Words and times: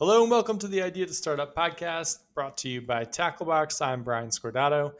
Hello 0.00 0.22
and 0.22 0.30
welcome 0.30 0.58
to 0.58 0.66
the 0.66 0.82
Idea 0.82 1.06
to 1.06 1.14
Startup 1.14 1.54
podcast 1.54 2.18
brought 2.34 2.56
to 2.58 2.68
you 2.68 2.80
by 2.80 3.04
Tacklebox. 3.04 3.80
I'm 3.80 4.02
Brian 4.02 4.30
Scordato. 4.30 4.94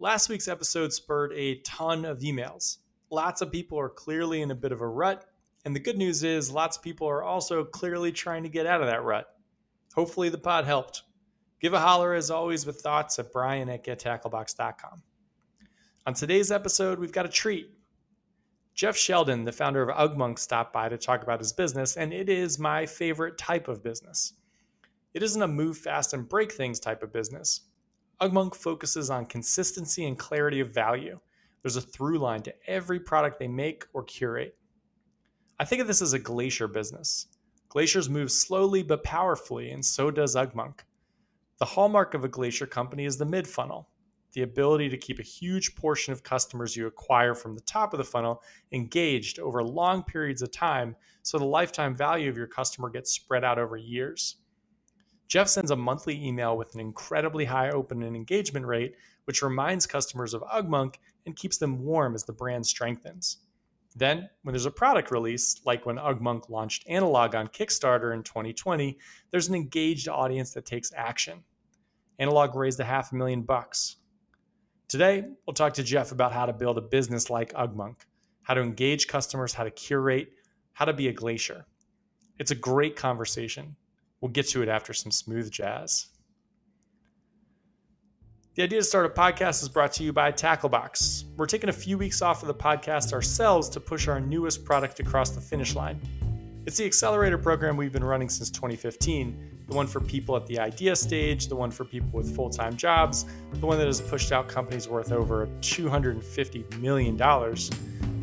Last 0.00 0.28
week's 0.28 0.48
episode 0.48 0.92
spurred 0.92 1.32
a 1.32 1.60
ton 1.60 2.04
of 2.04 2.18
emails. 2.18 2.78
Lots 3.08 3.40
of 3.40 3.52
people 3.52 3.78
are 3.78 3.88
clearly 3.88 4.42
in 4.42 4.50
a 4.50 4.56
bit 4.56 4.72
of 4.72 4.80
a 4.80 4.88
rut, 4.88 5.26
and 5.64 5.76
the 5.76 5.80
good 5.80 5.96
news 5.96 6.24
is 6.24 6.50
lots 6.50 6.76
of 6.76 6.82
people 6.82 7.06
are 7.06 7.22
also 7.22 7.62
clearly 7.62 8.10
trying 8.10 8.42
to 8.42 8.48
get 8.48 8.66
out 8.66 8.80
of 8.80 8.88
that 8.88 9.04
rut. 9.04 9.28
Hopefully, 9.94 10.28
the 10.28 10.38
pod 10.38 10.64
helped. 10.64 11.02
Give 11.60 11.72
a 11.72 11.78
holler 11.78 12.12
as 12.12 12.28
always 12.28 12.66
with 12.66 12.80
thoughts 12.80 13.20
at 13.20 13.32
brian 13.32 13.68
at 13.68 13.84
gettacklebox.com. 13.84 15.02
On 16.04 16.14
today's 16.14 16.50
episode, 16.50 16.98
we've 16.98 17.12
got 17.12 17.26
a 17.26 17.28
treat. 17.28 17.70
Jeff 18.74 18.96
Sheldon, 18.96 19.44
the 19.44 19.52
founder 19.52 19.82
of 19.88 19.96
Ugmonk, 19.96 20.38
stopped 20.38 20.72
by 20.72 20.88
to 20.88 20.96
talk 20.96 21.22
about 21.22 21.40
his 21.40 21.52
business, 21.52 21.96
and 21.96 22.12
it 22.12 22.28
is 22.28 22.58
my 22.58 22.86
favorite 22.86 23.36
type 23.36 23.68
of 23.68 23.82
business. 23.82 24.32
It 25.12 25.22
isn't 25.22 25.42
a 25.42 25.48
move 25.48 25.76
fast 25.76 26.14
and 26.14 26.28
break 26.28 26.52
things 26.52 26.80
type 26.80 27.02
of 27.02 27.12
business. 27.12 27.62
Ugmonk 28.20 28.54
focuses 28.54 29.10
on 29.10 29.26
consistency 29.26 30.06
and 30.06 30.18
clarity 30.18 30.60
of 30.60 30.70
value. 30.70 31.20
There's 31.60 31.76
a 31.76 31.82
through 31.82 32.18
line 32.18 32.42
to 32.42 32.54
every 32.66 32.98
product 32.98 33.38
they 33.38 33.48
make 33.48 33.86
or 33.92 34.04
curate. 34.04 34.56
I 35.60 35.64
think 35.64 35.82
of 35.82 35.86
this 35.86 36.02
as 36.02 36.14
a 36.14 36.18
glacier 36.18 36.66
business. 36.66 37.26
Glaciers 37.68 38.08
move 38.08 38.32
slowly 38.32 38.82
but 38.82 39.04
powerfully, 39.04 39.70
and 39.70 39.84
so 39.84 40.10
does 40.10 40.34
Ugmonk. 40.34 40.80
The 41.58 41.66
hallmark 41.66 42.14
of 42.14 42.24
a 42.24 42.28
glacier 42.28 42.66
company 42.66 43.04
is 43.04 43.18
the 43.18 43.24
mid 43.26 43.46
funnel, 43.46 43.88
the 44.32 44.42
ability 44.42 44.88
to 44.88 44.96
keep 44.96 45.18
a 45.18 45.24
huge 45.24 45.74
portion 45.76 46.12
of 46.12 46.22
customers 46.22 46.76
you 46.76 46.86
acquire 46.86 47.34
from 47.34 47.54
the 47.54 47.60
top 47.62 47.92
of 47.92 47.98
the 47.98 48.04
funnel 48.04 48.42
engaged 48.72 49.38
over 49.38 49.62
long 49.62 50.02
periods 50.02 50.42
of 50.42 50.50
time 50.50 50.96
so 51.22 51.38
the 51.38 51.44
lifetime 51.44 51.94
value 51.94 52.28
of 52.28 52.36
your 52.36 52.46
customer 52.46 52.88
gets 52.88 53.12
spread 53.12 53.44
out 53.44 53.58
over 53.58 53.76
years. 53.76 54.36
Jeff 55.28 55.48
sends 55.48 55.70
a 55.70 55.76
monthly 55.76 56.22
email 56.22 56.56
with 56.56 56.74
an 56.74 56.80
incredibly 56.80 57.44
high 57.44 57.70
open 57.70 58.02
and 58.02 58.14
engagement 58.14 58.66
rate, 58.66 58.96
which 59.24 59.42
reminds 59.42 59.86
customers 59.86 60.34
of 60.34 60.42
Ugmonk 60.42 60.96
and 61.24 61.36
keeps 61.36 61.56
them 61.56 61.82
warm 61.84 62.14
as 62.14 62.24
the 62.24 62.32
brand 62.32 62.66
strengthens. 62.66 63.38
Then, 63.94 64.28
when 64.42 64.52
there's 64.52 64.66
a 64.66 64.70
product 64.70 65.10
release, 65.10 65.60
like 65.64 65.86
when 65.86 65.96
Ugmonk 65.96 66.48
launched 66.48 66.84
Analog 66.88 67.34
on 67.34 67.48
Kickstarter 67.48 68.14
in 68.14 68.22
2020, 68.22 68.98
there's 69.30 69.48
an 69.48 69.54
engaged 69.54 70.08
audience 70.08 70.52
that 70.54 70.66
takes 70.66 70.92
action. 70.96 71.44
Analog 72.18 72.54
raised 72.54 72.80
a 72.80 72.84
half 72.84 73.12
a 73.12 73.14
million 73.14 73.42
bucks. 73.42 73.96
Today, 74.92 75.24
we'll 75.46 75.54
talk 75.54 75.72
to 75.72 75.82
Jeff 75.82 76.12
about 76.12 76.32
how 76.32 76.44
to 76.44 76.52
build 76.52 76.76
a 76.76 76.82
business 76.82 77.30
like 77.30 77.54
Ugmonk, 77.54 77.96
how 78.42 78.52
to 78.52 78.60
engage 78.60 79.08
customers, 79.08 79.54
how 79.54 79.64
to 79.64 79.70
curate, 79.70 80.34
how 80.74 80.84
to 80.84 80.92
be 80.92 81.08
a 81.08 81.12
glacier. 81.14 81.64
It's 82.38 82.50
a 82.50 82.54
great 82.54 82.94
conversation. 82.94 83.74
We'll 84.20 84.32
get 84.32 84.48
to 84.48 84.60
it 84.62 84.68
after 84.68 84.92
some 84.92 85.10
smooth 85.10 85.50
jazz. 85.50 86.08
The 88.54 88.64
Idea 88.64 88.80
to 88.80 88.84
Startup 88.84 89.14
Podcast 89.14 89.62
is 89.62 89.70
brought 89.70 89.94
to 89.94 90.04
you 90.04 90.12
by 90.12 90.30
Tacklebox. 90.30 91.24
We're 91.38 91.46
taking 91.46 91.70
a 91.70 91.72
few 91.72 91.96
weeks 91.96 92.20
off 92.20 92.42
of 92.42 92.48
the 92.48 92.54
podcast 92.54 93.14
ourselves 93.14 93.70
to 93.70 93.80
push 93.80 94.08
our 94.08 94.20
newest 94.20 94.62
product 94.62 95.00
across 95.00 95.30
the 95.30 95.40
finish 95.40 95.74
line. 95.74 96.02
It's 96.64 96.76
the 96.76 96.84
accelerator 96.84 97.38
program 97.38 97.76
we've 97.76 97.92
been 97.92 98.04
running 98.04 98.28
since 98.28 98.48
2015, 98.48 99.64
the 99.66 99.74
one 99.74 99.88
for 99.88 99.98
people 99.98 100.36
at 100.36 100.46
the 100.46 100.60
idea 100.60 100.94
stage, 100.94 101.48
the 101.48 101.56
one 101.56 101.72
for 101.72 101.84
people 101.84 102.10
with 102.12 102.36
full 102.36 102.50
time 102.50 102.76
jobs, 102.76 103.26
the 103.54 103.66
one 103.66 103.78
that 103.78 103.88
has 103.88 104.00
pushed 104.00 104.30
out 104.30 104.48
companies 104.48 104.86
worth 104.86 105.10
over 105.10 105.48
$250 105.60 106.78
million. 106.78 107.16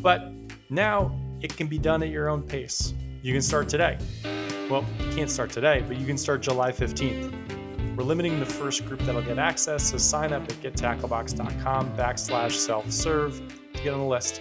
But 0.00 0.32
now 0.70 1.14
it 1.42 1.54
can 1.54 1.66
be 1.66 1.76
done 1.76 2.02
at 2.02 2.08
your 2.08 2.30
own 2.30 2.42
pace. 2.42 2.94
You 3.22 3.34
can 3.34 3.42
start 3.42 3.68
today. 3.68 3.98
Well, 4.70 4.86
you 5.00 5.14
can't 5.14 5.30
start 5.30 5.50
today, 5.50 5.84
but 5.86 5.98
you 5.98 6.06
can 6.06 6.16
start 6.16 6.40
July 6.40 6.72
15th. 6.72 7.94
We're 7.94 8.04
limiting 8.04 8.40
the 8.40 8.46
first 8.46 8.86
group 8.86 9.00
that'll 9.00 9.20
get 9.20 9.38
access, 9.38 9.90
so 9.90 9.98
sign 9.98 10.32
up 10.32 10.44
at 10.44 10.54
gettacklebox.com 10.62 11.94
backslash 11.94 12.52
self-serve 12.52 13.42
to 13.74 13.82
get 13.82 13.92
on 13.92 14.00
the 14.00 14.06
list. 14.06 14.40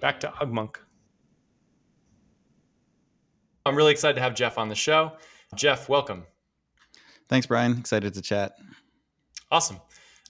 Back 0.00 0.18
to 0.20 0.28
Ugmonk. 0.28 0.76
I'm 3.66 3.74
really 3.74 3.90
excited 3.90 4.14
to 4.14 4.20
have 4.20 4.36
Jeff 4.36 4.58
on 4.58 4.68
the 4.68 4.76
show. 4.76 5.14
Jeff, 5.56 5.88
welcome. 5.88 6.24
Thanks, 7.28 7.48
Brian. 7.48 7.76
Excited 7.76 8.14
to 8.14 8.22
chat. 8.22 8.52
Awesome. 9.50 9.80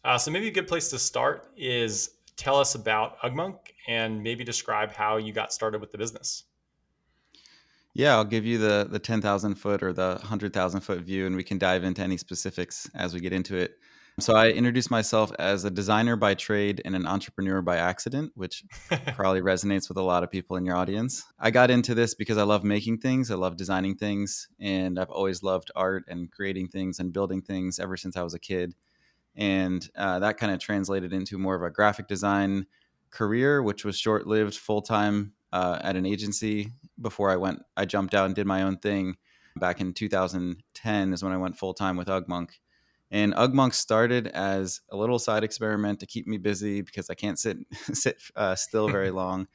Uh, 0.03 0.17
so 0.17 0.31
maybe 0.31 0.49
a 0.49 0.51
good 0.51 0.67
place 0.67 0.89
to 0.89 0.99
start 0.99 1.51
is 1.55 2.13
tell 2.39 2.57
us 2.57 2.77
about 2.77 3.19
Ugmonk 3.21 3.59
and 3.89 4.23
maybe 4.23 4.43
describe 4.43 4.91
how 4.91 5.19
you 5.19 5.35
got 5.35 5.53
started 5.53 5.83
with 5.83 5.93
the 5.93 5.99
business. 5.99 6.45
Yeah, 7.93 8.15
I'll 8.15 8.25
give 8.25 8.47
you 8.47 8.57
the 8.57 8.89
the 8.91 8.99
ten 8.99 9.21
thousand 9.21 9.57
foot 9.57 9.83
or 9.83 9.93
the 9.93 10.17
hundred 10.17 10.55
thousand 10.55 10.81
foot 10.81 11.01
view, 11.01 11.27
and 11.27 11.37
we 11.37 11.45
can 11.45 11.59
dive 11.59 11.85
into 11.85 12.03
any 12.03 12.17
specifics 12.17 12.89
as 12.95 13.13
we 13.13 13.21
get 13.21 13.35
into 13.35 13.55
it. 13.57 13.79
So 14.19 14.35
I 14.35 14.49
introduced 14.49 14.91
myself 14.91 15.31
as 15.39 15.65
a 15.65 15.71
designer 15.71 16.17
by 16.17 16.33
trade 16.33 16.81
and 16.87 16.97
an 16.97 17.07
entrepreneur 17.07 17.61
by 17.61 17.77
accident, 17.77 18.33
which 18.35 18.65
probably 19.15 19.43
resonates 19.43 19.91
with 19.91 19.99
a 19.99 20.03
lot 20.03 20.23
of 20.23 20.31
people 20.31 20.57
in 20.57 20.65
your 20.65 20.75
audience. 20.75 21.23
I 21.39 21.51
got 21.51 21.71
into 21.71 21.95
this 21.95 22.15
because 22.15 22.39
I 22.39 22.45
love 22.45 22.65
making 22.65 22.99
things, 22.99 23.31
I 23.31 23.35
love 23.35 23.59
designing 23.59 23.95
things, 23.95 24.49
and 24.59 24.99
I've 24.99 25.11
always 25.11 25.43
loved 25.43 25.71
art 25.77 26.05
and 26.09 26.31
creating 26.31 26.69
things 26.69 26.99
and 26.99 27.13
building 27.13 27.43
things 27.43 27.79
ever 27.79 27.95
since 27.99 28.17
I 28.17 28.23
was 28.23 28.33
a 28.33 28.39
kid. 28.39 28.75
And 29.35 29.87
uh, 29.95 30.21
that 30.21 30.39
kind 30.39 30.51
of 30.51 30.61
translated 30.61 31.13
into 31.13 31.37
more 31.37 31.55
of 31.55 31.63
a 31.63 31.71
graphic 31.71 32.09
design 32.09 32.65
career, 33.11 33.63
which 33.63 33.85
was 33.85 33.99
short 33.99 34.27
lived, 34.27 34.57
full 34.57 34.81
time 34.81 35.35
uh, 35.53 35.79
at 35.83 35.95
an 35.95 36.07
agency 36.07 36.73
before 36.99 37.31
I 37.31 37.37
went. 37.37 37.65
I 37.77 37.85
jumped 37.85 38.15
out 38.15 38.25
and 38.25 38.35
did 38.35 38.47
my 38.47 38.63
own 38.63 38.79
thing. 38.79 39.17
Back 39.57 39.83
in 39.83 39.93
2010 39.93 41.13
is 41.13 41.23
when 41.23 41.35
I 41.35 41.37
went 41.37 41.59
full 41.59 41.75
time 41.75 41.99
with 41.99 42.09
Ugmonk. 42.09 42.49
And 43.11 43.35
Ugmonk 43.35 43.73
started 43.73 44.27
as 44.29 44.81
a 44.91 44.97
little 44.97 45.19
side 45.19 45.45
experiment 45.45 46.01
to 46.01 46.07
keep 46.07 46.27
me 46.27 46.39
busy 46.39 46.83
because 46.83 47.09
I 47.09 47.15
can't 47.15 47.39
sit 47.39 47.59
sit 47.93 48.17
uh, 48.35 48.55
still 48.55 48.89
very 48.89 49.11
long. 49.23 49.49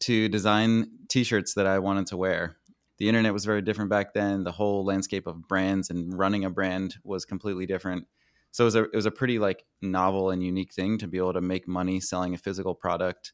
to 0.00 0.28
design 0.28 0.90
T-shirts 1.08 1.54
that 1.54 1.66
I 1.66 1.78
wanted 1.78 2.06
to 2.08 2.16
wear. 2.16 2.56
The 2.98 3.08
internet 3.08 3.32
was 3.32 3.44
very 3.44 3.62
different 3.62 3.90
back 3.90 4.14
then. 4.14 4.44
The 4.44 4.52
whole 4.52 4.84
landscape 4.84 5.26
of 5.26 5.48
brands 5.48 5.90
and 5.90 6.16
running 6.16 6.44
a 6.44 6.50
brand 6.50 6.96
was 7.04 7.24
completely 7.24 7.66
different. 7.66 8.06
So 8.52 8.64
it 8.64 8.66
was 8.66 8.74
a 8.76 8.82
it 8.84 8.94
was 8.94 9.06
a 9.06 9.10
pretty 9.10 9.38
like 9.38 9.64
novel 9.80 10.30
and 10.30 10.42
unique 10.42 10.72
thing 10.72 10.98
to 10.98 11.08
be 11.08 11.18
able 11.18 11.32
to 11.32 11.40
make 11.40 11.66
money 11.66 12.00
selling 12.00 12.34
a 12.34 12.38
physical 12.38 12.74
product 12.74 13.32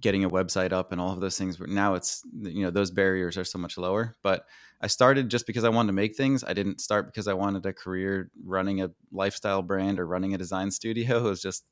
getting 0.00 0.24
a 0.24 0.30
website 0.30 0.72
up 0.72 0.92
and 0.92 1.00
all 1.00 1.12
of 1.12 1.20
those 1.20 1.36
things 1.36 1.56
But 1.58 1.68
now 1.68 1.94
it's 1.94 2.22
you 2.40 2.62
know 2.64 2.70
those 2.70 2.90
barriers 2.90 3.36
are 3.36 3.44
so 3.44 3.58
much 3.58 3.76
lower. 3.76 4.14
But 4.22 4.46
i 4.80 4.86
started 4.86 5.28
just 5.28 5.46
because 5.46 5.64
i 5.64 5.68
wanted 5.68 5.88
to 5.88 5.92
make 5.92 6.16
things. 6.16 6.42
I 6.44 6.52
didn't 6.54 6.80
start 6.80 7.06
because 7.06 7.28
i 7.28 7.34
wanted 7.34 7.64
a 7.66 7.72
career 7.72 8.30
running 8.44 8.80
a 8.82 8.90
lifestyle 9.10 9.62
brand 9.62 10.00
or 10.00 10.06
running 10.06 10.34
a 10.34 10.38
design 10.38 10.70
studio. 10.70 11.18
It 11.26 11.28
was 11.28 11.42
just 11.42 11.66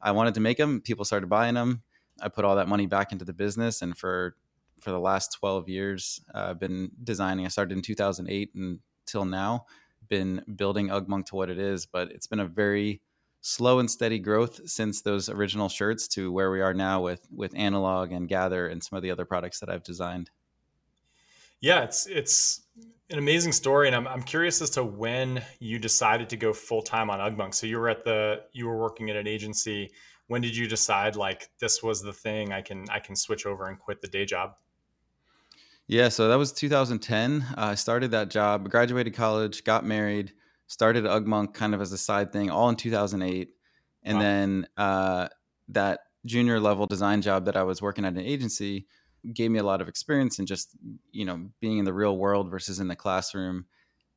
i 0.00 0.10
wanted 0.10 0.34
to 0.34 0.40
make 0.40 0.58
them 0.58 0.80
people 0.80 1.04
started 1.04 1.28
buying 1.28 1.54
them 1.54 1.82
i 2.22 2.28
put 2.28 2.44
all 2.44 2.56
that 2.56 2.68
money 2.68 2.86
back 2.86 3.12
into 3.12 3.24
the 3.24 3.32
business 3.32 3.82
and 3.82 3.96
for 3.96 4.36
for 4.80 4.90
the 4.90 5.00
last 5.00 5.32
12 5.32 5.68
years 5.68 6.20
uh, 6.34 6.48
i've 6.50 6.60
been 6.60 6.90
designing. 7.02 7.44
I 7.46 7.48
started 7.48 7.76
in 7.76 7.82
2008 7.82 8.54
until 8.54 9.24
now 9.24 9.66
been 10.08 10.42
building 10.54 10.88
ugmonk 10.88 11.26
to 11.26 11.36
what 11.36 11.50
it 11.50 11.58
is 11.58 11.86
but 11.86 12.10
it's 12.12 12.26
been 12.26 12.40
a 12.40 12.46
very 12.46 13.00
slow 13.46 13.78
and 13.78 13.88
steady 13.88 14.18
growth 14.18 14.68
since 14.68 15.02
those 15.02 15.28
original 15.28 15.68
shirts 15.68 16.08
to 16.08 16.32
where 16.32 16.50
we 16.50 16.60
are 16.60 16.74
now 16.74 17.00
with 17.00 17.28
with 17.30 17.54
analog 17.54 18.10
and 18.10 18.28
gather 18.28 18.66
and 18.66 18.82
some 18.82 18.96
of 18.96 19.04
the 19.04 19.10
other 19.10 19.24
products 19.24 19.60
that 19.60 19.68
I've 19.68 19.84
designed. 19.84 20.30
Yeah, 21.60 21.84
it's 21.84 22.06
it's 22.06 22.62
an 23.08 23.18
amazing 23.18 23.52
story, 23.52 23.86
and 23.86 23.94
I'm 23.94 24.08
I'm 24.08 24.22
curious 24.22 24.60
as 24.60 24.70
to 24.70 24.82
when 24.82 25.40
you 25.60 25.78
decided 25.78 26.28
to 26.30 26.36
go 26.36 26.52
full 26.52 26.82
time 26.82 27.08
on 27.08 27.20
Ugmonk. 27.20 27.54
So 27.54 27.68
you 27.68 27.78
were 27.78 27.88
at 27.88 28.04
the 28.04 28.42
you 28.52 28.66
were 28.66 28.78
working 28.78 29.10
at 29.10 29.16
an 29.16 29.28
agency. 29.28 29.92
When 30.26 30.42
did 30.42 30.56
you 30.56 30.66
decide 30.66 31.14
like 31.14 31.48
this 31.60 31.84
was 31.84 32.02
the 32.02 32.12
thing? 32.12 32.52
I 32.52 32.62
can 32.62 32.84
I 32.90 32.98
can 32.98 33.14
switch 33.14 33.46
over 33.46 33.66
and 33.66 33.78
quit 33.78 34.00
the 34.00 34.08
day 34.08 34.24
job. 34.24 34.56
Yeah, 35.86 36.08
so 36.08 36.26
that 36.26 36.34
was 36.34 36.50
2010. 36.50 37.42
Uh, 37.42 37.54
I 37.56 37.74
started 37.76 38.10
that 38.10 38.28
job, 38.28 38.68
graduated 38.68 39.14
college, 39.14 39.62
got 39.62 39.84
married, 39.84 40.32
started 40.66 41.04
Ugmonk 41.04 41.54
kind 41.54 41.74
of 41.74 41.80
as 41.80 41.92
a 41.92 41.98
side 41.98 42.32
thing, 42.32 42.50
all 42.50 42.68
in 42.68 42.76
2008, 42.76 43.50
and 44.02 44.16
wow. 44.16 44.22
then 44.22 44.66
uh, 44.76 45.28
that 45.68 46.00
junior 46.24 46.58
level 46.60 46.86
design 46.86 47.22
job 47.22 47.44
that 47.44 47.56
I 47.56 47.62
was 47.62 47.80
working 47.80 48.04
at 48.04 48.14
an 48.14 48.20
agency 48.20 48.86
gave 49.32 49.50
me 49.50 49.58
a 49.58 49.64
lot 49.64 49.80
of 49.80 49.88
experience 49.88 50.38
in 50.38 50.46
just 50.46 50.76
you 51.12 51.24
know 51.24 51.48
being 51.60 51.78
in 51.78 51.84
the 51.84 51.92
real 51.92 52.16
world 52.16 52.50
versus 52.50 52.80
in 52.80 52.88
the 52.88 52.96
classroom. 52.96 53.66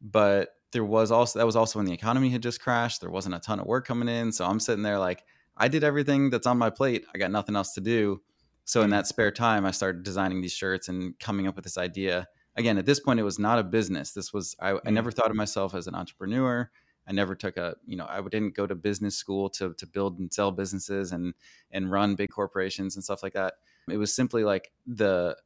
But 0.02 0.50
there 0.72 0.86
was 0.86 1.12
also 1.12 1.40
that 1.40 1.46
was 1.46 1.56
also 1.56 1.80
when 1.80 1.86
the 1.86 1.94
economy 1.94 2.30
had 2.30 2.44
just 2.44 2.62
crashed. 2.62 3.02
There 3.02 3.10
wasn't 3.10 3.36
a 3.36 3.40
ton 3.40 3.60
of 3.60 3.66
work 3.66 3.86
coming 3.86 4.10
in, 4.10 4.32
so 4.32 4.46
I'm 4.46 4.60
sitting 4.60 4.84
there 4.84 5.00
like 5.00 5.24
I 5.58 5.68
did 5.68 5.84
everything 5.84 6.30
that's 6.30 6.48
on 6.48 6.58
my 6.58 6.70
plate. 6.70 7.06
I 7.14 7.18
got 7.18 7.32
nothing 7.32 7.56
else 7.56 7.74
to 7.74 7.82
do. 7.82 8.22
So 8.66 8.82
in 8.82 8.86
mm-hmm. 8.86 8.92
that 8.92 9.08
spare 9.08 9.32
time, 9.32 9.66
I 9.66 9.72
started 9.72 10.04
designing 10.04 10.42
these 10.42 10.54
shirts 10.54 10.88
and 10.88 11.18
coming 11.20 11.48
up 11.48 11.56
with 11.56 11.66
this 11.66 11.78
idea 11.78 12.28
again 12.56 12.78
at 12.78 12.86
this 12.86 13.00
point 13.00 13.20
it 13.20 13.24
was 13.24 13.40
not 13.40 13.60
a 13.60 13.64
business. 13.64 14.12
This 14.12 14.34
was 14.34 14.56
I, 14.60 14.70
I, 14.70 14.74
mm-hmm. 14.74 14.94
never 14.94 15.12
thought 15.12 15.30
of 15.30 15.36
myself 15.36 15.74
as 15.74 15.88
an 15.88 15.96
entrepreneur. 15.96 16.70
I 17.08 17.12
never 17.12 17.34
took 17.36 17.58
a 17.58 17.76
you 17.86 17.96
know 17.96 18.06
i 18.08 18.22
didn't 18.22 18.56
go 18.56 18.68
to 18.68 18.76
business 18.76 19.16
school 19.16 19.50
to 19.52 19.74
to 19.74 19.88
build 19.88 20.20
and 20.20 20.32
sell 20.32 20.52
businesses 20.52 21.12
and 21.12 21.34
and 21.72 21.92
run 21.92 22.16
big 22.16 22.30
corporations 22.30 22.96
and 22.96 23.04
stuff 23.04 23.24
like 23.24 23.34
that. 23.34 23.56
It 23.90 23.98
was 23.98 24.14
simply 24.14 24.44
like 24.44 24.72
the 24.86 25.38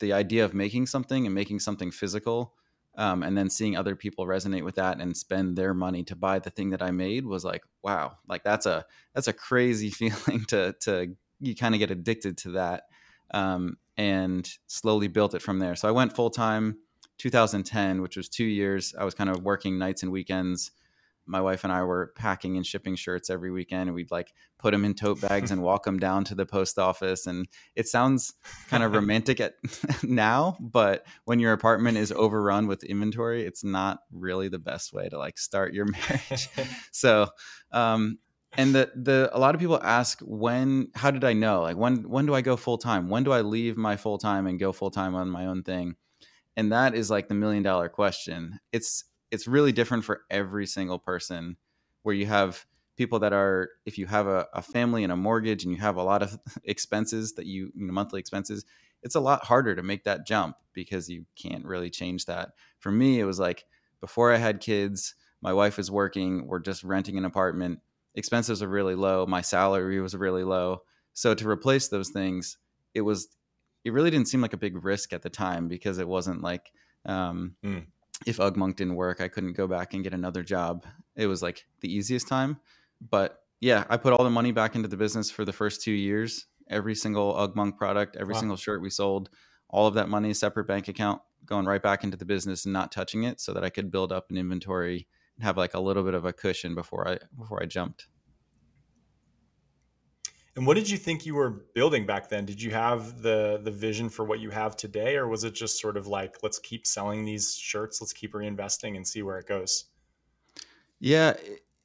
the 0.00 0.12
idea 0.12 0.44
of 0.44 0.54
making 0.54 0.86
something 0.86 1.24
and 1.26 1.34
making 1.34 1.60
something 1.60 1.90
physical 1.90 2.54
um, 2.98 3.22
and 3.22 3.38
then 3.38 3.48
seeing 3.48 3.76
other 3.76 3.94
people 3.94 4.26
resonate 4.26 4.64
with 4.64 4.74
that 4.74 5.00
and 5.00 5.16
spend 5.16 5.56
their 5.56 5.72
money 5.72 6.02
to 6.02 6.16
buy 6.16 6.40
the 6.40 6.50
thing 6.50 6.70
that 6.70 6.82
I 6.82 6.90
made 6.90 7.24
was 7.24 7.44
like, 7.44 7.62
wow, 7.80 8.16
like 8.28 8.42
that's 8.42 8.66
a 8.66 8.84
that's 9.14 9.28
a 9.28 9.32
crazy 9.32 9.90
feeling 9.90 10.44
to 10.46 10.74
to 10.80 11.14
you 11.40 11.54
kind 11.54 11.76
of 11.76 11.78
get 11.78 11.92
addicted 11.92 12.36
to 12.38 12.50
that, 12.52 12.84
um, 13.32 13.76
and 13.96 14.48
slowly 14.66 15.08
built 15.08 15.34
it 15.34 15.42
from 15.42 15.58
there. 15.58 15.76
So 15.76 15.88
I 15.88 15.92
went 15.92 16.14
full 16.14 16.30
time 16.30 16.78
2010, 17.18 18.02
which 18.02 18.16
was 18.16 18.28
two 18.28 18.44
years. 18.44 18.94
I 18.98 19.04
was 19.04 19.14
kind 19.14 19.30
of 19.30 19.42
working 19.42 19.78
nights 19.78 20.02
and 20.02 20.12
weekends 20.12 20.70
my 21.28 21.40
wife 21.40 21.62
and 21.62 21.72
I 21.72 21.82
were 21.82 22.12
packing 22.16 22.56
and 22.56 22.66
shipping 22.66 22.96
shirts 22.96 23.30
every 23.30 23.50
weekend. 23.50 23.88
And 23.88 23.94
we'd 23.94 24.10
like 24.10 24.32
put 24.58 24.72
them 24.72 24.84
in 24.84 24.94
tote 24.94 25.20
bags 25.20 25.50
and 25.50 25.62
walk 25.62 25.84
them 25.84 25.98
down 26.00 26.24
to 26.24 26.34
the 26.34 26.46
post 26.46 26.78
office. 26.78 27.26
And 27.26 27.46
it 27.76 27.86
sounds 27.86 28.34
kind 28.68 28.82
of 28.82 28.94
romantic 28.94 29.38
at 29.38 29.54
now, 30.02 30.56
but 30.58 31.06
when 31.26 31.38
your 31.38 31.52
apartment 31.52 31.98
is 31.98 32.10
overrun 32.10 32.66
with 32.66 32.82
inventory, 32.82 33.44
it's 33.44 33.62
not 33.62 34.00
really 34.10 34.48
the 34.48 34.58
best 34.58 34.92
way 34.92 35.08
to 35.08 35.18
like 35.18 35.38
start 35.38 35.74
your 35.74 35.84
marriage. 36.08 36.48
so, 36.90 37.28
um, 37.70 38.18
and 38.56 38.74
the 38.74 38.90
the 38.94 39.30
a 39.32 39.38
lot 39.38 39.54
of 39.54 39.60
people 39.60 39.80
ask 39.82 40.20
when 40.20 40.88
how 40.94 41.10
did 41.10 41.24
I 41.24 41.32
know? 41.32 41.62
Like 41.62 41.76
when 41.76 42.08
when 42.08 42.26
do 42.26 42.34
I 42.34 42.40
go 42.40 42.56
full 42.56 42.78
time 42.78 43.08
when 43.08 43.24
do 43.24 43.32
I 43.32 43.42
leave 43.42 43.76
my 43.76 43.96
full 43.96 44.18
time 44.18 44.46
and 44.46 44.58
go 44.58 44.72
full 44.72 44.90
time 44.90 45.14
on 45.14 45.28
my 45.28 45.46
own 45.46 45.62
thing? 45.62 45.96
And 46.56 46.72
that 46.72 46.94
is 46.94 47.10
like 47.10 47.28
the 47.28 47.34
million 47.34 47.62
dollar 47.62 47.88
question. 47.88 48.58
It's 48.72 49.04
it's 49.30 49.46
really 49.46 49.72
different 49.72 50.04
for 50.04 50.22
every 50.30 50.66
single 50.66 50.98
person 50.98 51.56
where 52.02 52.14
you 52.14 52.26
have 52.26 52.64
people 52.96 53.20
that 53.20 53.32
are 53.32 53.70
if 53.86 53.98
you 53.98 54.06
have 54.06 54.26
a, 54.26 54.46
a, 54.54 54.60
family 54.62 55.04
and 55.04 55.12
a 55.12 55.16
mortgage 55.16 55.62
and 55.62 55.72
you 55.72 55.80
have 55.80 55.96
a 55.96 56.02
lot 56.02 56.22
of 56.22 56.36
expenses 56.64 57.34
that 57.34 57.46
you, 57.46 57.70
you 57.74 57.86
know 57.86 57.92
monthly 57.92 58.18
expenses 58.18 58.64
it's 59.02 59.14
a 59.14 59.20
lot 59.20 59.44
harder 59.44 59.76
to 59.76 59.82
make 59.82 60.02
that 60.02 60.26
jump 60.26 60.56
because 60.72 61.08
you 61.08 61.24
can't 61.40 61.64
really 61.64 61.90
change 61.90 62.26
that. 62.26 62.50
For 62.80 62.90
me 62.90 63.20
it 63.20 63.24
was 63.24 63.38
like 63.38 63.64
before 64.00 64.32
i 64.32 64.36
had 64.36 64.60
kids 64.60 65.14
my 65.40 65.52
wife 65.52 65.76
was 65.76 65.90
working 65.90 66.46
we're 66.46 66.58
just 66.58 66.82
renting 66.82 67.18
an 67.18 67.24
apartment 67.24 67.80
expenses 68.14 68.62
are 68.62 68.68
really 68.68 68.94
low 68.94 69.26
my 69.26 69.40
salary 69.40 70.00
was 70.00 70.14
really 70.14 70.44
low 70.44 70.82
so 71.12 71.34
to 71.34 71.48
replace 71.48 71.88
those 71.88 72.10
things 72.10 72.58
it 72.94 73.02
was 73.02 73.28
it 73.84 73.92
really 73.92 74.10
didn't 74.10 74.28
seem 74.28 74.40
like 74.40 74.52
a 74.52 74.58
big 74.58 74.84
risk 74.84 75.12
at 75.12 75.22
the 75.22 75.30
time 75.30 75.68
because 75.68 75.98
it 75.98 76.08
wasn't 76.08 76.42
like 76.42 76.72
um, 77.06 77.54
mm 77.64 77.84
if 78.26 78.36
didn't 78.36 78.94
work, 78.94 79.20
I 79.20 79.28
couldn't 79.28 79.52
go 79.54 79.66
back 79.66 79.94
and 79.94 80.02
get 80.02 80.14
another 80.14 80.42
job. 80.42 80.84
It 81.16 81.26
was 81.26 81.42
like 81.42 81.66
the 81.80 81.92
easiest 81.92 82.28
time. 82.28 82.58
But 83.00 83.40
yeah, 83.60 83.84
I 83.88 83.96
put 83.96 84.12
all 84.12 84.24
the 84.24 84.30
money 84.30 84.52
back 84.52 84.74
into 84.74 84.88
the 84.88 84.96
business 84.96 85.30
for 85.30 85.44
the 85.44 85.52
first 85.52 85.82
two 85.82 85.92
years. 85.92 86.46
Every 86.68 86.94
single 86.94 87.34
UgMonk 87.34 87.76
product, 87.76 88.16
every 88.16 88.34
wow. 88.34 88.40
single 88.40 88.56
shirt 88.56 88.82
we 88.82 88.90
sold, 88.90 89.30
all 89.70 89.86
of 89.86 89.94
that 89.94 90.08
money, 90.08 90.34
separate 90.34 90.66
bank 90.66 90.88
account, 90.88 91.22
going 91.46 91.66
right 91.66 91.82
back 91.82 92.04
into 92.04 92.16
the 92.16 92.24
business 92.24 92.64
and 92.64 92.72
not 92.72 92.92
touching 92.92 93.22
it 93.22 93.40
so 93.40 93.52
that 93.54 93.64
I 93.64 93.70
could 93.70 93.90
build 93.90 94.12
up 94.12 94.30
an 94.30 94.36
inventory 94.36 95.06
have 95.40 95.56
like 95.56 95.74
a 95.74 95.80
little 95.80 96.02
bit 96.02 96.14
of 96.14 96.24
a 96.24 96.32
cushion 96.32 96.74
before 96.74 97.08
I 97.08 97.18
before 97.36 97.62
I 97.62 97.66
jumped. 97.66 98.06
And 100.56 100.66
what 100.66 100.74
did 100.74 100.90
you 100.90 100.98
think 100.98 101.24
you 101.24 101.36
were 101.36 101.66
building 101.74 102.04
back 102.04 102.28
then? 102.28 102.44
Did 102.44 102.60
you 102.60 102.72
have 102.72 103.22
the 103.22 103.60
the 103.62 103.70
vision 103.70 104.08
for 104.08 104.24
what 104.24 104.40
you 104.40 104.50
have 104.50 104.76
today, 104.76 105.16
or 105.16 105.28
was 105.28 105.44
it 105.44 105.54
just 105.54 105.80
sort 105.80 105.96
of 105.96 106.06
like 106.06 106.36
let's 106.42 106.58
keep 106.58 106.86
selling 106.86 107.24
these 107.24 107.54
shirts, 107.54 108.00
let's 108.00 108.12
keep 108.12 108.32
reinvesting 108.32 108.96
and 108.96 109.06
see 109.06 109.22
where 109.22 109.38
it 109.38 109.46
goes? 109.46 109.84
Yeah, 110.98 111.34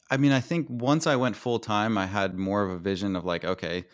I 0.10 0.18
mean, 0.18 0.32
I 0.32 0.40
think 0.40 0.68
once 0.70 1.08
I 1.08 1.16
went 1.16 1.36
full 1.36 1.60
time, 1.60 1.98
I 1.98 2.08
had 2.08 2.36
more 2.38 2.64
of 2.64 2.72
a 2.72 2.78
vision 2.78 3.16
of 3.16 3.26
like, 3.26 3.46
okay, 3.46 3.86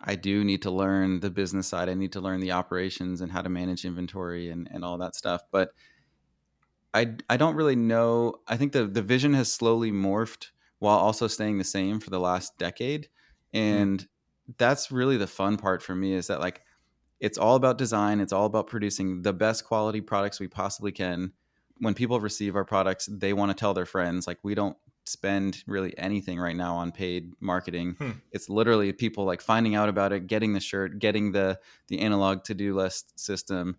I 0.00 0.14
do 0.14 0.44
need 0.44 0.62
to 0.62 0.70
learn 0.70 1.20
the 1.20 1.30
business 1.30 1.68
side. 1.68 1.88
I 1.88 1.94
need 1.94 2.12
to 2.12 2.20
learn 2.20 2.40
the 2.40 2.52
operations 2.52 3.20
and 3.20 3.32
how 3.32 3.42
to 3.42 3.48
manage 3.48 3.84
inventory 3.84 4.50
and, 4.50 4.68
and 4.70 4.84
all 4.84 4.98
that 4.98 5.14
stuff. 5.14 5.42
But 5.50 5.70
I 6.94 7.14
I 7.28 7.36
don't 7.36 7.56
really 7.56 7.76
know. 7.76 8.36
I 8.48 8.56
think 8.56 8.72
the 8.72 8.86
the 8.86 9.02
vision 9.02 9.34
has 9.34 9.52
slowly 9.52 9.92
morphed 9.92 10.50
while 10.78 10.98
also 10.98 11.26
staying 11.26 11.58
the 11.58 11.64
same 11.64 12.00
for 12.00 12.10
the 12.10 12.20
last 12.20 12.58
decade. 12.58 13.08
Mm-hmm. 13.54 13.58
And 13.58 14.00
mm 14.00 14.06
that's 14.58 14.92
really 14.92 15.16
the 15.16 15.26
fun 15.26 15.56
part 15.56 15.82
for 15.82 15.94
me 15.94 16.12
is 16.12 16.28
that 16.28 16.40
like 16.40 16.62
it's 17.20 17.38
all 17.38 17.56
about 17.56 17.78
design 17.78 18.20
it's 18.20 18.32
all 18.32 18.46
about 18.46 18.66
producing 18.66 19.22
the 19.22 19.32
best 19.32 19.64
quality 19.64 20.00
products 20.00 20.38
we 20.38 20.48
possibly 20.48 20.92
can 20.92 21.32
when 21.78 21.94
people 21.94 22.20
receive 22.20 22.56
our 22.56 22.64
products 22.64 23.08
they 23.10 23.32
want 23.32 23.50
to 23.50 23.56
tell 23.56 23.74
their 23.74 23.86
friends 23.86 24.26
like 24.26 24.38
we 24.42 24.54
don't 24.54 24.76
spend 25.04 25.62
really 25.66 25.96
anything 25.98 26.38
right 26.38 26.56
now 26.56 26.74
on 26.76 26.90
paid 26.90 27.32
marketing 27.40 27.94
hmm. 27.98 28.10
it's 28.32 28.48
literally 28.48 28.92
people 28.92 29.24
like 29.24 29.40
finding 29.40 29.74
out 29.74 29.88
about 29.88 30.12
it 30.12 30.26
getting 30.26 30.52
the 30.52 30.60
shirt 30.60 30.98
getting 30.98 31.32
the 31.32 31.58
the 31.88 32.00
analog 32.00 32.42
to-do 32.42 32.74
list 32.74 33.18
system 33.18 33.76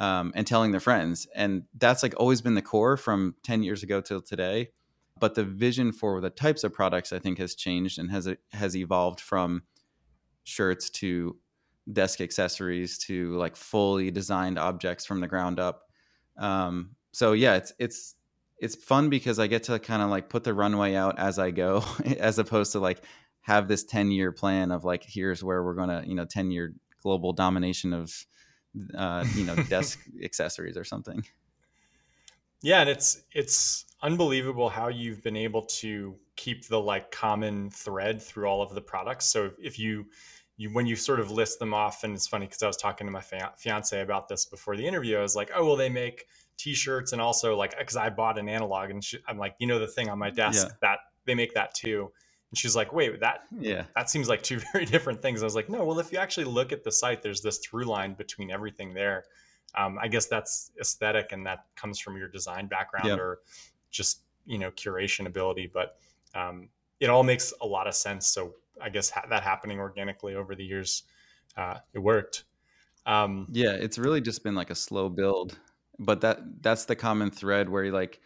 um, 0.00 0.32
and 0.34 0.46
telling 0.46 0.72
their 0.72 0.80
friends 0.80 1.26
and 1.34 1.64
that's 1.78 2.02
like 2.02 2.14
always 2.18 2.40
been 2.40 2.54
the 2.54 2.62
core 2.62 2.96
from 2.96 3.34
10 3.42 3.62
years 3.62 3.82
ago 3.82 4.00
till 4.00 4.20
today 4.20 4.68
but 5.18 5.34
the 5.34 5.44
vision 5.44 5.92
for 5.92 6.20
the 6.20 6.30
types 6.30 6.64
of 6.64 6.72
products 6.72 7.12
i 7.12 7.18
think 7.18 7.38
has 7.38 7.54
changed 7.54 7.98
and 7.98 8.10
has 8.10 8.28
has 8.52 8.76
evolved 8.76 9.20
from 9.20 9.62
shirts 10.44 10.90
to 10.90 11.36
desk 11.92 12.20
accessories 12.20 12.98
to 12.98 13.36
like 13.36 13.56
fully 13.56 14.10
designed 14.10 14.58
objects 14.58 15.04
from 15.04 15.20
the 15.20 15.28
ground 15.28 15.60
up. 15.60 15.82
Um, 16.38 16.96
so 17.12 17.32
yeah, 17.32 17.56
it's 17.56 17.72
it's 17.78 18.14
it's 18.58 18.74
fun 18.74 19.10
because 19.10 19.38
I 19.38 19.46
get 19.46 19.64
to 19.64 19.78
kind 19.78 20.02
of 20.02 20.10
like 20.10 20.28
put 20.28 20.44
the 20.44 20.54
runway 20.54 20.94
out 20.94 21.18
as 21.18 21.38
I 21.38 21.50
go, 21.50 21.84
as 22.18 22.38
opposed 22.38 22.72
to 22.72 22.80
like 22.80 23.02
have 23.42 23.68
this 23.68 23.84
ten 23.84 24.10
year 24.10 24.32
plan 24.32 24.70
of 24.70 24.84
like 24.84 25.04
here's 25.06 25.42
where 25.42 25.62
we're 25.62 25.74
gonna 25.74 26.02
you 26.06 26.14
know 26.14 26.24
ten 26.24 26.50
year 26.50 26.74
global 27.02 27.32
domination 27.32 27.92
of 27.92 28.12
uh, 28.96 29.24
you 29.34 29.44
know 29.44 29.54
desk 29.54 30.00
accessories 30.22 30.76
or 30.76 30.84
something. 30.84 31.24
Yeah, 32.62 32.80
and 32.80 32.90
it's 32.90 33.22
it's 33.32 33.84
unbelievable 34.02 34.68
how 34.68 34.88
you've 34.88 35.22
been 35.22 35.36
able 35.36 35.62
to 35.62 36.16
keep 36.36 36.66
the 36.68 36.80
like 36.80 37.10
common 37.10 37.70
thread 37.70 38.22
through 38.22 38.46
all 38.46 38.62
of 38.62 38.74
the 38.74 38.80
products. 38.80 39.26
So 39.26 39.50
if 39.58 39.78
you 39.78 40.06
you 40.56 40.70
when 40.72 40.86
you 40.86 40.96
sort 40.96 41.20
of 41.20 41.30
list 41.30 41.58
them 41.58 41.74
off, 41.74 42.04
and 42.04 42.14
it's 42.14 42.26
funny 42.26 42.46
because 42.46 42.62
I 42.62 42.66
was 42.66 42.76
talking 42.76 43.06
to 43.06 43.10
my 43.10 43.22
fiance 43.56 44.00
about 44.00 44.28
this 44.28 44.46
before 44.46 44.76
the 44.76 44.86
interview. 44.86 45.18
I 45.18 45.22
was 45.22 45.36
like, 45.36 45.50
oh 45.54 45.66
well, 45.66 45.76
they 45.76 45.88
make 45.88 46.26
T-shirts 46.56 47.12
and 47.12 47.20
also 47.20 47.56
like 47.56 47.78
because 47.78 47.96
I 47.96 48.10
bought 48.10 48.38
an 48.38 48.48
analog, 48.48 48.90
and 48.90 49.04
she, 49.04 49.18
I'm 49.28 49.38
like, 49.38 49.54
you 49.58 49.66
know, 49.66 49.78
the 49.78 49.86
thing 49.86 50.08
on 50.08 50.18
my 50.18 50.30
desk 50.30 50.66
yeah. 50.66 50.74
that 50.80 50.98
they 51.26 51.34
make 51.34 51.54
that 51.54 51.74
too. 51.74 52.10
And 52.50 52.58
she's 52.58 52.76
like, 52.76 52.92
wait, 52.92 53.20
that 53.20 53.44
yeah, 53.58 53.84
that 53.96 54.08
seems 54.08 54.28
like 54.28 54.42
two 54.42 54.60
very 54.72 54.84
different 54.84 55.20
things. 55.20 55.42
I 55.42 55.46
was 55.46 55.54
like, 55.54 55.68
no, 55.68 55.84
well, 55.84 55.98
if 55.98 56.12
you 56.12 56.18
actually 56.18 56.44
look 56.44 56.72
at 56.72 56.84
the 56.84 56.92
site, 56.92 57.22
there's 57.22 57.40
this 57.40 57.58
through 57.58 57.84
line 57.84 58.14
between 58.14 58.50
everything 58.50 58.94
there. 58.94 59.24
Um, 59.74 59.98
I 60.00 60.08
guess 60.08 60.26
that's 60.26 60.70
aesthetic, 60.80 61.32
and 61.32 61.44
that 61.46 61.64
comes 61.74 61.98
from 61.98 62.16
your 62.16 62.28
design 62.28 62.66
background 62.66 63.08
yeah. 63.08 63.16
or 63.16 63.40
just 63.90 64.22
you 64.46 64.58
know 64.58 64.70
curation 64.70 65.26
ability. 65.26 65.70
But 65.72 65.98
um, 66.34 66.68
it 67.00 67.10
all 67.10 67.22
makes 67.22 67.52
a 67.60 67.66
lot 67.66 67.86
of 67.86 67.94
sense. 67.94 68.28
So 68.28 68.54
I 68.80 68.88
guess 68.88 69.10
ha- 69.10 69.26
that 69.28 69.42
happening 69.42 69.78
organically 69.78 70.34
over 70.34 70.54
the 70.54 70.64
years, 70.64 71.02
uh, 71.56 71.78
it 71.92 71.98
worked. 71.98 72.44
Um, 73.06 73.48
yeah, 73.52 73.72
it's 73.72 73.98
really 73.98 74.20
just 74.20 74.42
been 74.42 74.54
like 74.54 74.70
a 74.70 74.74
slow 74.74 75.08
build, 75.08 75.58
but 75.98 76.20
that 76.22 76.62
that's 76.62 76.84
the 76.84 76.96
common 76.96 77.30
thread 77.30 77.68
where 77.68 77.90
like 77.92 78.20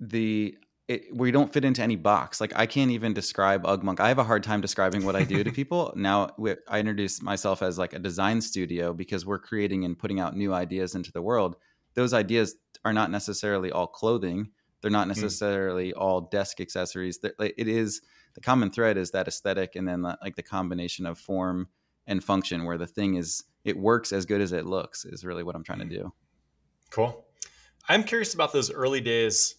the 0.00 0.56
it, 0.86 1.04
we 1.14 1.30
don't 1.30 1.52
fit 1.52 1.64
into 1.64 1.82
any 1.82 1.96
box. 1.96 2.40
Like 2.40 2.52
I 2.54 2.66
can't 2.66 2.90
even 2.90 3.14
describe 3.14 3.64
UgMonk. 3.64 4.00
I 4.00 4.08
have 4.08 4.18
a 4.18 4.24
hard 4.24 4.42
time 4.42 4.60
describing 4.60 5.04
what 5.04 5.16
I 5.16 5.24
do 5.24 5.42
to 5.42 5.52
people. 5.60 5.92
now 5.96 6.30
we, 6.36 6.54
I 6.68 6.80
introduce 6.80 7.22
myself 7.22 7.62
as 7.62 7.78
like 7.78 7.94
a 7.94 7.98
design 7.98 8.40
studio 8.40 8.92
because 8.92 9.24
we're 9.24 9.38
creating 9.38 9.84
and 9.84 9.98
putting 9.98 10.20
out 10.20 10.36
new 10.36 10.52
ideas 10.52 10.94
into 10.94 11.12
the 11.12 11.22
world. 11.22 11.56
Those 11.94 12.12
ideas 12.12 12.56
are 12.84 12.92
not 12.92 13.10
necessarily 13.10 13.70
all 13.70 13.86
clothing. 13.86 14.50
They're 14.82 14.90
not 14.90 15.04
hmm. 15.06 15.20
necessarily 15.20 15.92
mm. 15.92 15.96
all 15.96 16.22
desk 16.22 16.60
accessories. 16.60 17.18
It 17.22 17.68
is 17.68 18.02
the 18.34 18.40
common 18.40 18.70
thread 18.70 18.96
is 18.98 19.12
that 19.12 19.28
aesthetic 19.28 19.76
and 19.76 19.88
then 19.88 20.02
like 20.02 20.36
the 20.36 20.42
combination 20.42 21.06
of 21.06 21.18
form 21.18 21.68
and 22.06 22.22
function 22.22 22.64
where 22.64 22.78
the 22.78 22.86
thing 22.86 23.14
is 23.14 23.44
it 23.64 23.78
works 23.78 24.12
as 24.12 24.26
good 24.26 24.40
as 24.40 24.52
it 24.52 24.66
looks 24.66 25.04
is 25.04 25.24
really 25.24 25.42
what 25.42 25.54
i'm 25.54 25.64
trying 25.64 25.78
to 25.78 25.84
do 25.84 26.12
cool 26.90 27.24
i'm 27.88 28.04
curious 28.04 28.34
about 28.34 28.52
those 28.52 28.70
early 28.70 29.00
days 29.00 29.56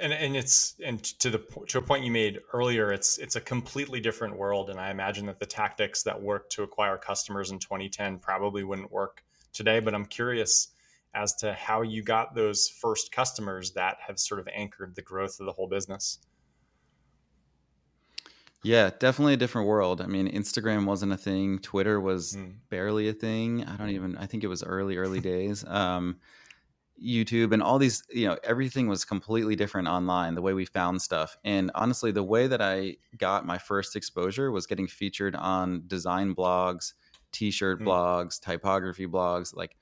and, 0.00 0.12
and 0.12 0.36
it's 0.36 0.76
and 0.84 1.02
to 1.02 1.30
the 1.30 1.38
to 1.68 1.78
a 1.78 1.82
point 1.82 2.04
you 2.04 2.10
made 2.10 2.40
earlier 2.52 2.92
it's 2.92 3.18
it's 3.18 3.36
a 3.36 3.40
completely 3.40 4.00
different 4.00 4.36
world 4.36 4.70
and 4.70 4.80
i 4.80 4.90
imagine 4.90 5.26
that 5.26 5.38
the 5.38 5.46
tactics 5.46 6.02
that 6.02 6.20
worked 6.20 6.50
to 6.52 6.62
acquire 6.62 6.96
customers 6.96 7.50
in 7.50 7.58
2010 7.58 8.18
probably 8.18 8.64
wouldn't 8.64 8.90
work 8.90 9.22
today 9.52 9.80
but 9.80 9.94
i'm 9.94 10.06
curious 10.06 10.68
as 11.14 11.34
to 11.34 11.52
how 11.52 11.82
you 11.82 12.02
got 12.02 12.34
those 12.34 12.68
first 12.68 13.12
customers 13.12 13.72
that 13.72 13.98
have 14.06 14.18
sort 14.18 14.40
of 14.40 14.48
anchored 14.54 14.94
the 14.94 15.02
growth 15.02 15.38
of 15.40 15.46
the 15.46 15.52
whole 15.52 15.68
business 15.68 16.18
yeah, 18.64 18.90
definitely 18.96 19.34
a 19.34 19.38
different 19.38 19.66
world. 19.66 20.00
I 20.00 20.06
mean, 20.06 20.30
Instagram 20.30 20.84
wasn't 20.84 21.12
a 21.12 21.16
thing. 21.16 21.58
Twitter 21.58 22.00
was 22.00 22.36
mm. 22.36 22.54
barely 22.70 23.08
a 23.08 23.12
thing. 23.12 23.64
I 23.64 23.76
don't 23.76 23.90
even. 23.90 24.16
I 24.16 24.26
think 24.26 24.44
it 24.44 24.46
was 24.46 24.62
early, 24.62 24.96
early 24.96 25.20
days. 25.32 25.64
Um, 25.66 26.18
YouTube 27.02 27.52
and 27.52 27.62
all 27.62 27.78
these, 27.78 28.02
you 28.10 28.26
know, 28.26 28.36
everything 28.44 28.86
was 28.86 29.04
completely 29.04 29.56
different 29.56 29.88
online. 29.88 30.34
The 30.34 30.42
way 30.42 30.52
we 30.52 30.64
found 30.64 31.02
stuff, 31.02 31.36
and 31.44 31.70
honestly, 31.74 32.12
the 32.12 32.22
way 32.22 32.46
that 32.46 32.62
I 32.62 32.96
got 33.16 33.46
my 33.46 33.58
first 33.58 33.96
exposure 33.96 34.50
was 34.50 34.66
getting 34.66 34.86
featured 34.86 35.34
on 35.34 35.84
design 35.86 36.34
blogs, 36.34 36.92
T-shirt 37.32 37.80
mm. 37.80 37.86
blogs, 37.86 38.40
typography 38.40 39.06
blogs, 39.06 39.54
like 39.54 39.76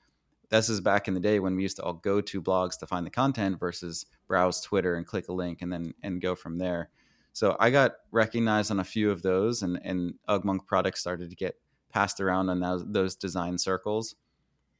this 0.49 0.67
is 0.67 0.81
back 0.81 1.07
in 1.07 1.13
the 1.13 1.19
day 1.19 1.39
when 1.39 1.55
we 1.55 1.63
used 1.63 1.77
to 1.77 1.83
all 1.83 1.93
go 1.93 2.19
to 2.21 2.41
blogs 2.41 2.77
to 2.79 2.87
find 2.87 3.05
the 3.05 3.11
content 3.11 3.59
versus 3.59 4.05
browse 4.27 4.59
Twitter 4.61 4.95
and 4.95 5.05
click 5.07 5.29
a 5.29 5.33
link 5.33 5.61
and 5.61 5.71
then 5.71 5.93
and 6.03 6.21
go 6.21 6.35
from 6.35 6.57
there. 6.57 6.89
So 7.33 7.55
I 7.59 7.69
got 7.69 7.93
recognized 8.11 8.71
on 8.71 8.79
a 8.79 8.83
few 8.83 9.11
of 9.11 9.21
those, 9.21 9.61
and 9.61 9.79
and 9.83 10.15
UgMonk 10.27 10.65
products 10.65 10.99
started 10.99 11.29
to 11.29 11.35
get 11.35 11.55
passed 11.89 12.19
around 12.19 12.49
on 12.49 12.59
those, 12.59 12.83
those 12.87 13.15
design 13.15 13.57
circles, 13.57 14.15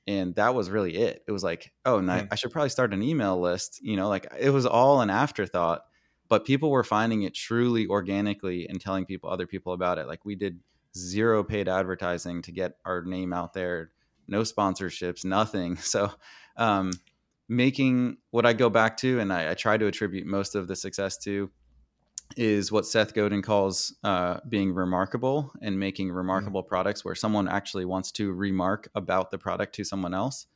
and 0.07 0.35
that 0.35 0.55
was 0.55 0.69
really 0.69 0.95
it. 0.95 1.23
It 1.27 1.31
was 1.31 1.43
like, 1.43 1.71
oh, 1.85 1.99
and 1.99 2.11
I, 2.11 2.21
hmm. 2.21 2.27
I 2.31 2.35
should 2.35 2.51
probably 2.51 2.69
start 2.69 2.93
an 2.93 3.01
email 3.01 3.39
list. 3.39 3.79
You 3.81 3.95
know, 3.95 4.09
like 4.09 4.27
it 4.39 4.49
was 4.49 4.65
all 4.65 5.01
an 5.01 5.09
afterthought, 5.09 5.83
but 6.27 6.45
people 6.45 6.71
were 6.71 6.83
finding 6.83 7.23
it 7.23 7.33
truly 7.33 7.87
organically 7.87 8.67
and 8.67 8.79
telling 8.79 9.05
people 9.05 9.29
other 9.29 9.47
people 9.47 9.73
about 9.73 9.97
it. 9.97 10.07
Like 10.07 10.25
we 10.25 10.35
did 10.35 10.59
zero 10.97 11.43
paid 11.43 11.67
advertising 11.67 12.41
to 12.43 12.51
get 12.51 12.73
our 12.85 13.03
name 13.03 13.33
out 13.33 13.53
there, 13.53 13.91
no 14.27 14.41
sponsorships, 14.41 15.25
nothing. 15.25 15.77
So. 15.81 16.11
Um, 16.57 16.91
making 17.47 18.17
what 18.29 18.45
I 18.45 18.53
go 18.53 18.69
back 18.69 18.95
to, 18.97 19.19
and 19.19 19.31
I, 19.31 19.51
I, 19.51 19.53
try 19.55 19.77
to 19.77 19.85
attribute 19.85 20.25
most 20.25 20.55
of 20.55 20.69
the 20.69 20.75
success 20.75 21.17
to, 21.19 21.49
is 22.37 22.71
what 22.71 22.85
Seth 22.85 23.13
Godin 23.13 23.41
calls 23.41 23.95
uh, 24.03 24.39
being 24.47 24.73
remarkable 24.73 25.51
and 25.61 25.79
making 25.79 26.09
mm. 26.09 26.15
remarkable 26.15 26.63
mm. 26.63 26.67
products 26.67 27.03
where 27.03 27.15
someone 27.15 27.47
actually 27.47 27.85
wants 27.85 28.11
to 28.13 28.31
remark 28.31 28.89
about 28.95 29.31
the 29.31 29.37
product 29.37 29.75
to 29.75 29.83
someone 29.83 30.13
else. 30.13 30.47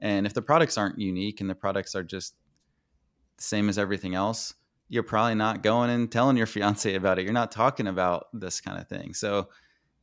And 0.00 0.26
if 0.26 0.34
the 0.34 0.42
products 0.42 0.78
aren't 0.78 0.98
unique 0.98 1.40
and 1.40 1.50
the 1.50 1.54
products 1.54 1.94
are 1.94 2.04
just 2.04 2.34
the 3.36 3.42
same 3.42 3.68
as 3.68 3.78
everything 3.78 4.14
else, 4.14 4.54
you're 4.88 5.02
probably 5.02 5.34
not 5.34 5.62
going 5.62 5.90
and 5.90 6.10
telling 6.10 6.36
your 6.36 6.46
fiance 6.54 6.94
about 6.94 7.18
it. 7.18 7.24
You're 7.24 7.32
not 7.32 7.52
talking 7.52 7.86
about 7.86 8.26
this 8.32 8.60
kind 8.60 8.80
of 8.80 8.88
thing. 8.88 9.14
So 9.14 9.48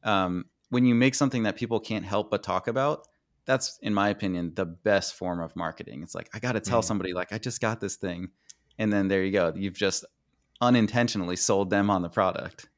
um, 0.04 0.46
when 0.70 0.86
you 0.86 0.96
make 0.96 1.16
something 1.16 1.44
that 1.44 1.56
people 1.56 1.80
can't 1.80 2.06
help 2.06 2.30
but 2.30 2.44
talk 2.44 2.68
about, 2.68 3.08
that's, 3.46 3.78
in 3.82 3.94
my 3.94 4.10
opinion, 4.10 4.54
the 4.56 4.66
best 4.66 5.14
form 5.14 5.40
of 5.40 5.56
marketing. 5.56 6.02
It's 6.02 6.16
like, 6.16 6.30
I 6.34 6.40
got 6.40 6.54
to 6.54 6.60
tell 6.60 6.82
mm. 6.82 6.86
somebody, 6.86 7.14
like, 7.14 7.32
I 7.32 7.38
just 7.38 7.62
got 7.62 7.80
this 7.80 7.96
thing. 7.96 8.30
And 8.78 8.92
then 8.92 9.08
there 9.08 9.24
you 9.24 9.32
go. 9.32 9.54
You've 9.56 9.78
just 9.78 10.04
unintentionally 10.62 11.36
sold 11.36 11.70
them 11.70 11.90
on 11.90 12.02
the 12.02 12.10
product. 12.10 12.70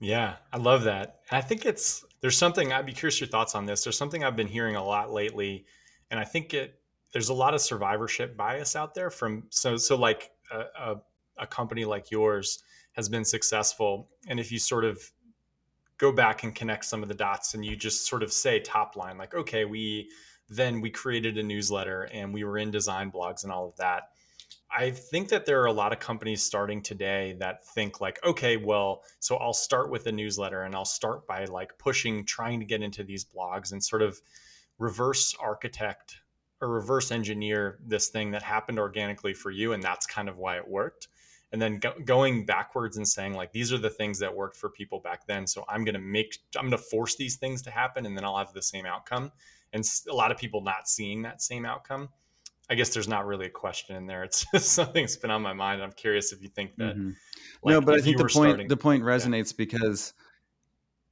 Yeah, 0.00 0.36
I 0.52 0.56
love 0.56 0.84
that. 0.84 1.20
I 1.30 1.40
think 1.40 1.64
it's 1.64 2.04
there's 2.20 2.36
something 2.36 2.72
I'd 2.72 2.86
be 2.86 2.92
curious 2.92 3.20
your 3.20 3.28
thoughts 3.28 3.54
on 3.54 3.66
this. 3.66 3.84
There's 3.84 3.96
something 3.96 4.24
I've 4.24 4.36
been 4.36 4.48
hearing 4.48 4.76
a 4.76 4.84
lot 4.84 5.12
lately, 5.12 5.64
and 6.10 6.18
I 6.18 6.24
think 6.24 6.54
it 6.54 6.80
there's 7.12 7.28
a 7.28 7.34
lot 7.34 7.54
of 7.54 7.60
survivorship 7.60 8.36
bias 8.36 8.74
out 8.74 8.94
there 8.94 9.10
from 9.10 9.44
so 9.50 9.76
so 9.76 9.96
like 9.96 10.30
a, 10.50 10.60
a, 10.78 10.96
a 11.38 11.46
company 11.46 11.84
like 11.84 12.10
yours 12.10 12.62
has 12.92 13.08
been 13.08 13.24
successful, 13.24 14.08
and 14.26 14.40
if 14.40 14.50
you 14.50 14.58
sort 14.58 14.84
of 14.84 15.00
go 15.98 16.10
back 16.10 16.42
and 16.42 16.54
connect 16.54 16.84
some 16.84 17.02
of 17.02 17.08
the 17.08 17.14
dots, 17.14 17.54
and 17.54 17.64
you 17.64 17.76
just 17.76 18.06
sort 18.06 18.22
of 18.22 18.32
say 18.32 18.58
top 18.58 18.96
line 18.96 19.18
like, 19.18 19.34
okay, 19.34 19.64
we 19.64 20.10
then 20.48 20.80
we 20.80 20.90
created 20.90 21.38
a 21.38 21.42
newsletter 21.42 22.02
and 22.12 22.34
we 22.34 22.44
were 22.44 22.58
in 22.58 22.70
design 22.70 23.10
blogs 23.10 23.44
and 23.44 23.52
all 23.52 23.68
of 23.68 23.76
that 23.76 24.10
I 24.74 24.90
think 24.90 25.28
that 25.28 25.44
there 25.44 25.60
are 25.60 25.66
a 25.66 25.72
lot 25.72 25.92
of 25.92 25.98
companies 25.98 26.42
starting 26.42 26.82
today 26.82 27.36
that 27.38 27.66
think 27.66 28.00
like, 28.00 28.18
okay, 28.24 28.56
well, 28.56 29.02
so 29.20 29.36
I'll 29.36 29.52
start 29.52 29.90
with 29.90 30.06
a 30.06 30.12
newsletter 30.12 30.62
and 30.62 30.74
I'll 30.74 30.84
start 30.84 31.26
by 31.26 31.44
like 31.44 31.76
pushing, 31.78 32.24
trying 32.24 32.58
to 32.60 32.66
get 32.66 32.82
into 32.82 33.04
these 33.04 33.24
blogs 33.24 33.72
and 33.72 33.84
sort 33.84 34.02
of 34.02 34.20
reverse 34.78 35.34
architect 35.40 36.16
or 36.60 36.68
reverse 36.68 37.10
engineer 37.10 37.80
this 37.86 38.08
thing 38.08 38.30
that 38.30 38.42
happened 38.42 38.78
organically 38.78 39.34
for 39.34 39.50
you. 39.50 39.72
And 39.72 39.82
that's 39.82 40.06
kind 40.06 40.28
of 40.28 40.38
why 40.38 40.56
it 40.56 40.66
worked. 40.66 41.08
And 41.52 41.60
then 41.60 41.78
go- 41.78 41.98
going 42.04 42.46
backwards 42.46 42.96
and 42.96 43.06
saying 43.06 43.34
like, 43.34 43.52
these 43.52 43.74
are 43.74 43.78
the 43.78 43.90
things 43.90 44.18
that 44.20 44.34
worked 44.34 44.56
for 44.56 44.70
people 44.70 45.00
back 45.00 45.26
then. 45.26 45.46
So 45.46 45.66
I'm 45.68 45.84
going 45.84 45.94
to 45.94 46.00
make, 46.00 46.38
I'm 46.56 46.70
going 46.70 46.70
to 46.70 46.78
force 46.78 47.16
these 47.16 47.36
things 47.36 47.60
to 47.62 47.70
happen 47.70 48.06
and 48.06 48.16
then 48.16 48.24
I'll 48.24 48.38
have 48.38 48.54
the 48.54 48.62
same 48.62 48.86
outcome. 48.86 49.32
And 49.74 49.84
a 50.10 50.14
lot 50.14 50.30
of 50.30 50.38
people 50.38 50.62
not 50.62 50.88
seeing 50.88 51.22
that 51.22 51.42
same 51.42 51.66
outcome. 51.66 52.08
I 52.70 52.74
guess 52.74 52.94
there's 52.94 53.08
not 53.08 53.26
really 53.26 53.46
a 53.46 53.50
question 53.50 53.96
in 53.96 54.06
there. 54.06 54.24
It's 54.24 54.46
just 54.52 54.72
something 54.72 55.02
that's 55.02 55.16
been 55.16 55.30
on 55.30 55.42
my 55.42 55.52
mind. 55.52 55.82
I'm 55.82 55.92
curious 55.92 56.32
if 56.32 56.42
you 56.42 56.48
think 56.48 56.76
that. 56.76 56.96
Mm-hmm. 56.96 57.10
Like, 57.62 57.72
no, 57.72 57.80
but 57.80 57.94
I 57.94 58.00
think 58.00 58.16
the 58.16 58.24
point 58.24 58.32
starting, 58.32 58.68
the 58.68 58.76
point 58.76 59.02
resonates 59.02 59.52
yeah. 59.52 59.56
because 59.58 60.14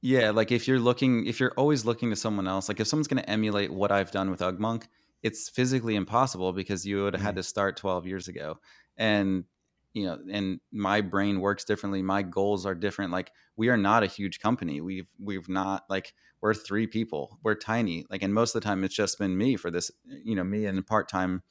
yeah, 0.01 0.31
like 0.31 0.51
if 0.51 0.67
you're 0.67 0.79
looking, 0.79 1.27
if 1.27 1.39
you're 1.39 1.53
always 1.55 1.85
looking 1.85 2.09
to 2.09 2.15
someone 2.15 2.47
else, 2.47 2.67
like 2.67 2.79
if 2.79 2.87
someone's 2.87 3.07
going 3.07 3.21
to 3.21 3.29
emulate 3.29 3.71
what 3.71 3.91
I've 3.91 4.11
done 4.11 4.31
with 4.31 4.39
UgMonk, 4.39 4.83
it's 5.21 5.49
physically 5.49 5.95
impossible 5.95 6.53
because 6.53 6.85
you 6.85 7.03
would 7.03 7.13
have 7.13 7.19
mm-hmm. 7.19 7.27
had 7.27 7.35
to 7.35 7.43
start 7.43 7.77
12 7.77 8.07
years 8.07 8.27
ago. 8.27 8.59
And 8.97 9.45
you 9.93 10.05
know, 10.05 10.19
and 10.31 10.59
my 10.71 11.01
brain 11.01 11.41
works 11.41 11.65
differently. 11.65 12.01
My 12.01 12.21
goals 12.21 12.65
are 12.65 12.75
different. 12.75 13.11
Like 13.11 13.31
we 13.57 13.69
are 13.69 13.77
not 13.77 14.03
a 14.03 14.07
huge 14.07 14.39
company. 14.39 14.81
We've 14.81 15.07
we've 15.19 15.49
not 15.49 15.83
like 15.89 16.13
we're 16.41 16.53
three 16.53 16.87
people. 16.87 17.39
We're 17.43 17.55
tiny. 17.55 18.05
Like, 18.09 18.23
and 18.23 18.33
most 18.33 18.55
of 18.55 18.61
the 18.61 18.65
time 18.65 18.83
it's 18.83 18.95
just 18.95 19.19
been 19.19 19.37
me 19.37 19.55
for 19.55 19.71
this, 19.71 19.91
you 20.05 20.35
know, 20.35 20.43
me 20.43 20.65
and 20.65 20.85
part 20.85 21.07
time 21.07 21.43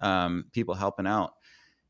um, 0.00 0.46
people 0.52 0.74
helping 0.74 1.06
out. 1.06 1.32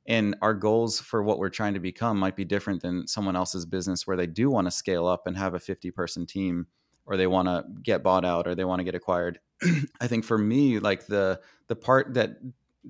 And 0.06 0.36
our 0.40 0.54
goals 0.54 1.00
for 1.00 1.22
what 1.22 1.38
we're 1.38 1.50
trying 1.50 1.74
to 1.74 1.80
become 1.80 2.18
might 2.18 2.34
be 2.34 2.44
different 2.44 2.82
than 2.82 3.06
someone 3.06 3.36
else's 3.36 3.66
business 3.66 4.06
where 4.06 4.16
they 4.16 4.26
do 4.26 4.50
want 4.50 4.66
to 4.66 4.70
scale 4.70 5.06
up 5.06 5.26
and 5.26 5.36
have 5.36 5.54
a 5.54 5.60
50 5.60 5.90
person 5.90 6.26
team 6.26 6.66
or 7.04 7.16
they 7.16 7.26
want 7.26 7.46
to 7.46 7.64
get 7.82 8.02
bought 8.02 8.24
out 8.24 8.46
or 8.46 8.54
they 8.54 8.64
want 8.64 8.80
to 8.80 8.84
get 8.84 8.94
acquired. 8.94 9.38
I 10.00 10.06
think 10.06 10.24
for 10.24 10.38
me, 10.38 10.78
like 10.78 11.06
the 11.06 11.40
the 11.68 11.76
part 11.76 12.14
that 12.14 12.38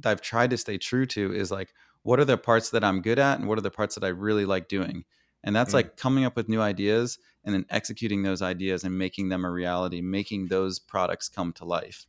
I've 0.05 0.21
tried 0.21 0.51
to 0.51 0.57
stay 0.57 0.79
true 0.79 1.07
to 1.07 1.33
is 1.33 1.51
like 1.51 1.73
what 2.03 2.21
are 2.21 2.25
the 2.25 2.39
parts 2.39 2.71
that 2.71 2.85
I'm 2.85 3.03
good 3.03 3.19
at 3.19 3.39
and 3.39 3.49
what 3.49 3.59
are 3.59 3.63
the 3.63 3.71
parts 3.71 3.97
that 3.97 4.05
I 4.05 4.09
really 4.09 4.45
like 4.45 4.69
doing. 4.69 5.05
And 5.45 5.55
that's 5.55 5.71
mm. 5.71 5.75
like 5.75 5.97
coming 5.97 6.25
up 6.25 6.37
with 6.37 6.49
new 6.49 6.61
ideas 6.61 7.19
and 7.45 7.55
then 7.55 7.65
executing 7.71 8.23
those 8.23 8.43
ideas 8.43 8.85
and 8.85 8.99
making 8.99 9.29
them 9.29 9.45
a 9.45 9.51
reality, 9.51 10.01
making 10.01 10.49
those 10.49 10.79
products 10.79 11.29
come 11.29 11.53
to 11.55 11.65
life. 11.65 12.07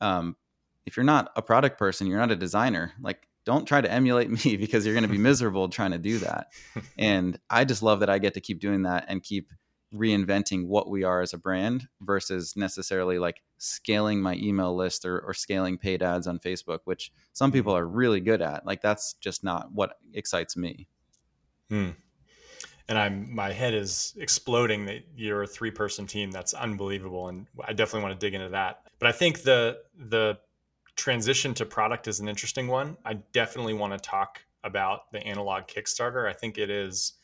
Um, 0.00 0.36
if 0.84 0.96
you're 0.96 1.04
not 1.04 1.32
a 1.34 1.42
product 1.42 1.78
person, 1.78 2.06
you're 2.06 2.18
not 2.18 2.30
a 2.30 2.36
designer, 2.36 2.92
like 3.00 3.26
don't 3.44 3.66
try 3.66 3.80
to 3.80 3.90
emulate 3.90 4.30
me 4.44 4.56
because 4.56 4.84
you're 4.84 4.94
going 4.94 5.06
to 5.06 5.10
be 5.10 5.18
miserable 5.32 5.68
trying 5.68 5.92
to 5.92 5.98
do 5.98 6.18
that. 6.18 6.52
And 6.98 7.38
I 7.48 7.64
just 7.64 7.82
love 7.82 8.00
that 8.00 8.10
I 8.10 8.18
get 8.18 8.34
to 8.34 8.40
keep 8.40 8.60
doing 8.60 8.82
that 8.82 9.06
and 9.08 9.22
keep 9.22 9.52
reinventing 9.94 10.66
what 10.66 10.90
we 10.90 11.04
are 11.04 11.22
as 11.22 11.32
a 11.32 11.38
brand 11.38 11.88
versus 12.00 12.54
necessarily 12.56 13.18
like 13.18 13.40
scaling 13.56 14.20
my 14.20 14.34
email 14.34 14.76
list 14.76 15.04
or, 15.04 15.20
or 15.20 15.32
scaling 15.32 15.78
paid 15.78 16.02
ads 16.02 16.26
on 16.26 16.38
Facebook, 16.38 16.80
which 16.84 17.12
some 17.32 17.50
people 17.50 17.74
are 17.74 17.86
really 17.86 18.20
good 18.20 18.42
at. 18.42 18.66
Like 18.66 18.82
that's 18.82 19.14
just 19.14 19.42
not 19.42 19.72
what 19.72 19.96
excites 20.12 20.56
me. 20.56 20.88
Hmm 21.70 21.90
and 22.88 22.98
I'm 22.98 23.34
my 23.34 23.52
head 23.52 23.74
is 23.74 24.14
exploding 24.18 24.86
that 24.86 25.02
you're 25.16 25.42
a 25.42 25.46
three 25.46 25.70
person 25.70 26.06
team. 26.06 26.30
That's 26.30 26.54
unbelievable, 26.54 27.28
and 27.28 27.46
I 27.64 27.72
definitely 27.72 28.08
want 28.08 28.18
to 28.20 28.26
dig 28.26 28.34
into 28.34 28.50
that. 28.50 28.82
But 28.98 29.08
I 29.08 29.12
think 29.12 29.42
the 29.42 29.78
the 29.96 30.38
transition 30.96 31.52
to 31.54 31.66
product 31.66 32.08
is 32.08 32.20
an 32.20 32.28
interesting 32.28 32.68
one. 32.68 32.96
I 33.04 33.14
definitely 33.32 33.74
want 33.74 33.92
to 33.92 33.98
talk 33.98 34.40
about 34.64 35.10
the 35.12 35.20
analog 35.20 35.64
Kickstarter. 35.64 36.28
I 36.28 36.32
think 36.32 36.58
it 36.58 36.70
is 36.70 37.14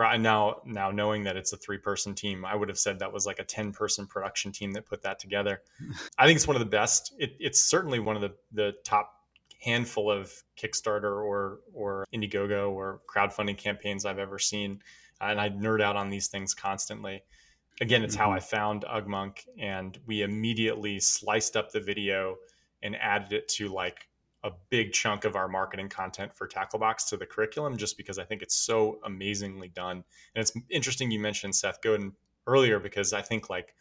now 0.00 0.56
now 0.64 0.90
knowing 0.90 1.24
that 1.24 1.36
it's 1.36 1.52
a 1.52 1.56
three 1.56 1.78
person 1.78 2.14
team. 2.14 2.44
I 2.44 2.54
would 2.54 2.68
have 2.68 2.78
said 2.78 2.98
that 3.00 3.12
was 3.12 3.26
like 3.26 3.38
a 3.38 3.44
ten 3.44 3.72
person 3.72 4.06
production 4.06 4.52
team 4.52 4.72
that 4.72 4.86
put 4.86 5.02
that 5.02 5.18
together. 5.18 5.62
I 6.18 6.26
think 6.26 6.36
it's 6.36 6.46
one 6.46 6.56
of 6.56 6.60
the 6.60 6.66
best. 6.66 7.14
It, 7.18 7.36
it's 7.40 7.60
certainly 7.60 7.98
one 7.98 8.16
of 8.16 8.22
the 8.22 8.34
the 8.52 8.74
top 8.84 9.12
handful 9.62 10.10
of 10.10 10.32
Kickstarter 10.56 11.24
or 11.24 11.60
or 11.72 12.06
Indiegogo 12.14 12.70
or 12.70 13.00
crowdfunding 13.08 13.56
campaigns 13.56 14.04
I've 14.04 14.18
ever 14.18 14.38
seen, 14.38 14.80
and 15.20 15.40
I 15.40 15.50
nerd 15.50 15.80
out 15.80 15.96
on 15.96 16.10
these 16.10 16.28
things 16.28 16.54
constantly. 16.54 17.22
Again, 17.80 18.02
it's 18.02 18.14
mm-hmm. 18.14 18.24
how 18.24 18.32
I 18.32 18.40
found 18.40 18.84
UgMonk, 18.84 19.38
and 19.58 19.98
we 20.06 20.22
immediately 20.22 21.00
sliced 21.00 21.56
up 21.56 21.72
the 21.72 21.80
video 21.80 22.36
and 22.82 22.96
added 22.96 23.32
it 23.32 23.48
to 23.48 23.68
like 23.68 24.08
a 24.44 24.50
big 24.70 24.92
chunk 24.92 25.24
of 25.24 25.36
our 25.36 25.48
marketing 25.48 25.88
content 25.88 26.34
for 26.34 26.48
Tacklebox 26.48 27.08
to 27.08 27.16
the 27.16 27.26
curriculum, 27.26 27.76
just 27.76 27.96
because 27.96 28.18
I 28.18 28.24
think 28.24 28.42
it's 28.42 28.56
so 28.56 28.98
amazingly 29.04 29.68
done. 29.68 30.02
And 30.34 30.42
it's 30.42 30.52
interesting 30.68 31.10
you 31.10 31.20
mentioned 31.20 31.54
Seth 31.54 31.80
Godin 31.80 32.12
earlier 32.46 32.80
because 32.80 33.12
I 33.12 33.22
think 33.22 33.48
like 33.48 33.74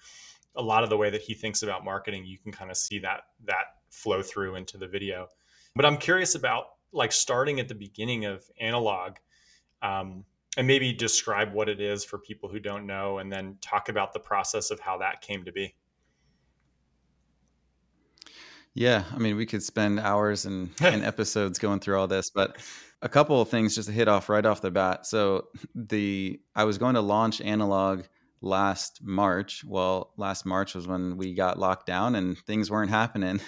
a 0.55 0.61
lot 0.61 0.83
of 0.83 0.89
the 0.89 0.97
way 0.97 1.09
that 1.09 1.21
he 1.21 1.33
thinks 1.33 1.63
about 1.63 1.83
marketing, 1.83 2.25
you 2.25 2.37
can 2.37 2.51
kind 2.51 2.69
of 2.69 2.77
see 2.77 2.99
that 2.99 3.21
that 3.45 3.65
flow 3.89 4.21
through 4.21 4.55
into 4.55 4.77
the 4.77 4.87
video. 4.87 5.27
But 5.75 5.85
I'm 5.85 5.97
curious 5.97 6.35
about 6.35 6.65
like 6.91 7.11
starting 7.11 7.59
at 7.59 7.67
the 7.67 7.75
beginning 7.75 8.25
of 8.25 8.43
analog 8.59 9.13
um, 9.81 10.25
and 10.57 10.67
maybe 10.67 10.91
describe 10.91 11.53
what 11.53 11.69
it 11.69 11.79
is 11.79 12.03
for 12.03 12.17
people 12.17 12.49
who 12.49 12.59
don't 12.59 12.85
know 12.85 13.19
and 13.19 13.31
then 13.31 13.57
talk 13.61 13.89
about 13.89 14.13
the 14.13 14.19
process 14.19 14.71
of 14.71 14.79
how 14.79 14.97
that 14.97 15.21
came 15.21 15.45
to 15.45 15.51
be. 15.51 15.75
Yeah, 18.73 19.03
I 19.13 19.17
mean, 19.17 19.35
we 19.35 19.45
could 19.45 19.63
spend 19.63 19.99
hours 19.99 20.45
and, 20.45 20.69
and 20.81 21.03
episodes 21.03 21.59
going 21.59 21.79
through 21.79 21.99
all 21.99 22.07
this, 22.07 22.29
but 22.29 22.57
a 23.01 23.09
couple 23.09 23.41
of 23.41 23.49
things 23.49 23.75
just 23.75 23.87
to 23.87 23.93
hit 23.93 24.07
off 24.07 24.29
right 24.29 24.45
off 24.45 24.61
the 24.61 24.71
bat. 24.71 25.05
So 25.05 25.47
the 25.73 26.39
I 26.55 26.65
was 26.65 26.77
going 26.77 26.95
to 26.95 27.01
launch 27.01 27.41
analog 27.41 28.03
last 28.41 28.99
March. 29.01 29.63
Well, 29.65 30.13
last 30.17 30.45
March 30.45 30.75
was 30.75 30.87
when 30.87 31.17
we 31.17 31.33
got 31.33 31.59
locked 31.59 31.87
down 31.87 32.15
and 32.15 32.37
things 32.37 32.69
weren't 32.69 32.91
happening 32.91 33.39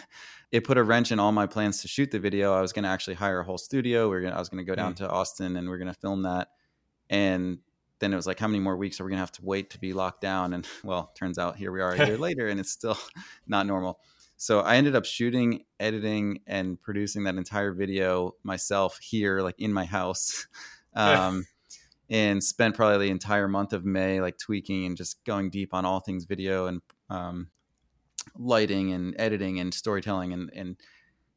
it 0.53 0.63
put 0.63 0.77
a 0.77 0.83
wrench 0.83 1.11
in 1.11 1.19
all 1.19 1.31
my 1.31 1.47
plans 1.47 1.81
to 1.81 1.87
shoot 1.87 2.11
the 2.11 2.19
video. 2.19 2.53
I 2.53 2.61
was 2.61 2.71
going 2.71 2.83
to 2.83 2.89
actually 2.89 3.15
hire 3.15 3.39
a 3.39 3.43
whole 3.43 3.57
studio. 3.57 4.07
We 4.07 4.17
are 4.17 4.21
gonna, 4.21 4.35
I 4.35 4.39
was 4.39 4.49
going 4.49 4.63
to 4.63 4.69
go 4.69 4.75
down 4.75 4.93
mm. 4.93 4.97
to 4.97 5.09
Austin 5.09 5.57
and 5.57 5.67
we 5.67 5.73
are 5.73 5.79
going 5.79 5.91
to 5.91 5.99
film 5.99 6.21
that. 6.21 6.49
And 7.09 7.57
then 7.97 8.13
it 8.13 8.15
was 8.15 8.27
like, 8.27 8.37
how 8.37 8.47
many 8.47 8.59
more 8.59 8.77
weeks 8.77 9.01
are 9.01 9.03
we 9.03 9.09
going 9.09 9.17
to 9.17 9.23
have 9.23 9.31
to 9.31 9.43
wait 9.43 9.71
to 9.71 9.79
be 9.79 9.93
locked 9.93 10.21
down? 10.21 10.53
And 10.53 10.67
well, 10.83 11.11
turns 11.15 11.39
out 11.39 11.55
here 11.55 11.71
we 11.71 11.81
are 11.81 11.93
a 11.93 12.05
year 12.05 12.17
later 12.19 12.47
and 12.49 12.59
it's 12.59 12.69
still 12.69 12.99
not 13.47 13.65
normal. 13.65 13.99
So 14.37 14.59
I 14.59 14.75
ended 14.75 14.95
up 14.95 15.05
shooting, 15.05 15.63
editing, 15.79 16.41
and 16.45 16.79
producing 16.79 17.23
that 17.23 17.35
entire 17.35 17.73
video 17.73 18.35
myself 18.43 18.99
here, 18.99 19.41
like 19.41 19.55
in 19.57 19.73
my 19.73 19.85
house. 19.85 20.47
Um, 20.93 21.47
and 22.11 22.43
spent 22.43 22.75
probably 22.75 23.07
the 23.07 23.11
entire 23.11 23.47
month 23.47 23.73
of 23.73 23.85
May 23.85 24.21
like 24.21 24.37
tweaking 24.37 24.85
and 24.85 24.95
just 24.95 25.23
going 25.25 25.49
deep 25.49 25.73
on 25.73 25.83
all 25.83 25.99
things 25.99 26.25
video 26.25 26.67
and 26.67 26.81
um, 27.09 27.47
lighting 28.37 28.91
and 28.91 29.15
editing 29.17 29.59
and 29.59 29.73
storytelling 29.73 30.33
and 30.33 30.51
and 30.55 30.69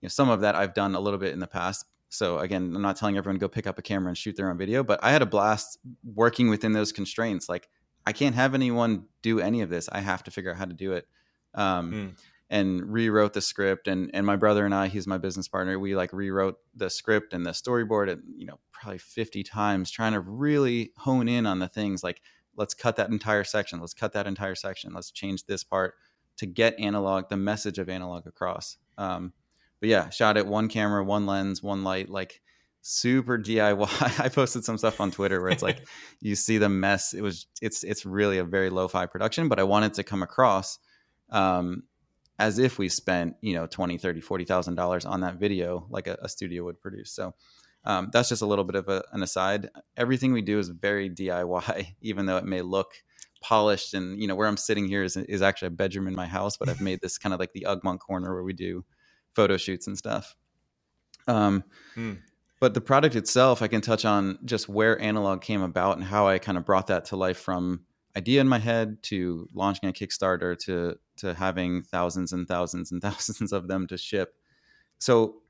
you 0.01 0.07
know 0.07 0.09
some 0.09 0.29
of 0.29 0.41
that 0.41 0.55
I've 0.55 0.75
done 0.75 0.95
a 0.95 1.01
little 1.01 1.19
bit 1.19 1.33
in 1.33 1.41
the 1.41 1.47
past. 1.47 1.85
So 2.09 2.39
again, 2.39 2.73
I'm 2.75 2.83
not 2.83 2.97
telling 2.97 3.17
everyone 3.17 3.37
to 3.37 3.41
go 3.41 3.49
pick 3.49 3.67
up 3.67 3.79
a 3.79 3.83
camera 3.83 4.09
and 4.09 4.17
shoot 4.17 4.37
their 4.37 4.51
own 4.51 4.57
video, 4.57 4.85
but 4.85 5.01
I 5.03 5.11
had 5.11 5.23
a 5.23 5.27
blast 5.27 5.79
working 6.05 6.49
within 6.49 6.73
those 6.73 6.93
constraints. 6.93 7.49
Like 7.49 7.69
I 8.07 8.13
can't 8.13 8.35
have 8.35 8.55
anyone 8.55 9.07
do 9.23 9.41
any 9.41 9.63
of 9.63 9.71
this. 9.71 9.89
I 9.91 10.01
have 10.01 10.23
to 10.25 10.31
figure 10.31 10.53
out 10.53 10.57
how 10.57 10.67
to 10.67 10.75
do 10.75 10.93
it. 10.93 11.07
Um, 11.55 11.93
mm 11.93 12.13
and 12.49 12.93
rewrote 12.93 13.33
the 13.33 13.41
script 13.41 13.89
and 13.89 14.11
and 14.15 14.25
my 14.25 14.37
brother 14.37 14.65
and 14.65 14.75
I 14.75 14.89
he's 14.89 15.07
my 15.07 15.19
business 15.19 15.49
partner 15.49 15.79
we 15.79 15.97
like 15.97 16.13
rewrote 16.13 16.57
the 16.75 16.89
script 16.89 17.33
and 17.33 17.45
the 17.45 17.51
storyboard 17.51 18.11
and 18.11 18.23
you 18.37 18.47
know 18.47 18.61
probably 18.73 18.99
50 18.99 19.43
times 19.43 19.91
trying 19.91 20.13
to 20.13 20.21
really 20.21 20.93
hone 20.99 21.29
in 21.29 21.47
on 21.47 21.59
the 21.59 21.69
things 21.69 22.05
like 22.05 22.23
let's 22.57 22.75
cut 22.75 22.97
that 22.97 23.11
entire 23.11 23.45
section 23.45 23.81
let's 23.81 23.95
cut 23.95 24.13
that 24.13 24.27
entire 24.27 24.55
section 24.55 24.93
let's 24.95 25.11
change 25.11 25.45
this 25.47 25.65
part 25.65 25.95
to 26.37 26.47
get 26.47 26.79
analog 26.79 27.29
the 27.29 27.37
message 27.37 27.79
of 27.79 27.89
analog 27.89 28.27
across. 28.27 28.77
Um, 28.99 29.33
but 29.81 29.89
yeah 29.89 30.09
shot 30.09 30.37
it 30.37 30.47
one 30.47 30.69
camera 30.69 31.05
one 31.05 31.27
lens 31.27 31.63
one 31.63 31.85
light 31.85 32.09
like 32.09 32.41
super 32.81 33.39
diy 33.39 34.21
i 34.25 34.29
posted 34.29 34.65
some 34.65 34.79
stuff 34.79 35.01
on 35.01 35.11
twitter 35.11 35.41
where 35.41 35.51
it's 35.51 35.63
like 35.63 35.87
you 36.21 36.35
see 36.35 36.57
the 36.57 36.69
mess. 36.69 37.13
It 37.13 37.21
was 37.21 37.47
it's 37.61 37.85
it's 37.85 38.07
really 38.07 38.39
a 38.39 38.45
very 38.45 38.71
lo-fi 38.71 39.07
production 39.07 39.49
but 39.49 39.59
i 39.59 39.65
wanted 39.65 39.95
to 39.95 40.03
come 40.03 40.23
across 40.23 40.79
um, 41.31 41.83
as 42.39 42.59
if 42.59 42.79
we 42.79 42.89
spent 42.89 43.37
you 43.41 43.55
know 43.55 43.67
20 43.67 43.99
30 43.99 44.21
40 44.21 44.45
thousand 44.45 44.75
dollars 44.75 45.05
on 45.05 45.21
that 45.21 45.37
video 45.37 45.87
like 45.91 46.07
a, 46.07 46.17
a 46.23 46.29
studio 46.29 46.65
would 46.65 46.81
produce. 46.81 47.11
So 47.13 47.35
um, 47.85 48.11
that's 48.13 48.29
just 48.29 48.43
a 48.43 48.47
little 48.47 48.65
bit 48.65 48.77
of 48.77 48.89
a, 48.89 49.05
an 49.13 49.23
aside. 49.23 49.71
Everything 49.97 50.33
we 50.33 50.43
do 50.43 50.59
is 50.59 50.69
very 50.69 51.09
diy 51.09 51.87
even 52.01 52.27
though 52.27 52.37
it 52.37 52.45
may 52.45 52.63
look 52.63 52.93
polished 53.47 53.95
and 53.95 54.21
you 54.21 54.27
know 54.27 54.35
where 54.35 54.49
i'm 54.49 54.57
sitting 54.57 54.89
here 54.89 55.03
is, 55.03 55.17
is 55.17 55.43
actually 55.43 55.69
a 55.69 55.71
bedroom 55.71 56.09
in 56.09 56.15
my 56.15 56.27
house 56.27 56.57
but 56.57 56.69
i've 56.69 56.81
made 56.81 57.01
this 57.03 57.19
kind 57.19 57.33
of 57.33 57.39
like 57.39 57.53
the 57.53 57.67
ugmonk 57.69 58.01
corner 58.01 58.35
where 58.35 58.43
we 58.43 58.53
do 58.53 58.85
photo 59.35 59.57
shoots 59.57 59.87
and 59.87 59.97
stuff 59.97 60.35
um, 61.29 61.65
hmm. 61.95 62.15
but 62.61 62.75
the 62.75 62.81
product 62.81 63.15
itself 63.15 63.63
i 63.63 63.69
can 63.69 63.81
touch 63.81 64.05
on 64.05 64.39
just 64.45 64.69
where 64.69 65.01
analog 65.01 65.41
came 65.43 65.63
about 65.63 65.97
and 65.97 66.07
how 66.07 66.27
i 66.27 66.39
kind 66.39 66.59
of 66.59 66.65
brought 66.65 66.89
that 66.89 67.05
to 67.05 67.17
life 67.17 67.39
from 67.39 67.81
idea 68.17 68.41
in 68.41 68.49
my 68.49 68.59
head 68.59 69.03
to 69.03 69.49
launching 69.53 69.89
a 69.89 69.93
Kickstarter 69.93 70.59
to 70.61 70.99
to 71.19 71.35
having 71.35 71.83
thousands 71.83 72.33
and 72.33 72.49
thousands 72.49 72.91
and 72.91 73.03
thousands 73.03 73.53
of 73.53 73.69
them 73.69 73.87
to 73.89 73.99
ship. 73.99 74.35
So 74.99 75.43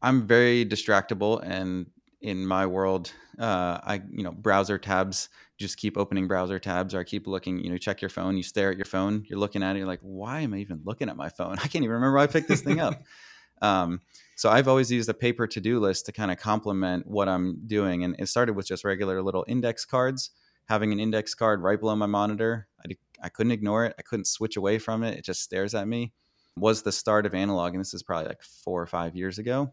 I'm 0.00 0.26
very 0.26 0.64
distractible 0.64 1.42
and 1.42 1.90
in 2.20 2.46
my 2.46 2.66
world, 2.66 3.12
uh, 3.38 3.78
I 3.82 4.02
you 4.10 4.22
know 4.22 4.32
browser 4.32 4.78
tabs 4.78 5.28
just 5.58 5.76
keep 5.76 5.98
opening 5.98 6.28
browser 6.28 6.58
tabs 6.58 6.94
or 6.94 7.00
I 7.00 7.04
keep 7.04 7.26
looking. 7.26 7.62
You 7.62 7.70
know, 7.70 7.78
check 7.78 8.00
your 8.00 8.08
phone, 8.08 8.36
you 8.36 8.42
stare 8.42 8.70
at 8.70 8.76
your 8.76 8.84
phone, 8.84 9.24
you're 9.28 9.38
looking 9.38 9.62
at 9.62 9.76
it, 9.76 9.80
you're 9.80 9.88
like, 9.88 10.00
why 10.02 10.40
am 10.40 10.54
I 10.54 10.58
even 10.58 10.80
looking 10.84 11.08
at 11.08 11.16
my 11.16 11.28
phone? 11.28 11.58
I 11.58 11.68
can't 11.68 11.84
even 11.84 11.90
remember 11.90 12.16
why 12.16 12.24
I 12.24 12.28
picked 12.28 12.48
this 12.48 12.62
thing 12.62 12.80
up. 12.80 13.02
Um, 13.60 14.02
so 14.36 14.50
I've 14.50 14.68
always 14.68 14.88
used 14.88 15.08
a 15.08 15.14
paper 15.14 15.48
to 15.48 15.60
do 15.60 15.80
list 15.80 16.06
to 16.06 16.12
kind 16.12 16.30
of 16.30 16.38
complement 16.38 17.08
what 17.08 17.28
I'm 17.28 17.60
doing, 17.66 18.04
and 18.04 18.14
it 18.16 18.28
started 18.28 18.54
with 18.54 18.68
just 18.68 18.84
regular 18.84 19.20
little 19.20 19.44
index 19.48 19.84
cards 19.84 20.30
having 20.68 20.92
an 20.92 21.00
index 21.00 21.34
card 21.34 21.62
right 21.62 21.80
below 21.80 21.96
my 21.96 22.06
monitor. 22.06 22.68
I, 22.84 22.96
I 23.22 23.28
couldn't 23.30 23.52
ignore 23.52 23.86
it. 23.86 23.94
I 23.98 24.02
couldn't 24.02 24.26
switch 24.26 24.56
away 24.56 24.78
from 24.78 25.02
it. 25.02 25.18
It 25.18 25.24
just 25.24 25.42
stares 25.42 25.74
at 25.74 25.88
me. 25.88 26.12
Was 26.56 26.82
the 26.82 26.92
start 26.92 27.24
of 27.24 27.34
analog, 27.34 27.72
and 27.72 27.80
this 27.80 27.94
is 27.94 28.02
probably 28.02 28.28
like 28.28 28.42
four 28.42 28.82
or 28.82 28.86
five 28.86 29.16
years 29.16 29.38
ago. 29.38 29.72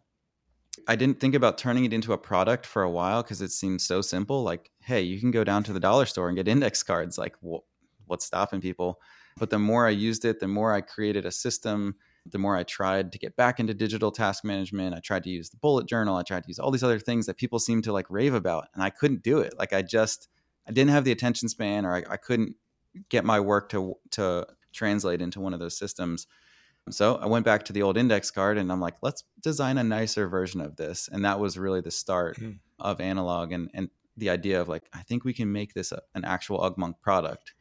I 0.87 0.95
didn't 0.95 1.19
think 1.19 1.35
about 1.35 1.57
turning 1.57 1.85
it 1.85 1.93
into 1.93 2.13
a 2.13 2.17
product 2.17 2.65
for 2.65 2.83
a 2.83 2.89
while 2.89 3.23
because 3.23 3.41
it 3.41 3.51
seemed 3.51 3.81
so 3.81 4.01
simple. 4.01 4.43
Like, 4.43 4.71
hey, 4.81 5.01
you 5.01 5.19
can 5.19 5.31
go 5.31 5.43
down 5.43 5.63
to 5.63 5.73
the 5.73 5.79
dollar 5.79 6.05
store 6.05 6.27
and 6.27 6.35
get 6.35 6.47
index 6.47 6.83
cards. 6.83 7.17
Like, 7.17 7.35
wh- 7.45 7.63
what's 8.05 8.25
stopping 8.25 8.61
people? 8.61 8.99
But 9.37 9.49
the 9.49 9.59
more 9.59 9.85
I 9.85 9.91
used 9.91 10.25
it, 10.25 10.39
the 10.39 10.47
more 10.47 10.73
I 10.73 10.81
created 10.81 11.25
a 11.25 11.31
system. 11.31 11.95
The 12.27 12.39
more 12.39 12.55
I 12.55 12.63
tried 12.63 13.11
to 13.11 13.19
get 13.19 13.35
back 13.35 13.59
into 13.59 13.75
digital 13.75 14.11
task 14.11 14.43
management, 14.43 14.95
I 14.95 14.99
tried 14.99 15.23
to 15.25 15.29
use 15.29 15.51
the 15.51 15.57
bullet 15.57 15.87
journal. 15.87 16.15
I 16.15 16.23
tried 16.23 16.43
to 16.43 16.49
use 16.49 16.57
all 16.57 16.71
these 16.71 16.83
other 16.83 16.99
things 16.99 17.27
that 17.27 17.37
people 17.37 17.59
seem 17.59 17.83
to 17.83 17.93
like 17.93 18.09
rave 18.09 18.33
about, 18.33 18.67
and 18.73 18.81
I 18.81 18.89
couldn't 18.89 19.21
do 19.21 19.39
it. 19.39 19.53
Like, 19.59 19.73
I 19.73 19.83
just 19.83 20.27
I 20.67 20.71
didn't 20.71 20.89
have 20.89 21.03
the 21.03 21.11
attention 21.11 21.49
span, 21.49 21.85
or 21.85 21.95
I, 21.95 22.03
I 22.09 22.17
couldn't 22.17 22.55
get 23.09 23.25
my 23.25 23.39
work 23.39 23.69
to 23.69 23.95
to 24.11 24.47
translate 24.73 25.21
into 25.21 25.39
one 25.39 25.53
of 25.53 25.59
those 25.59 25.77
systems. 25.77 26.25
So 26.89 27.15
I 27.15 27.25
went 27.25 27.45
back 27.45 27.63
to 27.65 27.73
the 27.73 27.81
old 27.81 27.97
index 27.97 28.29
card 28.31 28.57
and 28.57 28.71
I'm 28.71 28.79
like, 28.79 28.95
let's 29.01 29.23
design 29.41 29.77
a 29.77 29.83
nicer 29.83 30.27
version 30.27 30.61
of 30.61 30.75
this. 30.75 31.09
And 31.11 31.25
that 31.25 31.39
was 31.39 31.57
really 31.57 31.81
the 31.81 31.91
start 31.91 32.37
mm-hmm. 32.37 32.57
of 32.79 33.01
analog 33.01 33.51
and, 33.51 33.69
and 33.73 33.89
the 34.17 34.29
idea 34.29 34.61
of 34.61 34.67
like, 34.69 34.83
I 34.93 35.01
think 35.01 35.23
we 35.23 35.33
can 35.33 35.51
make 35.51 35.73
this 35.73 35.91
a, 35.91 36.01
an 36.13 36.25
actual 36.25 36.59
Ugmonk 36.59 36.99
product. 37.01 37.53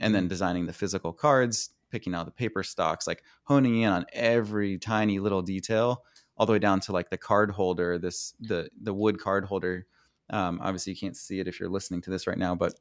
And 0.00 0.14
then 0.14 0.24
hmm. 0.24 0.28
designing 0.28 0.66
the 0.66 0.72
physical 0.72 1.12
cards, 1.12 1.70
picking 1.90 2.14
out 2.14 2.26
the 2.26 2.30
paper 2.30 2.62
stocks, 2.62 3.08
like 3.08 3.24
honing 3.44 3.82
in 3.82 3.90
on 3.90 4.06
every 4.12 4.78
tiny 4.78 5.18
little 5.18 5.42
detail, 5.42 6.04
all 6.36 6.46
the 6.46 6.52
way 6.52 6.60
down 6.60 6.78
to 6.78 6.92
like 6.92 7.10
the 7.10 7.18
card 7.18 7.50
holder, 7.50 7.98
this 7.98 8.32
the 8.38 8.70
the 8.80 8.94
wood 8.94 9.18
card 9.18 9.44
holder 9.44 9.88
um, 10.30 10.60
obviously, 10.62 10.92
you 10.92 10.98
can't 10.98 11.16
see 11.16 11.40
it 11.40 11.48
if 11.48 11.58
you're 11.58 11.68
listening 11.68 12.02
to 12.02 12.10
this 12.10 12.26
right 12.26 12.38
now, 12.38 12.54
but 12.54 12.74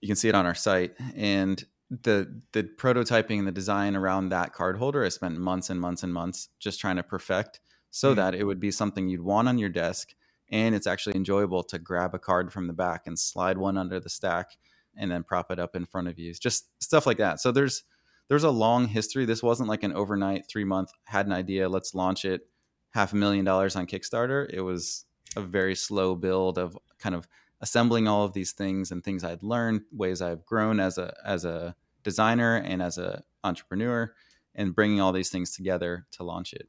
you 0.00 0.08
can 0.08 0.16
see 0.16 0.28
it 0.28 0.34
on 0.34 0.46
our 0.46 0.54
site. 0.54 0.94
And 1.14 1.62
the 1.90 2.40
the 2.52 2.62
prototyping 2.62 3.38
and 3.38 3.46
the 3.46 3.52
design 3.52 3.96
around 3.96 4.28
that 4.28 4.52
card 4.52 4.78
holder, 4.78 5.04
I 5.04 5.08
spent 5.08 5.38
months 5.38 5.70
and 5.70 5.80
months 5.80 6.02
and 6.02 6.12
months 6.12 6.48
just 6.58 6.80
trying 6.80 6.96
to 6.96 7.02
perfect 7.02 7.60
so 7.90 8.10
mm-hmm. 8.10 8.16
that 8.16 8.34
it 8.34 8.44
would 8.44 8.60
be 8.60 8.70
something 8.70 9.08
you'd 9.08 9.22
want 9.22 9.48
on 9.48 9.58
your 9.58 9.68
desk, 9.68 10.14
and 10.50 10.74
it's 10.74 10.86
actually 10.86 11.16
enjoyable 11.16 11.64
to 11.64 11.78
grab 11.78 12.14
a 12.14 12.18
card 12.18 12.52
from 12.52 12.68
the 12.68 12.72
back 12.72 13.06
and 13.06 13.18
slide 13.18 13.58
one 13.58 13.76
under 13.76 13.98
the 13.98 14.08
stack, 14.08 14.56
and 14.96 15.10
then 15.10 15.24
prop 15.24 15.50
it 15.50 15.58
up 15.58 15.74
in 15.74 15.84
front 15.84 16.08
of 16.08 16.18
you. 16.18 16.32
Just 16.34 16.68
stuff 16.82 17.06
like 17.06 17.18
that. 17.18 17.40
So 17.40 17.50
there's 17.50 17.82
there's 18.28 18.44
a 18.44 18.50
long 18.50 18.86
history. 18.86 19.24
This 19.24 19.42
wasn't 19.42 19.68
like 19.68 19.82
an 19.82 19.92
overnight 19.92 20.48
three 20.48 20.64
month 20.64 20.92
had 21.04 21.26
an 21.26 21.32
idea, 21.32 21.68
let's 21.68 21.94
launch 21.94 22.24
it, 22.24 22.42
half 22.90 23.12
a 23.12 23.16
million 23.16 23.44
dollars 23.44 23.74
on 23.74 23.88
Kickstarter. 23.88 24.48
It 24.48 24.60
was 24.60 25.04
a 25.36 25.40
very 25.40 25.74
slow 25.74 26.14
build 26.14 26.56
of 26.56 26.78
kind 27.00 27.16
of 27.16 27.26
assembling 27.60 28.08
all 28.08 28.24
of 28.24 28.32
these 28.32 28.52
things 28.52 28.90
and 28.90 29.02
things 29.02 29.24
I'd 29.24 29.42
learned, 29.42 29.82
ways 29.92 30.22
I've 30.22 30.46
grown 30.46 30.80
as 30.80 30.96
a 30.96 31.14
as 31.24 31.44
a 31.44 31.74
designer 32.02 32.56
and 32.56 32.82
as 32.82 32.98
a 32.98 33.22
entrepreneur, 33.44 34.12
and 34.54 34.74
bringing 34.74 35.00
all 35.00 35.12
these 35.12 35.30
things 35.30 35.54
together 35.54 36.06
to 36.12 36.22
launch 36.22 36.52
it. 36.52 36.68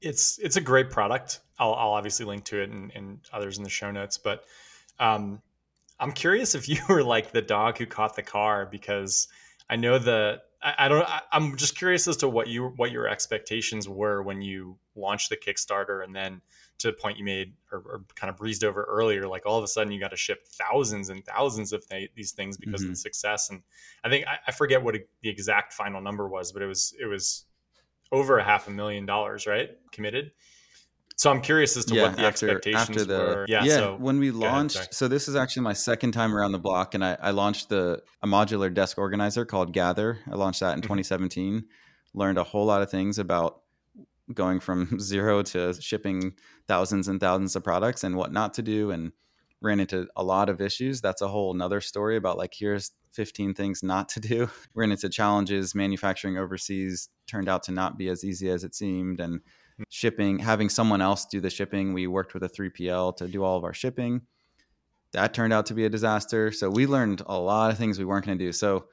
It's 0.00 0.38
it's 0.38 0.56
a 0.56 0.60
great 0.60 0.90
product. 0.90 1.40
I'll, 1.58 1.74
I'll 1.74 1.92
obviously 1.92 2.26
link 2.26 2.44
to 2.46 2.60
it 2.60 2.70
and, 2.70 2.92
and 2.94 3.20
others 3.32 3.58
in 3.58 3.64
the 3.64 3.70
show 3.70 3.90
notes, 3.90 4.18
but 4.18 4.44
um, 4.98 5.40
I'm 5.98 6.12
curious 6.12 6.54
if 6.54 6.68
you 6.68 6.80
were 6.88 7.02
like 7.02 7.32
the 7.32 7.42
dog 7.42 7.78
who 7.78 7.86
caught 7.86 8.16
the 8.16 8.22
car 8.22 8.66
because 8.66 9.28
I 9.68 9.76
know 9.76 9.98
the 9.98 10.42
I, 10.62 10.74
I 10.78 10.88
don't 10.88 11.08
I, 11.08 11.20
I'm 11.32 11.56
just 11.56 11.76
curious 11.76 12.08
as 12.08 12.16
to 12.18 12.28
what 12.28 12.48
you 12.48 12.72
what 12.76 12.90
your 12.90 13.08
expectations 13.08 13.88
were 13.88 14.22
when 14.22 14.42
you 14.42 14.78
launched 14.94 15.30
the 15.30 15.36
Kickstarter 15.36 16.02
and 16.04 16.14
then 16.14 16.40
to 16.78 16.88
the 16.88 16.92
point 16.92 17.16
you 17.18 17.24
made 17.24 17.54
or, 17.72 17.78
or, 17.78 18.04
kind 18.16 18.30
of 18.30 18.36
breezed 18.36 18.62
over 18.62 18.84
earlier, 18.84 19.26
like 19.26 19.46
all 19.46 19.56
of 19.56 19.64
a 19.64 19.68
sudden 19.68 19.92
you 19.92 19.98
got 19.98 20.10
to 20.10 20.16
ship 20.16 20.46
thousands 20.46 21.08
and 21.08 21.24
thousands 21.24 21.72
of 21.72 21.86
th- 21.88 22.10
these 22.14 22.32
things 22.32 22.58
because 22.58 22.82
mm-hmm. 22.82 22.90
of 22.90 22.96
the 22.96 23.00
success. 23.00 23.48
And 23.48 23.62
I 24.04 24.10
think 24.10 24.26
I, 24.26 24.38
I 24.46 24.52
forget 24.52 24.82
what 24.82 24.94
the 25.22 25.28
exact 25.28 25.72
final 25.72 26.00
number 26.00 26.28
was, 26.28 26.52
but 26.52 26.62
it 26.62 26.66
was 26.66 26.94
it 27.00 27.06
was 27.06 27.44
over 28.12 28.38
a 28.38 28.44
half 28.44 28.68
a 28.68 28.70
million 28.70 29.06
dollars, 29.06 29.46
right? 29.46 29.70
Committed. 29.90 30.32
So 31.16 31.30
I'm 31.30 31.40
curious 31.40 31.78
as 31.78 31.86
to 31.86 31.94
yeah, 31.94 32.02
what 32.02 32.16
the 32.16 32.26
after, 32.26 32.50
expectations 32.50 32.90
after 32.90 33.04
the, 33.04 33.18
were. 33.18 33.46
Yeah, 33.48 33.64
yeah 33.64 33.76
so, 33.76 33.96
when 33.96 34.18
we 34.18 34.30
launched, 34.30 34.76
ahead, 34.76 34.94
so 34.94 35.08
this 35.08 35.28
is 35.28 35.34
actually 35.34 35.62
my 35.62 35.72
second 35.72 36.12
time 36.12 36.36
around 36.36 36.52
the 36.52 36.58
block, 36.58 36.94
and 36.94 37.02
I, 37.02 37.16
I, 37.20 37.30
launched 37.30 37.70
the 37.70 38.02
a 38.22 38.26
modular 38.26 38.72
desk 38.72 38.98
organizer 38.98 39.46
called 39.46 39.72
Gather. 39.72 40.18
I 40.30 40.34
launched 40.34 40.60
that 40.60 40.74
in 40.74 40.80
mm-hmm. 40.80 40.98
2017. 40.98 41.64
Learned 42.12 42.36
a 42.36 42.44
whole 42.44 42.66
lot 42.66 42.82
of 42.82 42.90
things 42.90 43.18
about 43.18 43.62
going 44.34 44.60
from 44.60 44.98
zero 45.00 45.42
to 45.42 45.72
shipping 45.80 46.34
thousands 46.68 47.08
and 47.08 47.20
thousands 47.20 47.56
of 47.56 47.64
products 47.64 48.04
and 48.04 48.16
what 48.16 48.32
not 48.32 48.54
to 48.54 48.62
do 48.62 48.90
and 48.90 49.12
ran 49.62 49.80
into 49.80 50.06
a 50.16 50.22
lot 50.22 50.48
of 50.48 50.60
issues 50.60 51.00
that's 51.00 51.22
a 51.22 51.28
whole 51.28 51.54
nother 51.54 51.80
story 51.80 52.16
about 52.16 52.36
like 52.36 52.52
here's 52.54 52.90
15 53.12 53.54
things 53.54 53.82
not 53.82 54.08
to 54.08 54.20
do 54.20 54.50
ran 54.74 54.92
into 54.92 55.08
challenges 55.08 55.74
manufacturing 55.74 56.36
overseas 56.36 57.08
turned 57.26 57.48
out 57.48 57.62
to 57.62 57.72
not 57.72 57.96
be 57.96 58.08
as 58.08 58.22
easy 58.22 58.50
as 58.50 58.64
it 58.64 58.74
seemed 58.74 59.18
and 59.20 59.40
shipping 59.88 60.38
having 60.38 60.68
someone 60.68 61.00
else 61.00 61.26
do 61.26 61.40
the 61.40 61.50
shipping 61.50 61.92
we 61.92 62.06
worked 62.06 62.34
with 62.34 62.42
a 62.42 62.48
3pl 62.48 63.16
to 63.16 63.28
do 63.28 63.44
all 63.44 63.56
of 63.56 63.64
our 63.64 63.74
shipping 63.74 64.22
that 65.12 65.34
turned 65.34 65.52
out 65.52 65.66
to 65.66 65.74
be 65.74 65.84
a 65.84 65.90
disaster 65.90 66.50
so 66.50 66.70
we 66.70 66.86
learned 66.86 67.22
a 67.26 67.38
lot 67.38 67.70
of 67.70 67.78
things 67.78 67.98
we 67.98 68.04
weren't 68.04 68.24
going 68.24 68.38
to 68.38 68.44
do 68.44 68.52
so 68.52 68.86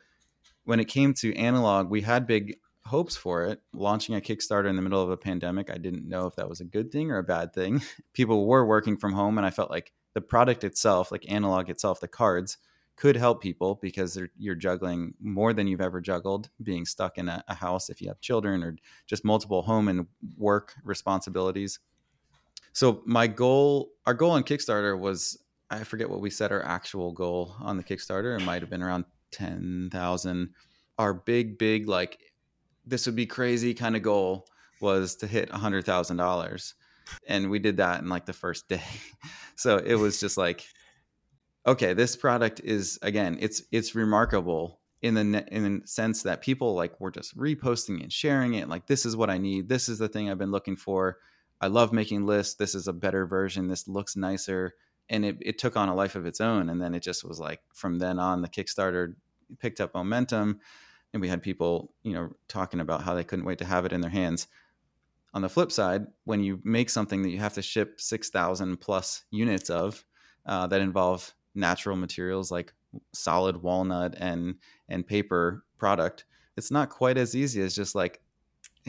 when 0.66 0.80
it 0.80 0.86
came 0.86 1.14
to 1.14 1.34
analog 1.36 1.90
we 1.90 2.02
had 2.02 2.28
big 2.28 2.58
hopes 2.86 3.16
for 3.16 3.46
it. 3.46 3.62
Launching 3.74 4.16
a 4.16 4.22
Kickstarter 4.22 4.70
in 4.70 4.76
the 4.76 4.82
middle 4.82 5.02
of 5.02 5.10
a 5.10 5.18
pandemic, 5.18 5.70
I 5.70 5.78
didn't 5.78 6.08
know 6.08 6.26
if 6.28 6.36
that 6.36 6.50
was 6.50 6.60
a 6.60 6.66
good 6.66 6.92
thing 6.92 7.12
or 7.12 7.18
a 7.18 7.24
bad 7.24 7.54
thing. 7.54 7.82
People 8.14 8.46
were 8.46 8.66
working 8.66 8.98
from 8.98 9.14
home, 9.14 9.38
and 9.38 9.48
I 9.48 9.52
felt 9.52 9.72
like 9.72 9.92
the 10.14 10.22
product 10.22 10.64
itself, 10.64 11.12
like 11.12 11.30
analog 11.30 11.70
itself, 11.70 12.00
the 12.00 12.08
cards, 12.08 12.58
could 12.96 13.16
help 13.16 13.42
people 13.42 13.80
because 13.82 14.20
you're 14.38 14.56
juggling 14.56 15.14
more 15.20 15.54
than 15.54 15.68
you've 15.68 15.82
ever 15.82 16.00
juggled 16.00 16.50
being 16.62 16.86
stuck 16.86 17.18
in 17.18 17.28
a, 17.28 17.44
a 17.48 17.56
house 17.56 17.90
if 17.90 18.02
you 18.02 18.08
have 18.08 18.22
children 18.22 18.64
or 18.64 18.76
just 19.08 19.26
multiple 19.26 19.64
home 19.64 19.88
and 19.88 20.06
work 20.38 20.74
responsibilities. 20.84 21.80
So 22.72 23.02
my 23.06 23.28
goal 23.28 23.92
our 24.06 24.14
goal 24.14 24.32
on 24.32 24.44
kickstarter 24.44 25.00
was 25.00 25.38
i 25.70 25.84
forget 25.84 26.10
what 26.10 26.22
we 26.22 26.30
set 26.30 26.52
our 26.52 26.64
actual 26.64 27.12
goal 27.12 27.56
on 27.60 27.78
the 27.78 27.84
kickstarter. 27.84 28.40
It 28.40 28.46
might 28.46 28.62
have 28.62 28.70
been 28.70 28.84
around 28.84 29.06
10000 29.32 30.50
our 31.00 31.14
big 31.14 31.58
big 31.58 31.88
like 31.88 32.20
this 32.86 33.06
would 33.06 33.16
be 33.16 33.26
crazy 33.26 33.74
kind 33.74 33.96
of 33.96 34.04
goal 34.04 34.46
was 34.82 35.16
to 35.16 35.28
hit 35.28 35.50
$100000 35.50 36.74
and 37.28 37.50
we 37.50 37.60
did 37.60 37.78
that 37.78 38.02
in 38.02 38.10
like 38.10 38.26
the 38.26 38.34
first 38.34 38.68
day. 38.68 38.84
So 39.56 39.78
it 39.78 39.94
was 39.94 40.20
just 40.20 40.36
like 40.36 40.66
okay 41.66 41.94
this 41.94 42.16
product 42.16 42.62
is 42.64 43.00
again 43.02 43.38
it's 43.40 43.64
it's 43.72 43.96
remarkable 43.96 44.80
in 45.04 45.16
the 45.16 45.46
in 45.54 45.64
the 45.82 45.88
sense 45.88 46.24
that 46.24 46.42
people 46.42 46.74
like 46.74 47.00
were 47.00 47.12
just 47.12 47.38
reposting 47.38 48.02
and 48.02 48.12
sharing 48.12 48.54
it 48.54 48.70
like 48.70 48.88
this 48.88 49.06
is 49.06 49.18
what 49.18 49.30
i 49.30 49.38
need. 49.38 49.68
This 49.68 49.90
is 49.90 50.00
the 50.00 50.08
thing 50.08 50.32
i've 50.32 50.38
been 50.38 50.50
looking 50.50 50.78
for. 50.78 51.18
I 51.62 51.68
love 51.68 51.94
making 51.94 52.26
lists. 52.26 52.56
This 52.56 52.74
is 52.74 52.88
a 52.88 52.94
better 52.94 53.26
version. 53.26 53.68
This 53.68 53.88
looks 53.88 54.18
nicer. 54.18 54.74
And 55.10 55.24
it, 55.24 55.38
it 55.40 55.58
took 55.58 55.78
on 55.78 55.88
a 55.90 55.96
life 55.96 56.16
of 56.16 56.26
its 56.26 56.42
own 56.42 56.70
and 56.70 56.82
then 56.82 56.96
it 56.96 57.04
just 57.04 57.26
was 57.26 57.38
like 57.38 57.60
from 57.74 58.00
then 58.00 58.18
on 58.18 58.42
the 58.42 58.48
kickstarter 58.48 59.16
picked 59.60 59.82
up 59.82 59.94
momentum 59.94 60.62
and 61.14 61.22
we 61.22 61.28
had 61.28 61.44
people 61.44 61.94
you 62.04 62.14
know 62.14 62.30
talking 62.48 62.80
about 62.80 63.04
how 63.04 63.14
they 63.14 63.26
couldn't 63.26 63.46
wait 63.46 63.58
to 63.58 63.66
have 63.66 63.86
it 63.86 63.92
in 63.92 64.00
their 64.00 64.10
hands. 64.10 64.48
On 65.34 65.42
the 65.42 65.50
flip 65.50 65.72
side 65.74 66.08
when 66.24 66.42
you 66.42 66.62
make 66.64 66.90
something 66.90 67.24
that 67.24 67.30
you 67.30 67.40
have 67.40 67.56
to 67.56 67.62
ship 67.62 68.00
6000 68.00 68.78
plus 68.78 69.26
units 69.32 69.70
of 69.70 70.06
uh, 70.46 70.66
that 70.68 70.80
involve 70.80 71.34
natural 71.56 71.96
materials 71.96 72.52
like 72.52 72.74
solid 73.12 73.58
walnut 73.58 74.16
and 74.18 74.56
and 74.90 75.06
paper 75.08 75.64
product 75.78 76.26
it's 76.56 76.72
not 76.72 76.90
quite 76.90 77.18
as 77.18 77.36
easy 77.36 77.62
as 77.62 77.76
just 77.76 77.96
like 77.96 78.22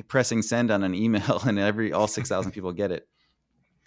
pressing 0.08 0.42
send 0.42 0.70
on 0.70 0.82
an 0.82 0.94
email 0.94 1.40
and 1.46 1.58
every 1.58 1.92
all 1.92 2.08
6000 2.08 2.52
people 2.52 2.72
get 2.72 2.90
it. 2.90 3.08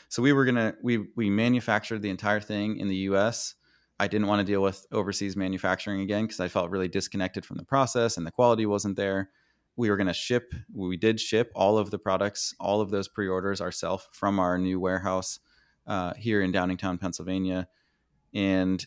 So 0.09 0.21
we 0.21 0.31
were 0.31 0.45
gonna 0.45 0.73
we 0.81 1.07
we 1.15 1.29
manufactured 1.29 2.01
the 2.01 2.09
entire 2.09 2.39
thing 2.39 2.77
in 2.77 2.87
the 2.87 2.95
us 2.95 3.55
i 3.99 4.07
didn't 4.07 4.27
want 4.27 4.39
to 4.39 4.49
deal 4.49 4.61
with 4.61 4.85
overseas 4.91 5.35
manufacturing 5.35 5.99
again 6.01 6.25
because 6.25 6.39
i 6.39 6.47
felt 6.47 6.69
really 6.69 6.87
disconnected 6.87 7.45
from 7.45 7.57
the 7.57 7.65
process 7.65 8.15
and 8.15 8.25
the 8.25 8.31
quality 8.31 8.65
wasn't 8.65 8.95
there. 8.95 9.29
We 9.75 9.89
were 9.91 9.97
going 9.97 10.07
to 10.07 10.13
ship 10.13 10.53
we 10.73 10.97
did 10.97 11.19
ship 11.19 11.51
all 11.53 11.77
of 11.77 11.91
the 11.91 11.99
products 11.99 12.55
all 12.59 12.79
of 12.79 12.89
those 12.89 13.09
pre-orders 13.09 13.59
ourselves 13.59 14.07
from 14.11 14.39
our 14.39 14.57
new 14.57 14.79
warehouse 14.79 15.39
uh, 15.85 16.13
here 16.15 16.41
in 16.41 16.53
downingtown 16.53 16.99
pennsylvania 16.99 17.67
and 18.37 18.85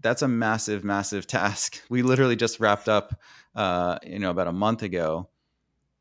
that's 0.00 0.22
a 0.22 0.28
massive 0.28 0.84
massive 0.84 1.26
task. 1.26 1.80
We 1.90 2.02
literally 2.02 2.36
just 2.36 2.60
wrapped 2.60 2.88
up 2.88 3.20
uh, 3.54 3.98
you 4.02 4.18
know 4.18 4.30
about 4.30 4.48
a 4.48 4.52
month 4.52 4.82
ago 4.82 5.28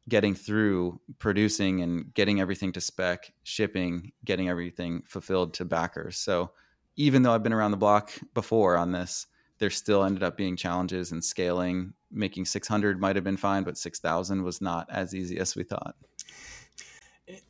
getting 0.09 0.35
through 0.35 0.99
producing 1.19 1.81
and 1.81 2.13
getting 2.13 2.41
everything 2.41 2.73
to 2.73 2.81
spec 2.81 3.31
shipping 3.43 4.11
getting 4.25 4.49
everything 4.49 5.03
fulfilled 5.05 5.53
to 5.53 5.63
backers 5.63 6.17
so 6.17 6.51
even 6.97 7.21
though 7.21 7.31
i've 7.31 7.43
been 7.43 7.53
around 7.53 7.71
the 7.71 7.77
block 7.77 8.11
before 8.33 8.75
on 8.75 8.91
this 8.91 9.27
there 9.63 9.69
still 9.69 10.03
ended 10.03 10.23
up 10.23 10.35
being 10.35 10.57
challenges 10.57 11.13
in 11.13 11.21
scaling. 11.21 11.93
Making 12.11 12.43
600 12.43 12.99
might 12.99 13.15
have 13.15 13.23
been 13.23 13.37
fine 13.37 13.63
but 13.63 13.77
6000 13.77 14.43
was 14.43 14.59
not 14.59 14.87
as 14.89 15.15
easy 15.15 15.37
as 15.37 15.55
we 15.55 15.63
thought. 15.63 15.95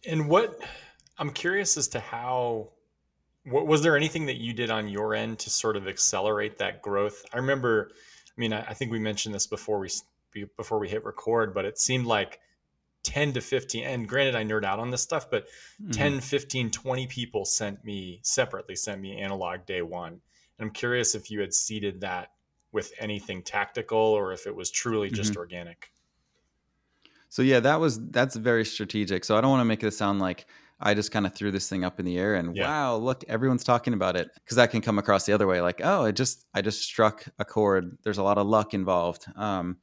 And 0.08 0.30
what 0.30 0.60
i'm 1.18 1.32
curious 1.32 1.78
as 1.78 1.88
to 1.88 2.00
how 2.00 2.70
was 3.46 3.82
there 3.82 3.98
anything 3.98 4.28
that 4.28 4.38
you 4.38 4.54
did 4.54 4.70
on 4.70 4.88
your 4.88 5.14
end 5.14 5.40
to 5.40 5.50
sort 5.50 5.76
of 5.76 5.88
accelerate 5.88 6.58
that 6.60 6.82
growth? 6.82 7.26
I 7.34 7.38
remember, 7.38 7.92
I 7.92 8.40
mean, 8.40 8.54
I, 8.54 8.62
I 8.62 8.74
think 8.74 8.92
we 8.92 9.00
mentioned 9.00 9.36
this 9.36 9.48
before 9.48 9.80
we 9.80 9.90
before 10.58 10.80
we 10.80 10.90
hit 10.90 11.06
record, 11.06 11.54
but 11.54 11.66
it 11.66 11.78
seemed 11.78 12.08
like 12.08 12.40
10 13.04 13.34
to 13.34 13.42
15 13.42 13.84
and 13.84 14.08
granted 14.08 14.34
i 14.36 14.44
nerd 14.44 14.64
out 14.64 14.80
on 14.80 14.90
this 14.90 15.02
stuff 15.02 15.30
but 15.30 15.48
mm-hmm. 15.82 15.92
10 15.92 16.22
15 16.22 16.72
20 16.72 17.08
people 17.08 17.44
sent 17.46 17.84
me 17.84 18.20
separately 18.24 18.76
sent 18.76 19.02
me 19.02 19.18
analog 19.18 19.66
day 19.66 19.82
one 19.82 20.14
and 20.14 20.22
i'm 20.62 20.70
curious 20.70 21.14
if 21.14 21.30
you 21.30 21.42
had 21.42 21.54
seeded 21.54 22.02
that 22.02 22.32
with 22.72 22.94
anything 23.00 23.44
tactical 23.44 23.98
or 23.98 24.32
if 24.32 24.48
it 24.48 24.56
was 24.56 24.72
truly 24.72 25.10
just 25.10 25.32
mm-hmm. 25.32 25.40
organic 25.40 25.92
so 27.28 27.42
yeah 27.42 27.60
that 27.60 27.80
was 27.80 28.00
that's 28.10 28.38
very 28.38 28.64
strategic 28.64 29.26
so 29.26 29.36
i 29.36 29.42
don't 29.42 29.52
want 29.52 29.62
to 29.62 29.66
make 29.66 29.84
it 29.84 29.92
sound 29.92 30.20
like 30.20 30.46
I 30.80 30.94
just 30.94 31.12
kind 31.12 31.26
of 31.26 31.34
threw 31.34 31.52
this 31.52 31.70
thing 31.70 31.84
up 31.84 32.00
in 32.00 32.06
the 32.06 32.18
air 32.18 32.36
and 32.36 32.56
yeah. 32.56 32.68
wow, 32.68 32.96
look, 32.98 33.24
everyone's 33.28 33.64
talking 33.64 33.94
about 33.94 34.16
it 34.16 34.30
because 34.36 34.58
that 34.58 34.72
can 34.72 34.82
come 34.82 35.00
across 35.00 35.26
the 35.26 35.34
other 35.34 35.48
way, 35.48 35.62
like 35.62 35.82
oh, 35.84 36.04
I 36.06 36.12
just 36.12 36.46
I 36.54 36.62
just 36.62 36.84
struck 36.84 37.26
a 37.40 37.46
chord. 37.46 37.98
There's 38.04 38.18
a 38.18 38.24
lot 38.24 38.38
of 38.38 38.48
luck 38.48 38.74
involved. 38.74 39.26
Um, 39.36 39.78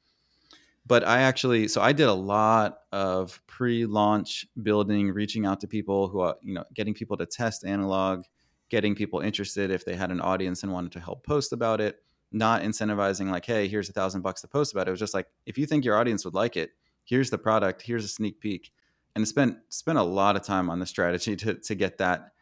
but 0.86 1.06
I 1.06 1.20
actually, 1.20 1.68
so 1.68 1.80
I 1.80 1.92
did 1.92 2.08
a 2.08 2.14
lot 2.14 2.78
of 2.90 3.40
pre-launch 3.46 4.46
building, 4.62 5.12
reaching 5.12 5.46
out 5.46 5.60
to 5.60 5.68
people 5.68 6.08
who 6.08 6.20
are 6.20 6.36
you 6.42 6.54
know 6.54 6.64
getting 6.74 6.94
people 6.94 7.16
to 7.18 7.26
test 7.26 7.64
analog, 7.64 8.24
getting 8.68 8.94
people 8.94 9.20
interested 9.20 9.70
if 9.70 9.84
they 9.84 9.94
had 9.94 10.10
an 10.10 10.20
audience 10.20 10.62
and 10.62 10.72
wanted 10.72 10.92
to 10.92 11.00
help 11.00 11.24
post 11.24 11.52
about 11.52 11.80
it. 11.80 12.02
Not 12.32 12.62
incentivizing 12.62 13.30
like, 13.30 13.44
hey, 13.44 13.68
here's 13.68 13.88
a 13.88 13.92
thousand 13.92 14.22
bucks 14.22 14.40
to 14.42 14.48
post 14.48 14.72
about 14.72 14.86
it. 14.86 14.90
It 14.90 14.92
was 14.92 15.00
just 15.00 15.14
like, 15.14 15.26
if 15.46 15.58
you 15.58 15.66
think 15.66 15.84
your 15.84 15.96
audience 15.96 16.24
would 16.24 16.34
like 16.34 16.56
it, 16.56 16.70
here's 17.04 17.30
the 17.30 17.38
product, 17.38 17.82
here's 17.82 18.04
a 18.04 18.08
sneak 18.08 18.40
peek 18.40 18.70
and 19.14 19.26
spent 19.26 19.58
spent 19.68 19.98
a 19.98 20.02
lot 20.02 20.36
of 20.36 20.42
time 20.42 20.70
on 20.70 20.78
the 20.78 20.86
strategy 20.86 21.36
to 21.36 21.54
to 21.54 21.74
get 21.74 21.98
that 21.98 22.32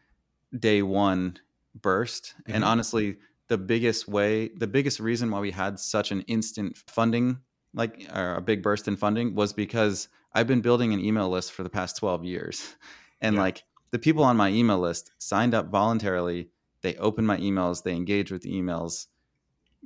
day 0.57 0.81
one 0.81 1.37
burst. 1.79 2.33
Mm-hmm. 2.41 2.55
And 2.55 2.63
honestly, 2.63 3.17
the 3.47 3.57
biggest 3.57 4.07
way, 4.07 4.49
the 4.49 4.67
biggest 4.67 4.99
reason 4.99 5.31
why 5.31 5.39
we 5.39 5.51
had 5.51 5.79
such 5.79 6.11
an 6.11 6.21
instant 6.21 6.77
funding, 6.87 7.39
like 7.73 8.07
a 8.11 8.41
big 8.41 8.63
burst 8.63 8.87
in 8.87 8.95
funding, 8.95 9.35
was 9.35 9.53
because 9.53 10.07
I've 10.33 10.47
been 10.47 10.61
building 10.61 10.93
an 10.93 11.03
email 11.03 11.29
list 11.29 11.51
for 11.51 11.63
the 11.63 11.69
past 11.69 11.97
twelve 11.97 12.23
years, 12.23 12.75
and 13.21 13.35
yeah. 13.35 13.41
like 13.41 13.63
the 13.91 13.99
people 13.99 14.23
on 14.23 14.37
my 14.37 14.49
email 14.49 14.79
list 14.79 15.11
signed 15.17 15.53
up 15.53 15.69
voluntarily. 15.69 16.49
They 16.81 16.95
open 16.95 17.25
my 17.25 17.37
emails, 17.37 17.83
they 17.83 17.93
engage 17.93 18.31
with 18.31 18.43
the 18.43 18.53
emails. 18.53 19.07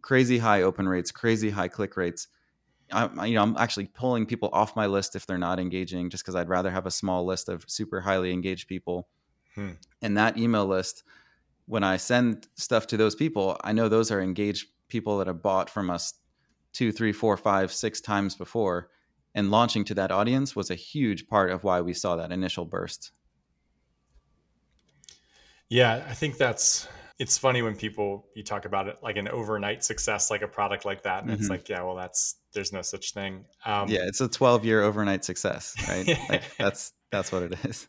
Crazy 0.04 0.38
high 0.38 0.62
open 0.62 0.88
rates, 0.88 1.12
crazy 1.12 1.50
high 1.50 1.68
click 1.68 1.98
rates 1.98 2.28
I, 2.94 3.26
you 3.26 3.36
know, 3.36 3.44
I'm 3.44 3.58
actually 3.58 3.88
pulling 3.88 4.26
people 4.26 4.50
off 4.54 4.76
my 4.76 4.86
list 4.86 5.16
if 5.16 5.26
they're 5.26 5.38
not 5.38 5.60
engaging, 5.60 6.10
just 6.10 6.24
because 6.24 6.36
I'd 6.36 6.50
rather 6.50 6.72
have 6.72 6.86
a 6.86 6.92
small 6.92 7.26
list 7.26 7.50
of 7.50 7.66
super 7.68 8.02
highly 8.02 8.32
engaged 8.32 8.68
people. 8.68 9.08
Hmm. 9.56 9.72
And 10.02 10.18
that 10.18 10.38
email 10.38 10.66
list, 10.66 11.04
when 11.66 11.84
I 11.84 11.98
send 11.98 12.48
stuff 12.56 12.88
to 12.88 12.98
those 12.98 13.16
people, 13.16 13.58
I 13.64 13.72
know 13.72 13.90
those 13.90 14.12
are 14.12 14.22
engaged 14.22 14.68
people 14.88 15.18
that 15.18 15.28
have 15.28 15.42
bought 15.42 15.70
from 15.70 15.90
us 15.90 16.14
two, 16.72 16.92
three, 16.92 17.12
four, 17.12 17.38
five, 17.38 17.72
six 17.72 18.02
times 18.02 18.36
before. 18.36 18.90
And 19.36 19.50
launching 19.50 19.84
to 19.86 19.96
that 19.96 20.12
audience 20.12 20.56
was 20.56 20.70
a 20.70 20.76
huge 20.76 21.28
part 21.28 21.52
of 21.52 21.64
why 21.64 21.82
we 21.82 21.94
saw 21.94 22.16
that 22.16 22.32
initial 22.32 22.66
burst. 22.66 23.12
Yeah, 25.70 26.06
I 26.08 26.14
think 26.14 26.38
that's 26.38 26.88
it's 27.20 27.38
funny 27.38 27.62
when 27.62 27.76
people 27.76 28.28
you 28.36 28.44
talk 28.44 28.66
about 28.66 28.88
it 28.88 28.98
like 29.04 29.18
an 29.18 29.28
overnight 29.28 29.84
success 29.84 30.32
like 30.32 30.42
a 30.42 30.48
product 30.48 30.84
like 30.86 31.04
that 31.04 31.24
and 31.24 31.32
mm-hmm. 31.32 31.40
it's 31.40 31.50
like 31.50 31.70
yeah 31.70 31.82
well 31.84 31.96
that's 31.96 32.38
there's 32.54 32.72
no 32.72 32.82
such 32.82 33.14
thing. 33.14 33.46
Um, 33.66 33.88
yeah 33.90 34.02
it's 34.04 34.22
a 34.22 34.28
12 34.28 34.66
year 34.66 34.82
overnight 34.82 35.26
success 35.26 35.76
right? 35.88 36.18
Like 36.30 36.44
that's 36.58 36.94
that's 37.12 37.32
what 37.32 37.44
it 37.44 37.66
is. 37.66 37.88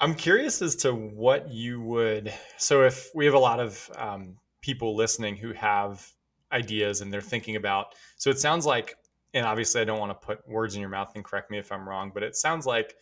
I'm 0.00 0.14
curious 0.14 0.62
as 0.62 0.76
to 0.76 0.92
what 0.92 1.50
you 1.50 1.80
would 1.80 2.32
so 2.56 2.84
if 2.84 3.10
we 3.14 3.24
have 3.24 3.34
a 3.34 3.38
lot 3.38 3.60
of 3.60 3.90
um, 3.96 4.36
people 4.60 4.96
listening 4.96 5.36
who 5.36 5.52
have 5.52 6.06
ideas 6.52 7.00
and 7.00 7.12
they're 7.12 7.20
thinking 7.20 7.56
about 7.56 7.94
so 8.16 8.30
it 8.30 8.38
sounds 8.38 8.64
like 8.64 8.96
and 9.34 9.44
obviously 9.44 9.82
i 9.82 9.84
don't 9.84 9.98
want 9.98 10.10
to 10.10 10.26
put 10.26 10.46
words 10.48 10.74
in 10.74 10.80
your 10.80 10.88
mouth 10.88 11.12
and 11.14 11.22
correct 11.22 11.50
me 11.50 11.58
if 11.58 11.70
i'm 11.70 11.86
wrong 11.86 12.10
but 12.14 12.22
it 12.22 12.34
sounds 12.34 12.64
like 12.64 12.94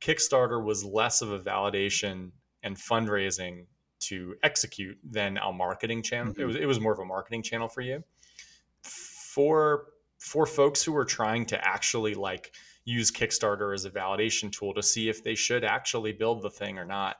kickstarter 0.00 0.62
was 0.64 0.84
less 0.84 1.20
of 1.20 1.32
a 1.32 1.40
validation 1.40 2.30
and 2.62 2.76
fundraising 2.76 3.66
to 4.02 4.34
execute 4.42 4.98
than 5.04 5.38
a 5.38 5.52
marketing 5.52 6.02
channel. 6.02 6.32
Mm-hmm. 6.32 6.42
It 6.42 6.44
was 6.44 6.56
it 6.56 6.66
was 6.66 6.80
more 6.80 6.92
of 6.92 6.98
a 6.98 7.04
marketing 7.04 7.42
channel 7.42 7.68
for 7.68 7.80
you. 7.80 8.02
For 8.82 9.86
for 10.18 10.46
folks 10.46 10.82
who 10.82 10.96
are 10.96 11.04
trying 11.04 11.46
to 11.46 11.66
actually 11.66 12.14
like 12.14 12.52
use 12.84 13.10
Kickstarter 13.10 13.74
as 13.74 13.84
a 13.84 13.90
validation 13.90 14.50
tool 14.50 14.74
to 14.74 14.82
see 14.82 15.08
if 15.08 15.22
they 15.22 15.34
should 15.34 15.64
actually 15.64 16.12
build 16.12 16.42
the 16.42 16.50
thing 16.50 16.78
or 16.78 16.84
not. 16.84 17.16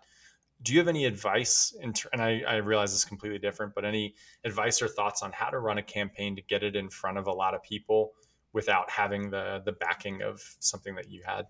Do 0.63 0.73
you 0.73 0.79
have 0.79 0.89
any 0.89 1.07
advice? 1.07 1.75
In 1.81 1.93
ter- 1.93 2.09
and 2.13 2.23
I, 2.23 2.43
I 2.47 2.57
realize 2.57 2.93
it's 2.95 3.05
completely 3.05 3.39
different, 3.39 3.75
but 3.75 3.85
any 3.85 4.15
advice 4.45 4.81
or 4.81 4.89
thoughts 4.89 5.23
on 5.23 5.33
how 5.33 5.51
to 5.51 5.59
run 5.59 5.79
a 5.79 5.83
campaign 5.83 6.37
to 6.37 6.43
get 6.43 6.63
it 6.63 6.77
in 6.77 6.89
front 6.89 7.19
of 7.19 7.27
a 7.27 7.33
lot 7.33 7.55
of 7.55 7.63
people 7.63 8.13
without 8.53 8.91
having 8.91 9.31
the 9.31 9.63
the 9.65 9.73
backing 9.73 10.23
of 10.23 10.41
something 10.61 10.95
that 10.95 11.11
you 11.11 11.23
had? 11.25 11.47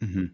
Mm-hmm. 0.00 0.26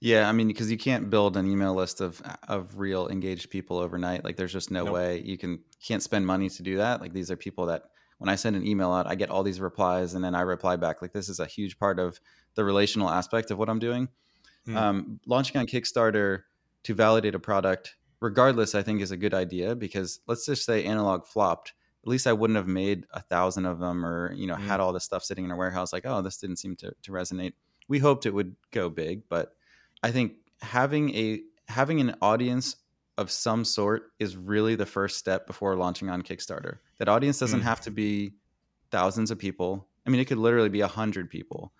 Yeah, 0.00 0.28
I 0.28 0.32
mean, 0.32 0.46
because 0.46 0.70
you 0.70 0.78
can't 0.78 1.10
build 1.10 1.36
an 1.36 1.50
email 1.50 1.74
list 1.74 2.00
of 2.00 2.22
of 2.46 2.78
real 2.78 3.08
engaged 3.08 3.50
people 3.50 3.78
overnight. 3.78 4.24
Like, 4.24 4.36
there's 4.36 4.52
just 4.52 4.70
no 4.70 4.84
nope. 4.84 4.94
way 4.94 5.22
you 5.24 5.36
can 5.36 5.60
can't 5.84 6.02
spend 6.02 6.26
money 6.26 6.48
to 6.48 6.62
do 6.62 6.76
that. 6.76 7.00
Like, 7.00 7.12
these 7.12 7.30
are 7.30 7.36
people 7.36 7.66
that 7.66 7.84
when 8.18 8.28
I 8.28 8.36
send 8.36 8.56
an 8.56 8.66
email 8.66 8.92
out, 8.92 9.06
I 9.06 9.14
get 9.14 9.30
all 9.30 9.42
these 9.42 9.60
replies, 9.60 10.14
and 10.14 10.24
then 10.24 10.34
I 10.34 10.42
reply 10.42 10.76
back. 10.76 11.02
Like, 11.02 11.12
this 11.12 11.28
is 11.28 11.40
a 11.40 11.46
huge 11.46 11.78
part 11.78 11.98
of 11.98 12.20
the 12.54 12.64
relational 12.64 13.10
aspect 13.10 13.50
of 13.50 13.58
what 13.58 13.68
I'm 13.68 13.78
doing. 13.78 14.08
Mm. 14.66 14.76
Um, 14.76 15.20
launching 15.26 15.56
on 15.56 15.66
Kickstarter 15.66 16.42
to 16.84 16.94
validate 16.94 17.34
a 17.34 17.38
product 17.38 17.96
regardless, 18.20 18.74
I 18.74 18.82
think 18.82 19.00
is 19.00 19.10
a 19.10 19.16
good 19.16 19.34
idea 19.34 19.74
because 19.74 20.20
let's 20.26 20.46
just 20.46 20.64
say 20.64 20.84
analog 20.84 21.26
flopped. 21.26 21.72
At 22.04 22.08
least 22.08 22.26
I 22.26 22.32
wouldn't 22.32 22.56
have 22.56 22.66
made 22.68 23.04
a 23.12 23.20
thousand 23.20 23.66
of 23.66 23.78
them 23.80 24.04
or, 24.04 24.32
you 24.32 24.46
know, 24.46 24.54
mm. 24.56 24.60
had 24.60 24.80
all 24.80 24.92
this 24.92 25.04
stuff 25.04 25.24
sitting 25.24 25.44
in 25.44 25.50
a 25.50 25.56
warehouse 25.56 25.92
like, 25.92 26.06
oh, 26.06 26.22
this 26.22 26.38
didn't 26.38 26.56
seem 26.56 26.76
to, 26.76 26.92
to 27.02 27.12
resonate. 27.12 27.52
We 27.88 27.98
hoped 27.98 28.26
it 28.26 28.34
would 28.34 28.56
go 28.70 28.88
big, 28.88 29.22
but 29.28 29.54
I 30.02 30.10
think 30.10 30.34
having 30.60 31.14
a 31.14 31.40
having 31.68 32.00
an 32.00 32.14
audience 32.22 32.76
of 33.16 33.30
some 33.30 33.64
sort 33.64 34.12
is 34.18 34.36
really 34.36 34.76
the 34.76 34.86
first 34.86 35.18
step 35.18 35.46
before 35.46 35.74
launching 35.76 36.08
on 36.08 36.22
Kickstarter. 36.22 36.78
That 36.98 37.08
audience 37.08 37.38
doesn't 37.38 37.60
mm. 37.60 37.64
have 37.64 37.80
to 37.82 37.90
be 37.90 38.34
thousands 38.90 39.30
of 39.30 39.38
people. 39.38 39.88
I 40.06 40.10
mean, 40.10 40.20
it 40.20 40.26
could 40.26 40.38
literally 40.38 40.68
be 40.68 40.80
a 40.80 40.86
hundred 40.86 41.28
people, 41.28 41.72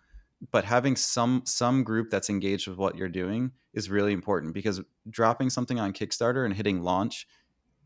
but 0.51 0.65
having 0.65 0.97
some 0.97 1.43
some 1.45 1.85
group 1.85 2.11
that's 2.11 2.29
engaged 2.29 2.67
with 2.67 2.77
what 2.77 2.97
you're 2.97 3.09
doing 3.09 3.53
is 3.73 3.89
really 3.89 4.13
important 4.13 4.53
because 4.53 4.81
dropping 5.09 5.51
something 5.51 5.79
on 5.79 5.93
Kickstarter 5.93 6.45
and 6.45 6.55
hitting 6.55 6.83
launch 6.83 7.27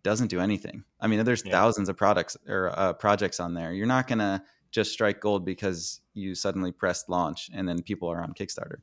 doesn't 0.03 0.29
do 0.29 0.41
anything. 0.41 0.85
I 1.01 1.07
mean, 1.07 1.25
there's 1.25 1.45
yeah. 1.45 1.53
thousands 1.53 1.89
of 1.89 1.97
products 1.97 2.37
or 2.49 2.73
uh, 2.77 2.95
projects 2.95 3.39
on 3.39 3.55
there. 3.55 3.73
You're 3.73 3.87
not 3.87 4.09
gonna 4.09 4.43
just 4.71 4.93
strike 4.93 5.21
gold 5.21 5.45
because 5.45 6.01
you 6.15 6.35
suddenly 6.35 6.73
pressed 6.73 7.09
launch 7.09 7.51
and 7.55 7.69
then 7.69 7.83
people 7.83 8.09
are 8.09 8.23
on 8.23 8.33
Kickstarter. 8.33 8.79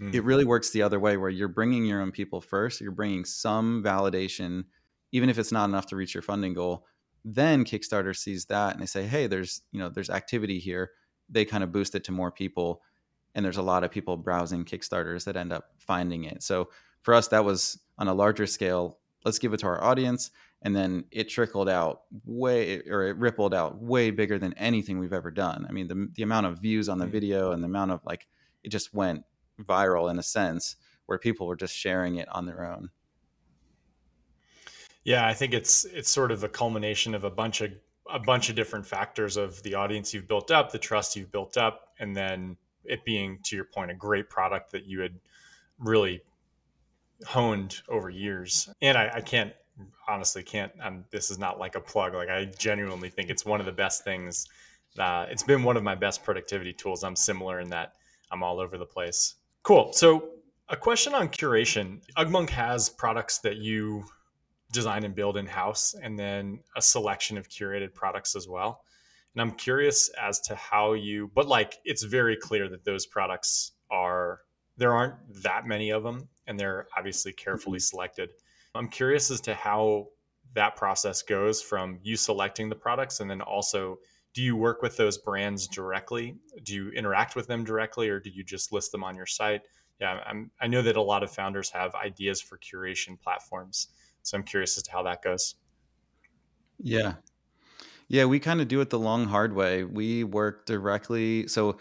Mm. 0.00 0.14
It 0.14 0.24
really 0.24 0.44
works 0.44 0.70
the 0.70 0.82
other 0.82 1.00
way 1.00 1.16
where 1.16 1.30
you're 1.30 1.48
bringing 1.48 1.84
your 1.84 2.02
own 2.02 2.12
people 2.12 2.40
first, 2.40 2.80
you're 2.80 2.90
bringing 2.90 3.24
some 3.24 3.82
validation, 3.82 4.64
even 5.12 5.30
if 5.30 5.38
it's 5.38 5.52
not 5.52 5.68
enough 5.68 5.86
to 5.86 5.96
reach 5.96 6.14
your 6.14 6.22
funding 6.22 6.54
goal. 6.54 6.86
Then 7.24 7.64
Kickstarter 7.64 8.16
sees 8.16 8.46
that 8.46 8.74
and 8.74 8.82
they 8.82 8.86
say, 8.86 9.04
"Hey, 9.04 9.26
there's, 9.26 9.62
you 9.72 9.80
know, 9.80 9.88
there's 9.88 10.10
activity 10.10 10.58
here." 10.58 10.90
They 11.28 11.44
kind 11.44 11.64
of 11.64 11.72
boost 11.72 11.94
it 11.94 12.04
to 12.04 12.12
more 12.12 12.30
people 12.30 12.82
and 13.36 13.44
there's 13.44 13.58
a 13.58 13.62
lot 13.62 13.84
of 13.84 13.90
people 13.90 14.16
browsing 14.16 14.64
Kickstarters 14.64 15.24
that 15.24 15.36
end 15.36 15.52
up 15.52 15.66
finding 15.78 16.24
it. 16.24 16.42
So 16.42 16.70
for 17.02 17.12
us 17.12 17.28
that 17.28 17.44
was 17.44 17.78
on 17.98 18.08
a 18.08 18.14
larger 18.14 18.46
scale, 18.46 18.98
let's 19.24 19.38
give 19.38 19.52
it 19.52 19.58
to 19.58 19.66
our 19.66 19.84
audience 19.84 20.30
and 20.62 20.74
then 20.74 21.04
it 21.12 21.28
trickled 21.28 21.68
out 21.68 22.02
way 22.24 22.80
or 22.88 23.06
it 23.06 23.16
rippled 23.18 23.52
out 23.52 23.80
way 23.80 24.10
bigger 24.10 24.38
than 24.38 24.54
anything 24.54 24.98
we've 24.98 25.12
ever 25.12 25.30
done. 25.30 25.66
I 25.68 25.72
mean, 25.72 25.86
the 25.86 26.08
the 26.14 26.22
amount 26.22 26.46
of 26.46 26.58
views 26.58 26.88
on 26.88 26.98
the 26.98 27.06
mm. 27.06 27.10
video 27.10 27.52
and 27.52 27.62
the 27.62 27.66
amount 27.68 27.90
of 27.90 28.00
like 28.06 28.26
it 28.64 28.70
just 28.70 28.94
went 28.94 29.24
viral 29.62 30.10
in 30.10 30.18
a 30.18 30.22
sense 30.22 30.76
where 31.06 31.18
people 31.18 31.46
were 31.46 31.56
just 31.56 31.74
sharing 31.74 32.16
it 32.16 32.28
on 32.28 32.46
their 32.46 32.64
own. 32.64 32.90
Yeah, 35.04 35.26
I 35.26 35.34
think 35.34 35.54
it's 35.54 35.84
it's 35.84 36.10
sort 36.10 36.32
of 36.32 36.42
a 36.42 36.48
culmination 36.48 37.14
of 37.14 37.24
a 37.24 37.30
bunch 37.30 37.60
of 37.60 37.70
a 38.10 38.18
bunch 38.18 38.50
of 38.50 38.56
different 38.56 38.86
factors 38.86 39.36
of 39.36 39.62
the 39.62 39.74
audience 39.74 40.12
you've 40.12 40.28
built 40.28 40.50
up, 40.50 40.72
the 40.72 40.78
trust 40.78 41.16
you've 41.16 41.30
built 41.30 41.56
up, 41.56 41.92
and 41.98 42.14
then 42.14 42.56
it 42.84 43.04
being 43.04 43.38
to 43.44 43.56
your 43.56 43.64
point 43.64 43.90
a 43.90 43.94
great 43.94 44.28
product 44.28 44.72
that 44.72 44.84
you 44.84 45.00
had 45.00 45.14
really 45.78 46.22
honed 47.26 47.80
over 47.88 48.10
years. 48.10 48.68
And 48.82 48.96
I, 48.96 49.10
I 49.14 49.20
can't 49.20 49.52
honestly 50.08 50.42
can't. 50.42 50.72
This 51.10 51.30
is 51.30 51.38
not 51.38 51.58
like 51.58 51.74
a 51.74 51.80
plug. 51.80 52.14
Like 52.14 52.28
I 52.28 52.46
genuinely 52.46 53.08
think 53.08 53.30
it's 53.30 53.44
one 53.44 53.60
of 53.60 53.66
the 53.66 53.72
best 53.72 54.04
things. 54.04 54.46
Uh, 54.98 55.26
it's 55.28 55.42
been 55.42 55.62
one 55.62 55.76
of 55.76 55.82
my 55.82 55.94
best 55.94 56.24
productivity 56.24 56.72
tools. 56.72 57.04
I'm 57.04 57.16
similar 57.16 57.60
in 57.60 57.68
that 57.70 57.94
I'm 58.30 58.42
all 58.42 58.58
over 58.58 58.78
the 58.78 58.86
place. 58.86 59.34
Cool. 59.66 59.92
So, 59.92 60.28
a 60.68 60.76
question 60.76 61.12
on 61.12 61.28
curation. 61.28 62.00
Ugmonk 62.16 62.50
has 62.50 62.88
products 62.88 63.38
that 63.38 63.56
you 63.56 64.04
design 64.72 65.02
and 65.02 65.12
build 65.12 65.36
in 65.36 65.44
house, 65.44 65.92
and 66.00 66.16
then 66.16 66.60
a 66.76 66.82
selection 66.82 67.36
of 67.36 67.48
curated 67.48 67.92
products 67.92 68.36
as 68.36 68.46
well. 68.46 68.82
And 69.34 69.42
I'm 69.42 69.50
curious 69.50 70.08
as 70.10 70.38
to 70.42 70.54
how 70.54 70.92
you, 70.92 71.32
but 71.34 71.48
like 71.48 71.78
it's 71.84 72.04
very 72.04 72.36
clear 72.36 72.68
that 72.68 72.84
those 72.84 73.06
products 73.06 73.72
are, 73.90 74.42
there 74.76 74.94
aren't 74.94 75.16
that 75.42 75.66
many 75.66 75.90
of 75.90 76.04
them, 76.04 76.28
and 76.46 76.60
they're 76.60 76.86
obviously 76.96 77.32
carefully 77.32 77.78
mm-hmm. 77.78 77.96
selected. 77.96 78.30
I'm 78.72 78.88
curious 78.88 79.32
as 79.32 79.40
to 79.42 79.54
how 79.54 80.10
that 80.54 80.76
process 80.76 81.22
goes 81.22 81.60
from 81.60 81.98
you 82.04 82.14
selecting 82.14 82.68
the 82.68 82.76
products 82.76 83.18
and 83.18 83.28
then 83.28 83.40
also 83.40 83.98
do 84.36 84.42
you 84.42 84.54
work 84.54 84.82
with 84.82 84.98
those 84.98 85.16
brands 85.16 85.66
directly? 85.66 86.36
Do 86.62 86.74
you 86.74 86.90
interact 86.90 87.36
with 87.36 87.46
them 87.46 87.64
directly, 87.64 88.10
or 88.10 88.20
do 88.20 88.28
you 88.28 88.44
just 88.44 88.70
list 88.70 88.92
them 88.92 89.02
on 89.02 89.16
your 89.16 89.24
site? 89.24 89.62
Yeah, 89.98 90.20
I'm, 90.26 90.50
I 90.60 90.66
know 90.66 90.82
that 90.82 90.98
a 90.98 91.02
lot 91.02 91.22
of 91.22 91.30
founders 91.30 91.70
have 91.70 91.94
ideas 91.94 92.42
for 92.42 92.58
curation 92.58 93.18
platforms, 93.18 93.88
so 94.20 94.36
I'm 94.36 94.42
curious 94.42 94.76
as 94.76 94.82
to 94.82 94.92
how 94.92 95.02
that 95.04 95.22
goes. 95.22 95.54
Yeah, 96.78 97.14
yeah, 98.08 98.26
we 98.26 98.38
kind 98.38 98.60
of 98.60 98.68
do 98.68 98.82
it 98.82 98.90
the 98.90 98.98
long 98.98 99.24
hard 99.24 99.54
way. 99.54 99.84
We 99.84 100.22
work 100.22 100.66
directly. 100.66 101.48
So 101.48 101.78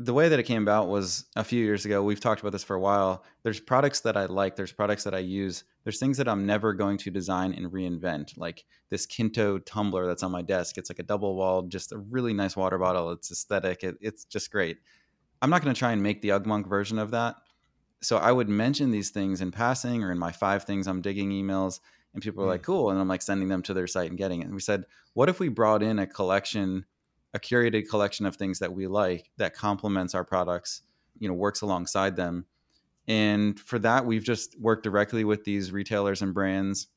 the 0.00 0.14
way 0.14 0.28
that 0.28 0.38
it 0.38 0.44
came 0.44 0.62
about 0.62 0.86
was 0.88 1.24
a 1.34 1.42
few 1.42 1.64
years 1.64 1.84
ago. 1.84 2.04
We've 2.04 2.20
talked 2.20 2.40
about 2.40 2.52
this 2.52 2.62
for 2.62 2.76
a 2.76 2.80
while. 2.80 3.24
There's 3.42 3.58
products 3.58 3.98
that 4.02 4.16
I 4.16 4.26
like, 4.26 4.54
there's 4.54 4.70
products 4.70 5.02
that 5.02 5.14
I 5.14 5.18
use, 5.18 5.64
there's 5.82 5.98
things 5.98 6.18
that 6.18 6.28
I'm 6.28 6.46
never 6.46 6.72
going 6.72 6.98
to 6.98 7.10
design 7.10 7.52
and 7.52 7.66
reinvent. 7.66 8.38
Like 8.38 8.64
this 8.90 9.06
Kinto 9.06 9.58
tumbler 9.58 10.06
that's 10.06 10.22
on 10.22 10.30
my 10.30 10.42
desk. 10.42 10.78
It's 10.78 10.88
like 10.88 11.00
a 11.00 11.02
double 11.02 11.34
walled, 11.34 11.72
just 11.72 11.90
a 11.90 11.98
really 11.98 12.32
nice 12.32 12.56
water 12.56 12.78
bottle. 12.78 13.10
It's 13.10 13.32
aesthetic, 13.32 13.82
it, 13.82 13.96
it's 14.00 14.24
just 14.24 14.52
great. 14.52 14.78
I'm 15.42 15.50
not 15.50 15.62
going 15.62 15.74
to 15.74 15.78
try 15.78 15.90
and 15.90 16.02
make 16.02 16.22
the 16.22 16.28
Ugmonk 16.28 16.68
version 16.68 17.00
of 17.00 17.10
that. 17.10 17.34
So 18.00 18.18
I 18.18 18.30
would 18.30 18.48
mention 18.48 18.92
these 18.92 19.10
things 19.10 19.40
in 19.40 19.50
passing 19.50 20.04
or 20.04 20.12
in 20.12 20.18
my 20.18 20.30
five 20.30 20.62
things 20.62 20.86
I'm 20.86 21.02
digging 21.02 21.30
emails. 21.30 21.80
And 22.14 22.22
people 22.22 22.44
are 22.44 22.46
mm. 22.46 22.50
like, 22.50 22.62
cool. 22.62 22.90
And 22.90 23.00
I'm 23.00 23.08
like 23.08 23.22
sending 23.22 23.48
them 23.48 23.62
to 23.62 23.74
their 23.74 23.88
site 23.88 24.10
and 24.10 24.18
getting 24.18 24.42
it. 24.42 24.44
And 24.44 24.54
we 24.54 24.60
said, 24.60 24.84
what 25.14 25.28
if 25.28 25.40
we 25.40 25.48
brought 25.48 25.82
in 25.82 25.98
a 25.98 26.06
collection 26.06 26.84
a 27.34 27.38
curated 27.38 27.88
collection 27.88 28.26
of 28.26 28.36
things 28.36 28.58
that 28.58 28.72
we 28.72 28.86
like 28.86 29.30
that 29.36 29.54
complements 29.54 30.14
our 30.14 30.24
products, 30.24 30.82
you 31.18 31.28
know, 31.28 31.34
works 31.34 31.60
alongside 31.60 32.16
them. 32.16 32.46
And 33.06 33.58
for 33.58 33.78
that, 33.80 34.06
we've 34.06 34.24
just 34.24 34.58
worked 34.60 34.84
directly 34.84 35.24
with 35.24 35.44
these 35.44 35.72
retailers 35.72 36.22
and 36.22 36.34
brands. 36.34 36.88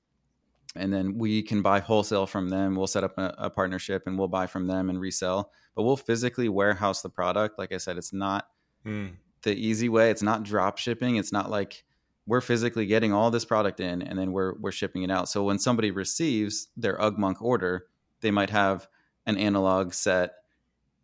And 0.76 0.94
then 0.94 1.18
we 1.18 1.42
can 1.42 1.62
buy 1.62 1.80
wholesale 1.80 2.28
from 2.28 2.50
them. 2.50 2.76
We'll 2.76 2.88
set 2.88 3.04
up 3.04 3.18
a, 3.18 3.36
a 3.38 3.50
partnership 3.50 4.04
and 4.08 4.18
we'll 4.18 4.30
buy 4.30 4.48
from 4.48 4.68
them 4.68 4.90
and 4.90 5.00
resell. 5.00 5.52
But 5.76 5.84
we'll 5.84 5.98
physically 5.98 6.50
warehouse 6.50 7.02
the 7.02 7.10
product. 7.10 7.60
Like 7.60 7.74
I 7.74 7.78
said, 7.78 7.98
it's 7.98 8.14
not 8.14 8.48
mm. 8.86 9.12
the 9.42 9.54
easy 9.54 9.90
way. 9.90 10.12
It's 10.12 10.22
not 10.22 10.44
drop 10.44 10.78
shipping. 10.78 11.18
It's 11.18 11.34
not 11.34 11.50
like 11.50 11.84
we're 12.26 12.42
physically 12.42 12.86
getting 12.86 13.12
all 13.12 13.32
this 13.32 13.46
product 13.46 13.80
in 13.80 14.02
and 14.02 14.18
then 14.18 14.32
we're 14.32 14.54
we're 14.60 14.72
shipping 14.72 15.04
it 15.04 15.12
out. 15.12 15.28
So 15.28 15.44
when 15.44 15.60
somebody 15.60 15.92
receives 15.92 16.68
their 16.78 16.98
Ugmonk 16.98 17.42
order, 17.42 17.88
they 18.22 18.32
might 18.32 18.50
have 18.50 18.88
an 19.26 19.38
analog 19.38 19.94
set, 19.94 20.34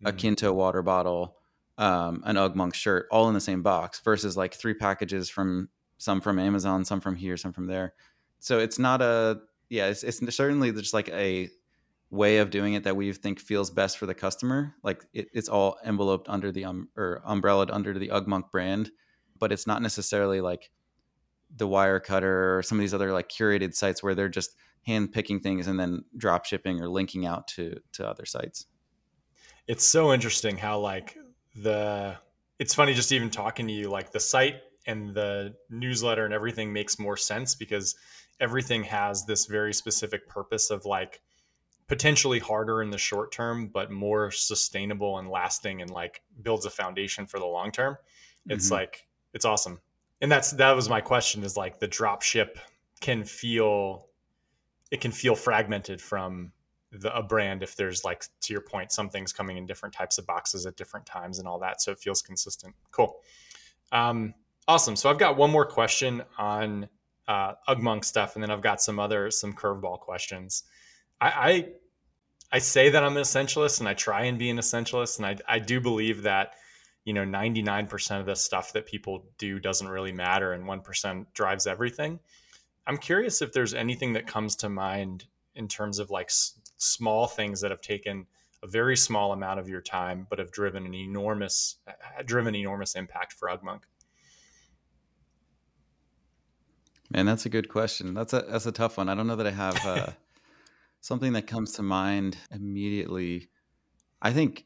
a 0.03 0.09
mm-hmm. 0.09 0.17
Kinto 0.17 0.53
water 0.53 0.81
bottle, 0.81 1.37
um, 1.77 2.21
an 2.25 2.35
Ugmonk 2.35 2.73
shirt, 2.73 3.07
all 3.11 3.27
in 3.27 3.33
the 3.33 3.41
same 3.41 3.61
box, 3.61 3.99
versus 4.01 4.35
like 4.35 4.53
three 4.53 4.73
packages 4.73 5.29
from 5.29 5.69
some 5.97 6.21
from 6.21 6.39
Amazon, 6.39 6.85
some 6.85 7.01
from 7.01 7.15
here, 7.15 7.37
some 7.37 7.53
from 7.53 7.67
there. 7.67 7.93
So 8.39 8.59
it's 8.59 8.79
not 8.79 9.01
a 9.01 9.39
yeah, 9.69 9.87
it's, 9.87 10.03
it's 10.03 10.35
certainly 10.35 10.71
just 10.71 10.93
like 10.93 11.09
a 11.09 11.49
way 12.09 12.37
of 12.37 12.49
doing 12.49 12.73
it 12.73 12.83
that 12.85 12.95
we 12.95 13.11
think 13.11 13.39
feels 13.39 13.69
best 13.69 13.97
for 13.97 14.05
the 14.05 14.13
customer. 14.13 14.73
Like 14.83 15.05
it, 15.13 15.27
it's 15.33 15.49
all 15.49 15.77
enveloped 15.85 16.29
under 16.29 16.51
the 16.51 16.65
um 16.65 16.89
or 16.95 17.21
umbrellaed 17.25 17.71
under 17.71 17.97
the 17.97 18.09
Ugmonk 18.09 18.51
brand, 18.51 18.91
but 19.37 19.51
it's 19.51 19.67
not 19.67 19.81
necessarily 19.81 20.41
like 20.41 20.71
the 21.55 21.67
Wirecutter 21.67 22.57
or 22.57 22.63
some 22.63 22.77
of 22.77 22.81
these 22.81 22.93
other 22.93 23.11
like 23.11 23.29
curated 23.29 23.73
sites 23.73 24.03
where 24.03 24.15
they're 24.15 24.29
just 24.29 24.55
hand 24.87 25.11
picking 25.11 25.41
things 25.41 25.67
and 25.67 25.77
then 25.77 26.05
drop 26.15 26.45
shipping 26.45 26.81
or 26.81 26.87
linking 26.87 27.25
out 27.25 27.47
to 27.49 27.79
to 27.91 28.07
other 28.07 28.25
sites. 28.25 28.65
It's 29.67 29.85
so 29.85 30.13
interesting 30.13 30.57
how 30.57 30.79
like 30.79 31.15
the 31.55 32.15
it's 32.57 32.73
funny 32.73 32.93
just 32.93 33.11
even 33.11 33.29
talking 33.29 33.67
to 33.67 33.73
you 33.73 33.89
like 33.89 34.11
the 34.11 34.19
site 34.19 34.61
and 34.87 35.13
the 35.13 35.53
newsletter 35.69 36.23
and 36.23 36.33
everything 36.33 36.71
makes 36.71 36.97
more 36.97 37.17
sense 37.17 37.53
because 37.53 37.95
everything 38.39 38.83
has 38.83 39.25
this 39.25 39.45
very 39.45 39.73
specific 39.73 40.27
purpose 40.27 40.69
of 40.69 40.85
like 40.85 41.21
potentially 41.87 42.39
harder 42.39 42.81
in 42.81 42.89
the 42.89 42.97
short 42.97 43.31
term 43.31 43.67
but 43.67 43.91
more 43.91 44.31
sustainable 44.31 45.17
and 45.17 45.29
lasting 45.29 45.81
and 45.81 45.89
like 45.91 46.21
builds 46.41 46.65
a 46.65 46.69
foundation 46.69 47.25
for 47.25 47.39
the 47.39 47.45
long 47.45 47.71
term 47.71 47.97
it's 48.49 48.65
mm-hmm. 48.65 48.75
like 48.75 49.07
it's 49.33 49.45
awesome 49.45 49.79
and 50.21 50.31
that's 50.31 50.51
that 50.51 50.75
was 50.75 50.89
my 50.89 51.01
question 51.01 51.43
is 51.43 51.57
like 51.57 51.79
the 51.79 51.87
drop 51.87 52.21
ship 52.21 52.57
can 53.01 53.23
feel 53.23 54.07
it 54.91 55.01
can 55.01 55.11
feel 55.11 55.35
fragmented 55.35 56.01
from 56.01 56.51
the, 56.91 57.15
a 57.15 57.21
brand 57.21 57.63
if 57.63 57.75
there's 57.75 58.03
like 58.03 58.25
to 58.41 58.53
your 58.53 58.61
point 58.61 58.91
some 58.91 59.09
things 59.09 59.33
coming 59.33 59.57
in 59.57 59.65
different 59.65 59.93
types 59.93 60.17
of 60.17 60.25
boxes 60.25 60.65
at 60.65 60.77
different 60.77 61.05
times 61.05 61.39
and 61.39 61.47
all 61.47 61.59
that 61.59 61.81
so 61.81 61.91
it 61.91 61.99
feels 61.99 62.21
consistent. 62.21 62.73
Cool. 62.91 63.17
Um, 63.91 64.33
awesome. 64.67 64.95
So 64.95 65.09
i've 65.09 65.19
got 65.19 65.37
one 65.37 65.51
more 65.51 65.65
question 65.65 66.23
on 66.37 66.87
uh, 67.27 67.53
ugmonk 67.67 68.05
stuff 68.05 68.35
and 68.35 68.43
then 68.43 68.49
i've 68.49 68.61
got 68.61 68.81
some 68.81 68.99
other 68.99 69.29
some 69.31 69.53
curveball 69.53 69.99
questions. 69.99 70.63
I, 71.19 71.27
I 71.27 71.69
i 72.53 72.59
say 72.59 72.89
that 72.89 73.03
i'm 73.03 73.17
an 73.17 73.23
essentialist 73.23 73.79
and 73.79 73.89
i 73.89 73.93
try 73.93 74.23
and 74.25 74.39
be 74.39 74.49
an 74.49 74.57
essentialist 74.57 75.17
and 75.17 75.25
i, 75.25 75.35
I 75.55 75.59
do 75.59 75.81
believe 75.81 76.21
that 76.21 76.53
you 77.03 77.13
know 77.13 77.23
99% 77.23 78.19
of 78.19 78.25
the 78.25 78.35
stuff 78.35 78.73
that 78.73 78.85
people 78.85 79.25
do 79.37 79.59
doesn't 79.59 79.87
really 79.87 80.11
matter 80.11 80.51
and 80.51 80.65
1% 80.65 81.25
drives 81.33 81.65
everything 81.65 82.19
I'm 82.87 82.97
curious 82.97 83.41
if 83.41 83.51
there's 83.51 83.73
anything 83.73 84.13
that 84.13 84.27
comes 84.27 84.55
to 84.57 84.69
mind 84.69 85.25
in 85.55 85.67
terms 85.67 85.99
of 85.99 86.09
like 86.09 86.27
s- 86.27 86.53
small 86.77 87.27
things 87.27 87.59
that 87.61 87.69
have 87.69 87.81
taken 87.81 88.25
a 88.63 88.67
very 88.67 88.95
small 88.95 89.33
amount 89.33 89.59
of 89.59 89.67
your 89.67 89.81
time, 89.81 90.25
but 90.29 90.39
have 90.39 90.51
driven 90.51 90.85
an 90.85 90.93
enormous, 90.93 91.75
driven 92.25 92.55
enormous 92.55 92.95
impact 92.95 93.33
for 93.33 93.49
Ugmonk. 93.49 93.81
Man, 97.09 97.25
that's 97.25 97.45
a 97.45 97.49
good 97.49 97.69
question. 97.69 98.13
That's 98.13 98.33
a 98.33 98.45
that's 98.47 98.65
a 98.65 98.71
tough 98.71 98.97
one. 98.97 99.09
I 99.09 99.15
don't 99.15 99.27
know 99.27 99.35
that 99.35 99.47
I 99.47 99.51
have 99.51 99.85
uh, 99.85 100.07
something 101.01 101.33
that 101.33 101.45
comes 101.47 101.73
to 101.73 101.83
mind 101.83 102.37
immediately. 102.51 103.49
I 104.21 104.31
think 104.31 104.65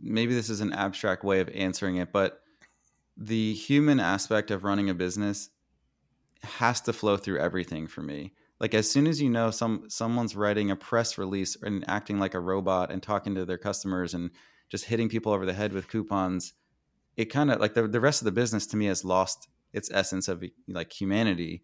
maybe 0.00 0.34
this 0.34 0.50
is 0.50 0.60
an 0.60 0.72
abstract 0.72 1.24
way 1.24 1.40
of 1.40 1.48
answering 1.50 1.96
it, 1.96 2.12
but 2.12 2.42
the 3.16 3.52
human 3.54 4.00
aspect 4.00 4.50
of 4.50 4.64
running 4.64 4.88
a 4.88 4.94
business 4.94 5.50
has 6.42 6.80
to 6.82 6.92
flow 6.92 7.16
through 7.16 7.38
everything 7.38 7.86
for 7.86 8.02
me. 8.02 8.32
Like 8.58 8.74
as 8.74 8.90
soon 8.90 9.06
as 9.06 9.20
you 9.20 9.30
know 9.30 9.50
some 9.50 9.84
someone's 9.88 10.36
writing 10.36 10.70
a 10.70 10.76
press 10.76 11.16
release 11.16 11.56
and 11.62 11.84
acting 11.88 12.18
like 12.18 12.34
a 12.34 12.40
robot 12.40 12.90
and 12.90 13.02
talking 13.02 13.34
to 13.34 13.44
their 13.44 13.58
customers 13.58 14.12
and 14.12 14.30
just 14.68 14.84
hitting 14.84 15.08
people 15.08 15.32
over 15.32 15.46
the 15.46 15.54
head 15.54 15.72
with 15.72 15.88
coupons, 15.88 16.52
it 17.16 17.26
kind 17.26 17.50
of 17.50 17.60
like 17.60 17.74
the, 17.74 17.88
the 17.88 18.00
rest 18.00 18.20
of 18.20 18.26
the 18.26 18.32
business 18.32 18.66
to 18.68 18.76
me 18.76 18.86
has 18.86 19.04
lost 19.04 19.48
its 19.72 19.90
essence 19.92 20.28
of 20.28 20.44
like 20.68 20.92
humanity. 20.92 21.62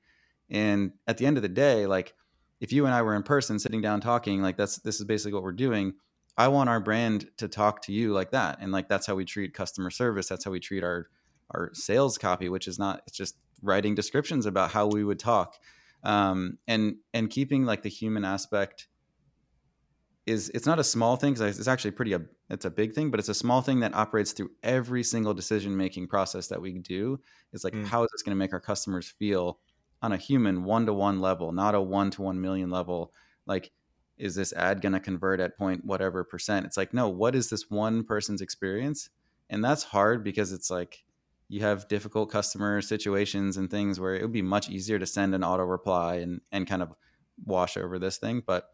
And 0.51 0.93
at 1.07 1.19
the 1.19 1.27
end 1.27 1.37
of 1.37 1.43
the 1.43 1.49
day, 1.49 1.87
like 1.87 2.15
if 2.61 2.73
you 2.73 2.87
and 2.87 2.95
I 2.95 3.03
were 3.03 3.15
in 3.15 3.23
person 3.23 3.59
sitting 3.59 3.83
down 3.83 4.01
talking, 4.01 4.41
like 4.41 4.57
that's 4.57 4.79
this 4.79 4.99
is 4.99 5.05
basically 5.05 5.35
what 5.35 5.43
we're 5.43 5.53
doing. 5.53 5.95
I 6.39 6.49
want 6.49 6.69
our 6.69 6.81
brand 6.81 7.29
to 7.39 7.49
talk 7.49 7.83
to 7.83 7.93
you 7.93 8.13
like 8.13 8.31
that. 8.31 8.59
And 8.61 8.73
like 8.73 8.89
that's 8.89 9.07
how 9.07 9.15
we 9.15 9.25
treat 9.25 9.55
customer 9.55 9.91
service. 9.91 10.29
That's 10.29 10.45
how 10.45 10.51
we 10.51 10.61
treat 10.61 10.85
our 10.85 11.09
our 11.51 11.71
sales 11.75 12.19
copy, 12.19 12.49
which 12.49 12.67
is 12.67 12.79
not 12.79 13.03
it's 13.07 13.17
just 13.17 13.37
writing 13.63 13.95
descriptions 13.95 14.47
about 14.47 14.71
how 14.71 14.87
we 14.87 15.05
would 15.05 15.19
talk. 15.19 15.55
Um, 16.03 16.59
and 16.69 16.97
and 17.13 17.31
keeping 17.31 17.65
like 17.65 17.83
the 17.83 17.89
human 17.89 18.25
aspect 18.25 18.89
is 20.27 20.51
it's 20.51 20.67
not 20.67 20.81
a 20.81 20.85
small 20.85 21.17
thing 21.17 21.35
because 21.35 21.59
it's 21.59 21.69
actually 21.69 21.93
pretty 21.93 22.13
a 22.13 22.21
it's 22.51 22.65
a 22.65 22.71
big 22.71 22.95
thing, 22.95 23.11
but 23.11 23.21
it's 23.21 23.29
a 23.29 23.35
small 23.35 23.63
thing 23.63 23.81
that 23.81 23.95
operates 23.95 24.33
through 24.33 24.51
every 24.63 25.03
single 25.03 25.35
decision 25.35 25.77
making 25.77 26.09
process 26.09 26.49
that 26.49 26.61
we 26.61 26.79
do. 26.79 27.21
It's 27.53 27.65
like 27.65 27.75
mm. 27.75 27.87
how 27.87 28.03
is 28.05 28.11
this 28.13 28.23
going 28.23 28.37
to 28.37 28.39
make 28.39 28.53
our 28.53 28.61
customers 28.61 29.09
feel 29.19 29.61
on 30.03 30.13
a 30.13 30.17
human 30.17 30.65
one 30.65 30.87
to 30.87 30.93
one 30.93 31.21
level, 31.21 31.53
not 31.53 31.75
a 31.75 31.81
one 31.81 32.11
to 32.13 32.23
one 32.23 32.41
million 32.41 32.71
level. 32.71 33.13
Like, 33.47 33.73
is 34.19 34.35
this 34.35 34.53
ad 34.53 34.81
going 34.81 34.93
to 34.93 35.01
convert 35.01 35.41
at 35.41 35.57
point 35.57 35.85
whatever 35.85 36.25
percent? 36.25 36.67
It's 36.67 36.77
like 36.77 36.93
no, 36.93 37.09
what 37.09 37.35
is 37.35 37.49
this 37.49 37.71
one 37.71 38.05
person's 38.05 38.41
experience? 38.41 39.09
And 39.49 39.65
that's 39.65 39.85
hard 39.85 40.25
because 40.25 40.53
it's 40.53 40.71
like 40.71 41.05
you 41.49 41.61
have 41.61 41.89
difficult 41.89 42.31
customer 42.31 42.81
situations 42.83 43.57
and 43.57 43.71
things 43.71 44.01
where 44.01 44.15
it 44.15 44.23
would 44.23 44.33
be 44.33 44.43
much 44.43 44.69
easier 44.69 44.99
to 44.99 45.07
send 45.07 45.35
an 45.35 45.45
auto 45.45 45.65
reply 45.65 46.17
and 46.17 46.41
and 46.53 46.67
kind 46.67 46.83
of 46.83 46.93
wash 47.45 47.77
over 47.77 47.99
this 47.99 48.19
thing, 48.19 48.43
but 48.47 48.71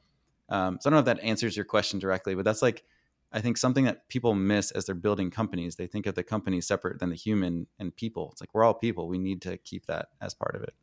um, 0.49 0.79
so 0.81 0.89
I 0.89 0.91
don't 0.91 0.97
know 0.97 1.11
if 1.11 1.17
that 1.17 1.25
answers 1.25 1.57
your 1.57 1.65
question 1.65 1.99
directly, 1.99 2.35
but 2.35 2.45
that's 2.45 2.63
like 2.63 2.85
I 3.33 3.41
think 3.41 3.57
something 3.57 3.85
that 3.87 4.09
people 4.09 4.35
miss 4.35 4.71
as 4.71 4.85
they're 4.85 4.95
building 4.95 5.31
companies. 5.31 5.77
They 5.77 5.87
think 5.87 6.07
of 6.07 6.15
the 6.15 6.23
company 6.23 6.61
separate 6.61 7.01
than 7.01 7.09
the 7.09 7.17
human 7.17 7.67
and 7.79 7.95
people. 7.97 8.29
It's 8.33 8.43
like 8.43 8.53
we're 8.53 8.65
all 8.65 8.75
people. 8.75 9.09
We 9.09 9.19
need 9.19 9.41
to 9.43 9.57
keep 9.57 9.87
that 9.87 10.09
as 10.21 10.35
part 10.35 10.55
of 10.55 10.63
it. 10.63 10.75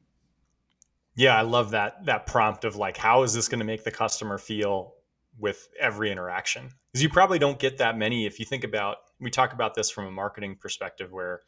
Yeah, 1.16 1.38
I 1.38 1.42
love 1.42 1.72
that 1.72 2.06
that 2.06 2.26
prompt 2.26 2.66
of 2.66 2.76
like 2.76 2.98
how 2.98 3.24
is 3.24 3.34
this 3.34 3.48
going 3.48 3.60
to 3.60 3.66
make 3.66 3.84
the 3.84 3.92
customer 3.92 4.38
feel 4.38 4.96
with 5.38 5.70
every 5.80 6.12
interaction? 6.12 6.70
Because 6.92 7.04
you 7.04 7.10
probably 7.10 7.40
don't 7.40 7.60
get 7.60 7.78
that 7.78 7.98
many 7.98 8.26
if 8.26 8.40
you 8.40 8.46
think 8.46 8.64
about 8.64 8.98
we 9.20 9.30
talk 9.30 9.54
about 9.54 9.76
this 9.76 9.90
from 9.90 10.06
a 10.06 10.12
marketing 10.12 10.56
perspective 10.60 11.12
where 11.12 11.42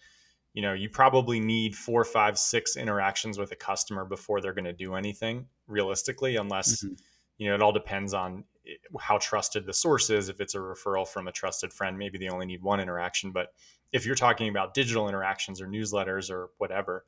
you 0.54 0.62
know 0.62 0.74
you 0.74 0.90
probably 0.90 1.40
need 1.40 1.76
four 1.76 2.04
five 2.04 2.38
six 2.38 2.76
interactions 2.78 3.38
with 3.38 3.52
a 3.52 3.56
customer 3.56 4.06
before 4.06 4.42
they're 4.42 4.54
going 4.54 4.66
to 4.66 4.74
do 4.74 4.96
anything 4.96 5.46
realistically 5.68 6.36
unless 6.36 6.84
mm-hmm 6.84 6.94
you 7.42 7.48
know, 7.48 7.56
it 7.56 7.62
all 7.64 7.72
depends 7.72 8.14
on 8.14 8.44
eh, 8.68 8.74
how 9.00 9.18
trusted 9.18 9.66
the 9.66 9.74
source 9.74 10.12
is. 10.12 10.30
If 10.30 10.40
it's 10.40 10.54
a 10.54 10.60
referral 10.60 11.08
from 11.08 11.28
a 11.28 11.32
trusted 11.32 11.74
friend, 11.74 11.98
maybe 11.98 12.20
they 12.20 12.30
only 12.30 12.46
need 12.46 12.62
one 12.62 12.80
interaction. 12.80 13.32
But 13.32 13.48
if 13.92 14.06
you're 14.06 14.14
talking 14.14 14.48
about 14.48 14.76
digital 14.76 15.10
interactions 15.10 15.60
or 15.60 15.66
newsletters 15.66 16.30
or 16.30 16.52
whatever, 16.60 17.04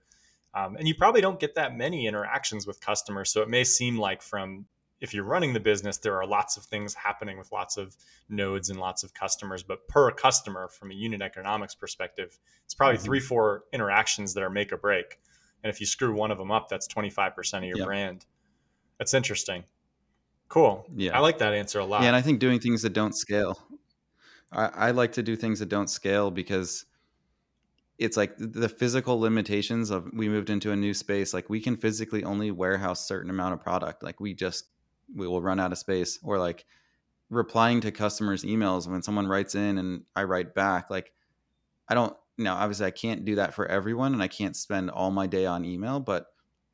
um, 0.55 0.75
and 0.75 0.87
you 0.87 0.95
probably 0.95 1.21
don't 1.21 1.39
get 1.39 1.53
that 1.53 1.77
many 1.77 2.07
interactions 2.07 2.65
with 2.65 2.81
customers. 2.81 3.31
So 3.31 3.43
it 3.43 3.49
may 3.49 3.63
seem 3.63 3.95
like 3.95 4.23
from 4.23 4.65
if 5.03 5.13
you're 5.13 5.25
running 5.25 5.51
the 5.51 5.59
business, 5.59 5.97
there 5.97 6.15
are 6.15 6.25
lots 6.25 6.55
of 6.55 6.63
things 6.63 6.93
happening 6.93 7.37
with 7.37 7.51
lots 7.51 7.75
of 7.75 7.93
nodes 8.29 8.69
and 8.69 8.79
lots 8.79 9.03
of 9.03 9.13
customers. 9.13 9.61
But 9.61 9.85
per 9.89 10.09
customer, 10.11 10.69
from 10.69 10.91
a 10.91 10.93
unit 10.93 11.21
economics 11.21 11.75
perspective, 11.75 12.39
it's 12.63 12.73
probably 12.73 12.95
mm-hmm. 12.95 13.05
three, 13.05 13.19
four 13.19 13.65
interactions 13.73 14.33
that 14.33 14.41
are 14.41 14.49
make 14.49 14.71
or 14.71 14.77
break. 14.77 15.19
And 15.61 15.69
if 15.69 15.81
you 15.81 15.85
screw 15.85 16.15
one 16.15 16.31
of 16.31 16.37
them 16.37 16.51
up, 16.51 16.69
that's 16.69 16.87
25% 16.87 17.57
of 17.57 17.63
your 17.65 17.77
yep. 17.79 17.85
brand. 17.85 18.25
That's 18.97 19.13
interesting. 19.13 19.65
Cool. 20.47 20.85
Yeah. 20.95 21.17
I 21.17 21.19
like 21.19 21.37
that 21.39 21.53
answer 21.53 21.79
a 21.79 21.85
lot. 21.85 22.03
Yeah. 22.03 22.07
And 22.07 22.15
I 22.15 22.21
think 22.21 22.39
doing 22.39 22.61
things 22.61 22.83
that 22.83 22.93
don't 22.93 23.13
scale. 23.13 23.59
I, 24.53 24.67
I 24.67 24.91
like 24.91 25.11
to 25.13 25.23
do 25.23 25.35
things 25.35 25.59
that 25.59 25.67
don't 25.67 25.89
scale 25.89 26.31
because 26.31 26.85
it's 27.97 28.15
like 28.15 28.35
the 28.37 28.69
physical 28.69 29.19
limitations 29.19 29.89
of 29.89 30.13
we 30.13 30.29
moved 30.29 30.49
into 30.49 30.71
a 30.71 30.77
new 30.77 30.93
space. 30.93 31.33
Like 31.33 31.49
we 31.49 31.59
can 31.59 31.75
physically 31.75 32.23
only 32.23 32.51
warehouse 32.51 33.05
certain 33.05 33.29
amount 33.29 33.53
of 33.53 33.59
product. 33.59 34.01
Like 34.01 34.21
we 34.21 34.33
just, 34.33 34.67
we 35.15 35.27
will 35.27 35.41
run 35.41 35.59
out 35.59 35.71
of 35.71 35.77
space 35.77 36.19
or 36.23 36.37
like 36.37 36.65
replying 37.29 37.81
to 37.81 37.91
customers' 37.91 38.43
emails 38.43 38.87
when 38.87 39.01
someone 39.01 39.27
writes 39.27 39.55
in 39.55 39.77
and 39.77 40.03
I 40.15 40.23
write 40.23 40.53
back. 40.53 40.89
Like 40.89 41.11
I 41.87 41.95
don't, 41.95 42.15
now 42.37 42.55
obviously 42.55 42.85
I 42.85 42.91
can't 42.91 43.25
do 43.25 43.35
that 43.35 43.53
for 43.53 43.65
everyone 43.67 44.13
and 44.13 44.23
I 44.23 44.27
can't 44.27 44.55
spend 44.55 44.89
all 44.91 45.11
my 45.11 45.27
day 45.27 45.45
on 45.45 45.65
email, 45.65 45.99
but 45.99 46.27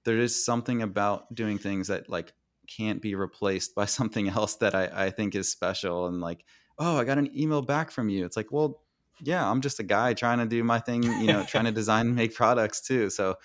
there 0.05 0.17
is 0.17 0.43
something 0.43 0.81
about 0.81 1.33
doing 1.33 1.57
things 1.57 1.87
that 1.87 2.09
like 2.09 2.33
can't 2.69 3.01
be 3.01 3.15
replaced 3.15 3.75
by 3.75 3.85
something 3.97 4.29
else 4.29 4.55
that 4.55 4.75
I, 4.75 4.89
I 5.05 5.09
think 5.09 5.35
is 5.35 5.51
special 5.51 6.07
and 6.07 6.21
like 6.21 6.45
oh 6.77 6.97
i 6.97 7.03
got 7.03 7.17
an 7.17 7.29
email 7.37 7.61
back 7.61 7.91
from 7.91 8.09
you 8.09 8.25
it's 8.25 8.37
like 8.37 8.51
well 8.51 8.81
yeah 9.21 9.49
i'm 9.49 9.61
just 9.61 9.79
a 9.79 9.83
guy 9.83 10.13
trying 10.13 10.37
to 10.37 10.45
do 10.45 10.63
my 10.63 10.79
thing 10.79 11.03
you 11.03 11.27
know 11.27 11.43
trying 11.43 11.65
to 11.65 11.71
design 11.81 12.07
and 12.07 12.15
make 12.15 12.33
products 12.33 12.81
too 12.81 13.09
so 13.09 13.35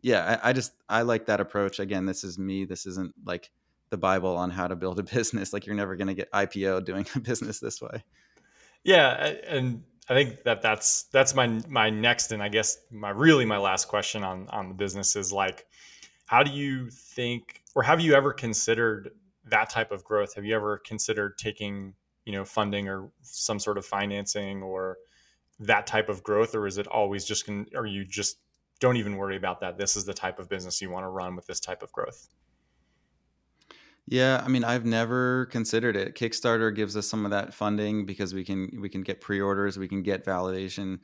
yeah 0.00 0.38
I, 0.42 0.50
I, 0.50 0.52
just 0.52 0.72
i 0.88 1.02
like 1.02 1.26
that 1.26 1.40
approach 1.40 1.80
again 1.80 2.06
this 2.06 2.24
is 2.24 2.38
me 2.38 2.64
this 2.64 2.86
isn't 2.86 3.14
like 3.24 3.50
the 3.90 3.96
bible 3.96 4.36
on 4.36 4.50
how 4.50 4.66
to 4.66 4.76
build 4.76 4.98
a 4.98 5.02
business 5.14 5.52
like 5.52 5.66
you're 5.66 5.74
never 5.74 5.96
going 5.96 6.08
to 6.08 6.14
get 6.14 6.30
ipo 6.32 6.84
doing 6.84 7.06
a 7.14 7.20
business 7.20 7.58
this 7.60 7.80
way 7.80 8.02
yeah 8.84 9.32
and 9.46 9.82
i 10.08 10.14
think 10.14 10.42
that 10.44 10.62
that's 10.62 11.04
that's 11.04 11.34
my 11.34 11.46
my 11.68 11.90
next 11.90 12.32
and 12.32 12.42
i 12.42 12.48
guess 12.48 12.78
my 12.90 13.10
really 13.10 13.44
my 13.44 13.58
last 13.58 13.88
question 13.88 14.22
on 14.22 14.48
on 14.48 14.68
the 14.68 14.74
business 14.74 15.16
is 15.16 15.32
like 15.32 15.66
how 16.28 16.42
do 16.42 16.50
you 16.50 16.90
think, 16.90 17.62
or 17.74 17.82
have 17.82 18.02
you 18.02 18.12
ever 18.12 18.34
considered 18.34 19.12
that 19.46 19.70
type 19.70 19.90
of 19.90 20.04
growth? 20.04 20.34
Have 20.34 20.44
you 20.44 20.54
ever 20.54 20.76
considered 20.76 21.38
taking, 21.38 21.94
you 22.26 22.34
know, 22.34 22.44
funding 22.44 22.86
or 22.86 23.10
some 23.22 23.58
sort 23.58 23.78
of 23.78 23.86
financing 23.86 24.62
or 24.62 24.98
that 25.58 25.86
type 25.86 26.10
of 26.10 26.22
growth, 26.22 26.54
or 26.54 26.66
is 26.66 26.76
it 26.76 26.86
always 26.86 27.24
just, 27.24 27.46
can, 27.46 27.64
or 27.74 27.86
you 27.86 28.04
just 28.04 28.40
don't 28.78 28.98
even 28.98 29.16
worry 29.16 29.38
about 29.38 29.60
that? 29.60 29.78
This 29.78 29.96
is 29.96 30.04
the 30.04 30.12
type 30.12 30.38
of 30.38 30.50
business 30.50 30.82
you 30.82 30.90
want 30.90 31.04
to 31.04 31.08
run 31.08 31.34
with 31.34 31.46
this 31.46 31.60
type 31.60 31.82
of 31.82 31.90
growth. 31.92 32.28
Yeah, 34.10 34.42
I 34.42 34.48
mean, 34.48 34.64
I've 34.64 34.86
never 34.86 35.46
considered 35.46 35.94
it. 35.94 36.14
Kickstarter 36.14 36.74
gives 36.74 36.96
us 36.96 37.06
some 37.06 37.26
of 37.26 37.30
that 37.30 37.52
funding 37.52 38.06
because 38.06 38.32
we 38.32 38.42
can 38.42 38.70
we 38.80 38.88
can 38.88 39.02
get 39.02 39.20
pre-orders, 39.20 39.78
we 39.78 39.88
can 39.88 40.02
get 40.02 40.24
validation. 40.24 41.00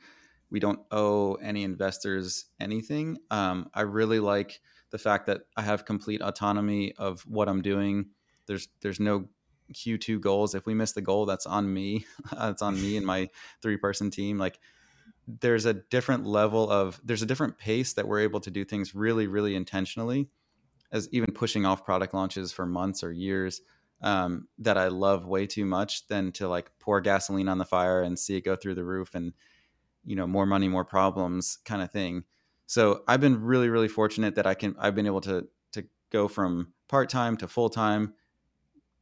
We 0.49 0.59
don't 0.59 0.79
owe 0.89 1.35
any 1.35 1.63
investors 1.63 2.45
anything. 2.59 3.17
Um, 3.29 3.69
I 3.75 3.81
really 3.81 4.19
like 4.19 4.59
the 4.89 4.97
fact 4.97 5.27
that 5.27 5.41
I 5.55 5.61
have 5.61 5.85
complete 5.85 6.21
autonomy 6.21 6.93
of 6.93 7.21
what 7.27 7.47
I'm 7.47 7.61
doing. 7.61 8.07
There's 8.47 8.67
there's 8.81 8.99
no 8.99 9.25
Q2 9.71 10.19
goals. 10.19 10.55
If 10.55 10.65
we 10.65 10.73
miss 10.73 10.93
the 10.93 11.01
goal, 11.01 11.27
that's 11.27 11.45
on 11.45 11.71
me. 11.71 12.07
it's 12.41 12.63
on 12.63 12.73
me 12.81 12.97
and 12.97 13.05
my 13.05 13.29
three 13.61 13.77
person 13.77 14.09
team. 14.09 14.39
Like 14.39 14.59
there's 15.27 15.65
a 15.65 15.75
different 15.75 16.25
level 16.25 16.71
of 16.71 16.99
there's 17.03 17.21
a 17.21 17.27
different 17.27 17.59
pace 17.59 17.93
that 17.93 18.07
we're 18.07 18.21
able 18.21 18.39
to 18.39 18.51
do 18.51 18.65
things 18.65 18.95
really 18.95 19.27
really 19.27 19.55
intentionally 19.55 20.29
as 20.91 21.09
even 21.11 21.33
pushing 21.33 21.65
off 21.65 21.85
product 21.85 22.13
launches 22.13 22.51
for 22.51 22.65
months 22.65 23.03
or 23.03 23.11
years 23.11 23.61
um, 24.01 24.47
that 24.59 24.77
I 24.77 24.87
love 24.87 25.25
way 25.25 25.47
too 25.47 25.65
much 25.65 26.07
than 26.07 26.31
to 26.33 26.47
like 26.47 26.69
pour 26.79 27.01
gasoline 27.01 27.47
on 27.47 27.57
the 27.57 27.65
fire 27.65 28.01
and 28.01 28.17
see 28.17 28.35
it 28.35 28.41
go 28.41 28.55
through 28.55 28.75
the 28.75 28.83
roof 28.83 29.15
and 29.15 29.33
you 30.05 30.15
know 30.15 30.27
more 30.27 30.45
money 30.45 30.67
more 30.67 30.85
problems 30.85 31.57
kind 31.65 31.81
of 31.81 31.91
thing 31.91 32.23
so 32.67 33.03
I've 33.07 33.21
been 33.21 33.41
really, 33.43 33.69
really 33.69 33.87
fortunate 33.87 34.35
that 34.35 34.47
I 34.47 34.53
can 34.53 34.75
I've 34.79 34.95
been 34.95 35.05
able 35.05 35.21
to 35.21 35.47
to 35.73 35.85
go 36.11 36.27
from 36.27 36.73
part 36.87 37.09
time 37.09 37.37
to 37.37 37.47
full 37.47 37.69
time, 37.69 38.13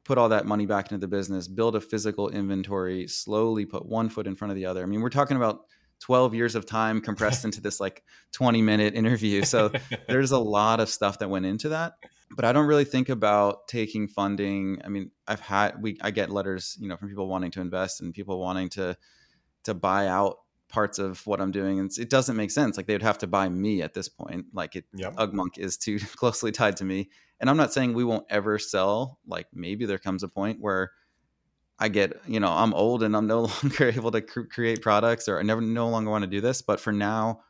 put 0.03 0.17
all 0.17 0.29
that 0.29 0.45
money 0.45 0.65
back 0.65 0.91
into 0.91 0.99
the 0.99 1.07
business, 1.07 1.47
build 1.47 1.75
a 1.75 1.81
physical 1.81 2.29
inventory, 2.29 3.07
slowly 3.07 3.65
put 3.65 3.85
one 3.85 4.09
foot 4.09 4.27
in 4.27 4.35
front 4.35 4.51
of 4.51 4.55
the 4.55 4.65
other. 4.65 4.83
I 4.83 4.85
mean, 4.85 5.01
we're 5.01 5.09
talking 5.09 5.37
about 5.37 5.65
12 6.03 6.35
years 6.35 6.55
of 6.55 6.65
time 6.65 6.99
compressed 6.99 7.45
into 7.45 7.61
this 7.61 7.79
like 7.79 8.03
20 8.33 8.61
minute 8.61 8.93
interview. 8.93 9.43
So 9.43 9.71
there's 10.07 10.31
a 10.31 10.37
lot 10.37 10.79
of 10.79 10.89
stuff 10.89 11.19
that 11.19 11.29
went 11.29 11.45
into 11.45 11.69
that. 11.69 11.93
But 12.35 12.45
I 12.45 12.51
don't 12.51 12.65
really 12.65 12.85
think 12.85 13.09
about 13.09 13.67
taking 13.67 14.07
funding. 14.07 14.81
I 14.83 14.89
mean, 14.89 15.11
I've 15.27 15.39
had 15.39 15.81
we 15.81 15.97
I 16.01 16.11
get 16.11 16.29
letters, 16.29 16.77
you 16.79 16.89
know, 16.89 16.97
from 16.97 17.07
people 17.07 17.27
wanting 17.27 17.51
to 17.51 17.61
invest 17.61 18.01
and 18.01 18.13
people 18.13 18.39
wanting 18.39 18.69
to 18.69 18.97
to 19.65 19.73
buy 19.73 20.07
out 20.07 20.37
parts 20.67 20.97
of 20.97 21.25
what 21.27 21.39
I'm 21.39 21.51
doing, 21.51 21.79
and 21.79 21.91
it 21.99 22.09
doesn't 22.09 22.35
make 22.35 22.49
sense. 22.49 22.75
Like 22.75 22.87
they 22.87 22.95
would 22.95 23.03
have 23.03 23.19
to 23.19 23.27
buy 23.27 23.47
me 23.47 23.83
at 23.83 23.93
this 23.93 24.09
point. 24.09 24.47
Like 24.51 24.75
it, 24.75 24.85
yep. 24.95 25.15
Ugmonk 25.15 25.59
is 25.59 25.77
too 25.77 25.99
closely 26.15 26.51
tied 26.51 26.77
to 26.77 26.85
me. 26.85 27.09
And 27.39 27.49
I'm 27.49 27.57
not 27.57 27.71
saying 27.71 27.93
we 27.93 28.03
won't 28.03 28.25
ever 28.29 28.57
sell. 28.57 29.19
Like 29.27 29.47
maybe 29.53 29.85
there 29.85 29.99
comes 29.99 30.23
a 30.23 30.27
point 30.27 30.59
where 30.59 30.91
I 31.83 31.89
get, 31.89 32.21
you 32.25 32.39
know, 32.39 32.49
I'm 32.49 32.73
old 32.73 33.03
and 33.03 33.13
I'm 33.13 33.27
no 33.27 33.41
longer 33.63 33.89
able 33.89 34.11
to 34.11 34.21
cr- 34.21 34.43
create 34.43 34.81
products, 34.81 35.27
or 35.27 35.37
I 35.37 35.41
never 35.41 35.59
no 35.59 35.89
longer 35.89 36.09
want 36.09 36.23
to 36.23 36.29
do 36.29 36.39
this. 36.39 36.61
But 36.61 36.79
for 36.79 36.93
now, 36.93 37.41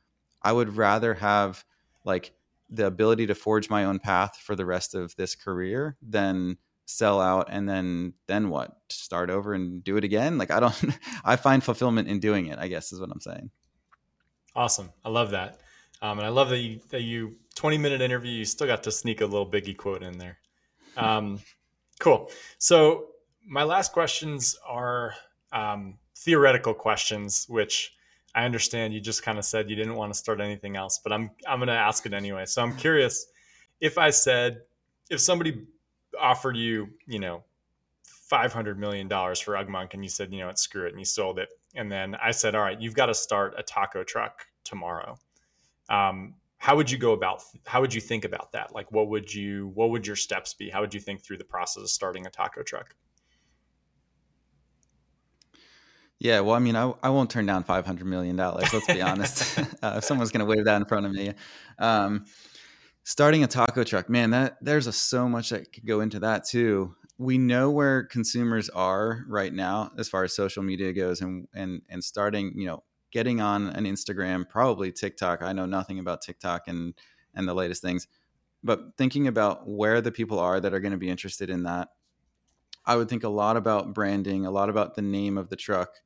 I 0.41 0.51
would 0.51 0.75
rather 0.75 1.13
have 1.13 1.63
like 2.03 2.33
the 2.67 2.87
ability 2.87 3.27
to 3.27 3.35
forge 3.35 3.69
my 3.69 3.85
own 3.85 3.99
path 3.99 4.37
for 4.37 4.55
the 4.55 4.65
rest 4.65 4.95
of 4.95 5.15
this 5.17 5.35
career 5.35 5.97
than 6.01 6.57
sell 6.85 7.21
out 7.21 7.47
and 7.51 7.69
then 7.69 8.13
then 8.25 8.49
what? 8.49 8.75
Start 8.89 9.29
over 9.29 9.53
and 9.53 9.83
do 9.83 9.97
it 9.97 10.03
again? 10.03 10.39
Like 10.39 10.49
i 10.49 10.59
don't 10.59 10.83
i 11.23 11.35
find 11.35 11.63
fulfillment 11.63 12.09
in 12.09 12.19
doing 12.19 12.47
it 12.47 12.59
i 12.59 12.67
guess 12.67 12.91
is 12.91 12.99
what 12.99 13.11
i'm 13.11 13.21
saying. 13.21 13.51
Awesome. 14.55 14.89
I 15.05 15.09
love 15.09 15.29
that. 15.31 15.61
Um, 16.01 16.17
and 16.17 16.25
i 16.25 16.29
love 16.29 16.49
that 16.49 16.57
you 16.57 16.81
that 16.89 17.03
you 17.03 17.35
20 17.55 17.77
minute 17.77 18.01
interview 18.01 18.31
you 18.31 18.45
still 18.45 18.67
got 18.67 18.83
to 18.83 18.91
sneak 18.91 19.21
a 19.21 19.25
little 19.25 19.49
biggie 19.49 19.77
quote 19.77 20.01
in 20.01 20.17
there. 20.17 20.39
Um, 20.97 21.39
cool. 21.99 22.31
So 22.57 23.12
my 23.47 23.63
last 23.63 23.91
questions 23.91 24.57
are 24.67 25.13
um, 25.51 25.97
theoretical 26.17 26.73
questions 26.73 27.45
which 27.49 27.93
i 28.35 28.45
understand 28.45 28.93
you 28.93 28.99
just 28.99 29.23
kind 29.23 29.37
of 29.37 29.45
said 29.45 29.69
you 29.69 29.75
didn't 29.75 29.95
want 29.95 30.11
to 30.11 30.17
start 30.17 30.39
anything 30.39 30.75
else 30.75 30.99
but 31.03 31.11
i'm 31.11 31.29
i'm 31.47 31.59
going 31.59 31.67
to 31.67 31.73
ask 31.73 32.05
it 32.05 32.13
anyway 32.13 32.45
so 32.45 32.61
i'm 32.61 32.75
curious 32.75 33.27
if 33.81 33.97
i 33.97 34.09
said 34.09 34.61
if 35.09 35.19
somebody 35.19 35.65
offered 36.19 36.57
you, 36.57 36.89
you 37.05 37.19
know, 37.19 37.43
five 38.03 38.53
hundred 38.53 38.79
million 38.79 39.07
dollars 39.07 39.39
for 39.39 39.53
Ugmonk, 39.53 39.93
and 39.93 40.03
you 40.03 40.09
said, 40.09 40.31
you 40.31 40.39
know, 40.39 40.47
what, 40.47 40.59
screw 40.59 40.85
it, 40.85 40.89
and 40.89 40.99
you 40.99 41.05
sold 41.05 41.39
it. 41.39 41.49
And 41.75 41.91
then 41.91 42.15
I 42.15 42.31
said, 42.31 42.55
all 42.55 42.61
right, 42.61 42.79
you've 42.79 42.95
got 42.95 43.07
to 43.07 43.13
start 43.13 43.53
a 43.57 43.63
taco 43.63 44.03
truck 44.03 44.45
tomorrow. 44.63 45.17
Um, 45.89 46.35
how 46.57 46.75
would 46.75 46.89
you 46.89 46.97
go 46.97 47.11
about? 47.11 47.43
How 47.65 47.81
would 47.81 47.93
you 47.93 48.01
think 48.01 48.25
about 48.25 48.51
that? 48.53 48.73
Like, 48.73 48.91
what 48.91 49.09
would 49.09 49.33
you? 49.33 49.71
What 49.73 49.89
would 49.89 50.07
your 50.07 50.15
steps 50.15 50.53
be? 50.53 50.69
How 50.69 50.81
would 50.81 50.93
you 50.93 50.99
think 50.99 51.21
through 51.21 51.37
the 51.37 51.43
process 51.43 51.83
of 51.83 51.89
starting 51.89 52.25
a 52.25 52.29
taco 52.29 52.63
truck? 52.63 52.95
Yeah, 56.19 56.39
well, 56.39 56.55
I 56.55 56.59
mean, 56.59 56.75
I, 56.75 56.93
I 57.03 57.09
won't 57.09 57.29
turn 57.29 57.45
down 57.45 57.63
five 57.63 57.85
hundred 57.85 58.07
million 58.07 58.35
dollars. 58.35 58.73
Let's 58.73 58.87
be 58.87 59.01
honest. 59.01 59.59
uh, 59.81 59.95
if 59.97 60.03
someone's 60.03 60.31
going 60.31 60.39
to 60.39 60.45
wave 60.45 60.65
that 60.65 60.77
in 60.77 60.85
front 60.85 61.05
of 61.05 61.11
me, 61.11 61.33
um, 61.79 62.25
starting 63.03 63.43
a 63.43 63.47
taco 63.47 63.83
truck 63.83 64.09
man 64.09 64.29
that 64.31 64.57
there's 64.61 64.87
a, 64.87 64.91
so 64.91 65.27
much 65.27 65.49
that 65.49 65.71
could 65.73 65.85
go 65.85 65.99
into 65.99 66.19
that 66.19 66.45
too 66.45 66.95
we 67.17 67.37
know 67.37 67.69
where 67.69 68.03
consumers 68.03 68.69
are 68.69 69.25
right 69.27 69.53
now 69.53 69.91
as 69.97 70.09
far 70.09 70.23
as 70.23 70.35
social 70.35 70.63
media 70.63 70.93
goes 70.93 71.21
and 71.21 71.47
and 71.53 71.81
and 71.89 72.03
starting 72.03 72.53
you 72.55 72.65
know 72.65 72.83
getting 73.11 73.41
on 73.41 73.67
an 73.67 73.83
instagram 73.83 74.47
probably 74.47 74.91
tiktok 74.91 75.41
i 75.41 75.53
know 75.53 75.65
nothing 75.65 75.99
about 75.99 76.21
tiktok 76.21 76.63
and 76.67 76.93
and 77.35 77.47
the 77.47 77.53
latest 77.53 77.81
things 77.81 78.07
but 78.63 78.79
thinking 78.97 79.27
about 79.27 79.67
where 79.67 79.99
the 79.99 80.11
people 80.11 80.39
are 80.39 80.59
that 80.59 80.73
are 80.73 80.79
going 80.79 80.93
to 80.93 80.97
be 80.97 81.09
interested 81.09 81.49
in 81.49 81.63
that 81.63 81.89
i 82.85 82.95
would 82.95 83.09
think 83.09 83.23
a 83.23 83.29
lot 83.29 83.57
about 83.57 83.93
branding 83.93 84.45
a 84.45 84.51
lot 84.51 84.69
about 84.69 84.95
the 84.95 85.01
name 85.01 85.37
of 85.37 85.49
the 85.49 85.55
truck 85.55 86.01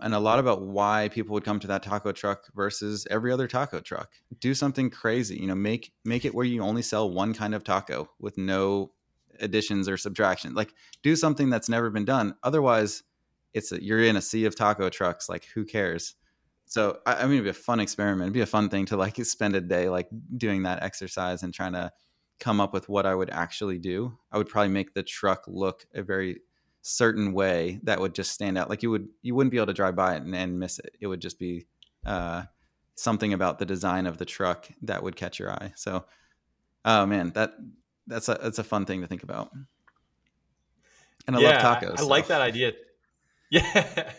and 0.00 0.14
a 0.14 0.18
lot 0.18 0.38
about 0.38 0.62
why 0.62 1.08
people 1.12 1.34
would 1.34 1.44
come 1.44 1.60
to 1.60 1.66
that 1.66 1.82
taco 1.82 2.12
truck 2.12 2.46
versus 2.54 3.06
every 3.10 3.30
other 3.30 3.46
taco 3.46 3.80
truck. 3.80 4.10
Do 4.40 4.54
something 4.54 4.90
crazy, 4.90 5.36
you 5.36 5.46
know, 5.46 5.54
make 5.54 5.92
make 6.04 6.24
it 6.24 6.34
where 6.34 6.46
you 6.46 6.62
only 6.62 6.82
sell 6.82 7.10
one 7.10 7.34
kind 7.34 7.54
of 7.54 7.64
taco 7.64 8.08
with 8.18 8.38
no 8.38 8.92
additions 9.40 9.88
or 9.88 9.96
subtractions. 9.96 10.54
Like 10.54 10.72
do 11.02 11.16
something 11.16 11.50
that's 11.50 11.68
never 11.68 11.90
been 11.90 12.04
done. 12.04 12.34
Otherwise, 12.42 13.02
it's 13.52 13.72
a, 13.72 13.82
you're 13.82 14.02
in 14.02 14.16
a 14.16 14.22
sea 14.22 14.44
of 14.46 14.56
taco 14.56 14.88
trucks. 14.88 15.28
Like 15.28 15.46
who 15.54 15.64
cares? 15.64 16.14
So 16.66 16.98
I, 17.04 17.16
I 17.16 17.22
mean, 17.24 17.34
it'd 17.34 17.44
be 17.44 17.50
a 17.50 17.54
fun 17.54 17.80
experiment. 17.80 18.22
It'd 18.22 18.32
be 18.32 18.40
a 18.40 18.46
fun 18.46 18.68
thing 18.68 18.86
to 18.86 18.96
like 18.96 19.16
spend 19.24 19.54
a 19.54 19.60
day 19.60 19.88
like 19.88 20.08
doing 20.36 20.62
that 20.62 20.82
exercise 20.82 21.42
and 21.42 21.52
trying 21.52 21.72
to 21.72 21.92
come 22.40 22.60
up 22.60 22.72
with 22.72 22.88
what 22.88 23.06
I 23.06 23.14
would 23.14 23.30
actually 23.30 23.78
do. 23.78 24.18
I 24.32 24.38
would 24.38 24.48
probably 24.48 24.72
make 24.72 24.94
the 24.94 25.02
truck 25.02 25.44
look 25.46 25.86
a 25.94 26.02
very 26.02 26.40
certain 26.82 27.32
way 27.32 27.78
that 27.82 28.00
would 28.00 28.14
just 28.14 28.32
stand 28.32 28.58
out. 28.58 28.70
Like 28.70 28.82
you 28.82 28.90
would 28.90 29.08
you 29.22 29.34
wouldn't 29.34 29.52
be 29.52 29.58
able 29.58 29.66
to 29.66 29.74
drive 29.74 29.94
by 29.94 30.14
it 30.16 30.22
and, 30.22 30.34
and 30.34 30.58
miss 30.58 30.78
it. 30.78 30.96
It 31.00 31.06
would 31.06 31.20
just 31.20 31.38
be 31.38 31.66
uh, 32.04 32.44
something 32.96 33.32
about 33.32 33.58
the 33.58 33.66
design 33.66 34.06
of 34.06 34.18
the 34.18 34.24
truck 34.24 34.68
that 34.82 35.02
would 35.02 35.16
catch 35.16 35.38
your 35.38 35.52
eye. 35.52 35.72
So, 35.76 36.06
oh 36.84 37.06
man, 37.06 37.30
that 37.34 37.52
that's 38.06 38.28
a 38.28 38.38
that's 38.42 38.58
a 38.58 38.64
fun 38.64 38.86
thing 38.86 39.02
to 39.02 39.06
think 39.06 39.22
about. 39.22 39.50
And 41.26 41.36
I 41.36 41.40
yeah, 41.40 41.68
love 41.68 41.82
tacos. 41.82 41.90
I, 41.90 41.92
I 41.92 41.96
so. 41.96 42.06
like 42.06 42.26
that 42.28 42.40
idea. 42.40 42.72
Yeah. 43.52 44.12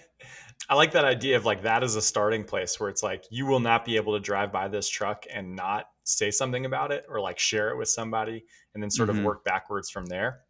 I 0.69 0.75
like 0.75 0.91
that 0.91 1.05
idea 1.05 1.37
of 1.37 1.45
like 1.45 1.63
that 1.63 1.83
as 1.83 1.95
a 1.95 2.01
starting 2.01 2.43
place 2.43 2.77
where 2.79 2.89
it's 2.89 3.01
like 3.01 3.23
you 3.29 3.45
will 3.45 3.61
not 3.61 3.85
be 3.85 3.95
able 3.95 4.13
to 4.13 4.19
drive 4.19 4.51
by 4.51 4.67
this 4.67 4.89
truck 4.89 5.25
and 5.33 5.55
not 5.55 5.85
say 6.11 6.31
something 6.31 6.65
about 6.65 6.91
it 6.91 7.05
or 7.09 7.19
like 7.19 7.39
share 7.39 7.69
it 7.69 7.77
with 7.77 7.89
somebody 7.89 8.43
and 8.73 8.83
then 8.83 8.89
sort 8.89 9.09
mm-hmm. 9.09 9.19
of 9.19 9.25
work 9.25 9.43
backwards 9.43 9.89
from 9.89 10.05
there. 10.05 10.41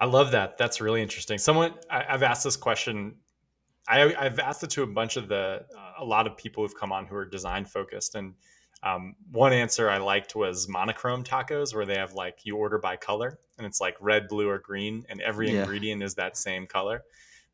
I 0.00 0.06
love 0.06 0.32
that. 0.32 0.58
That's 0.58 0.80
really 0.80 1.02
interesting. 1.02 1.38
Someone 1.38 1.74
I, 1.90 2.04
have 2.08 2.22
asked 2.22 2.44
this 2.44 2.56
question. 2.56 3.16
I, 3.86 4.14
have 4.18 4.38
asked 4.38 4.62
it 4.62 4.70
to 4.70 4.82
a 4.82 4.86
bunch 4.86 5.16
of 5.16 5.28
the 5.28 5.64
uh, 5.76 5.92
a 5.98 6.04
lot 6.04 6.26
of 6.26 6.36
people 6.36 6.64
who've 6.64 6.74
come 6.74 6.90
on 6.90 7.06
who 7.06 7.16
are 7.16 7.24
design 7.24 7.64
focused, 7.64 8.14
and 8.14 8.34
um, 8.82 9.14
one 9.30 9.52
answer 9.52 9.88
I 9.88 9.98
liked 9.98 10.34
was 10.34 10.68
monochrome 10.68 11.22
tacos, 11.22 11.74
where 11.74 11.86
they 11.86 11.96
have 11.96 12.14
like 12.14 12.40
you 12.44 12.56
order 12.56 12.78
by 12.78 12.96
color, 12.96 13.38
and 13.56 13.66
it's 13.66 13.80
like 13.80 13.96
red, 14.00 14.28
blue, 14.28 14.48
or 14.48 14.58
green, 14.58 15.04
and 15.08 15.20
every 15.20 15.50
yeah. 15.50 15.60
ingredient 15.60 16.02
is 16.02 16.14
that 16.16 16.36
same 16.36 16.66
color, 16.66 17.02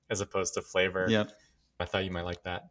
as 0.08 0.20
opposed 0.20 0.54
to 0.54 0.62
flavor. 0.62 1.06
Yep. 1.08 1.30
I 1.78 1.84
thought 1.84 2.04
you 2.04 2.10
might 2.10 2.24
like 2.24 2.42
that. 2.44 2.68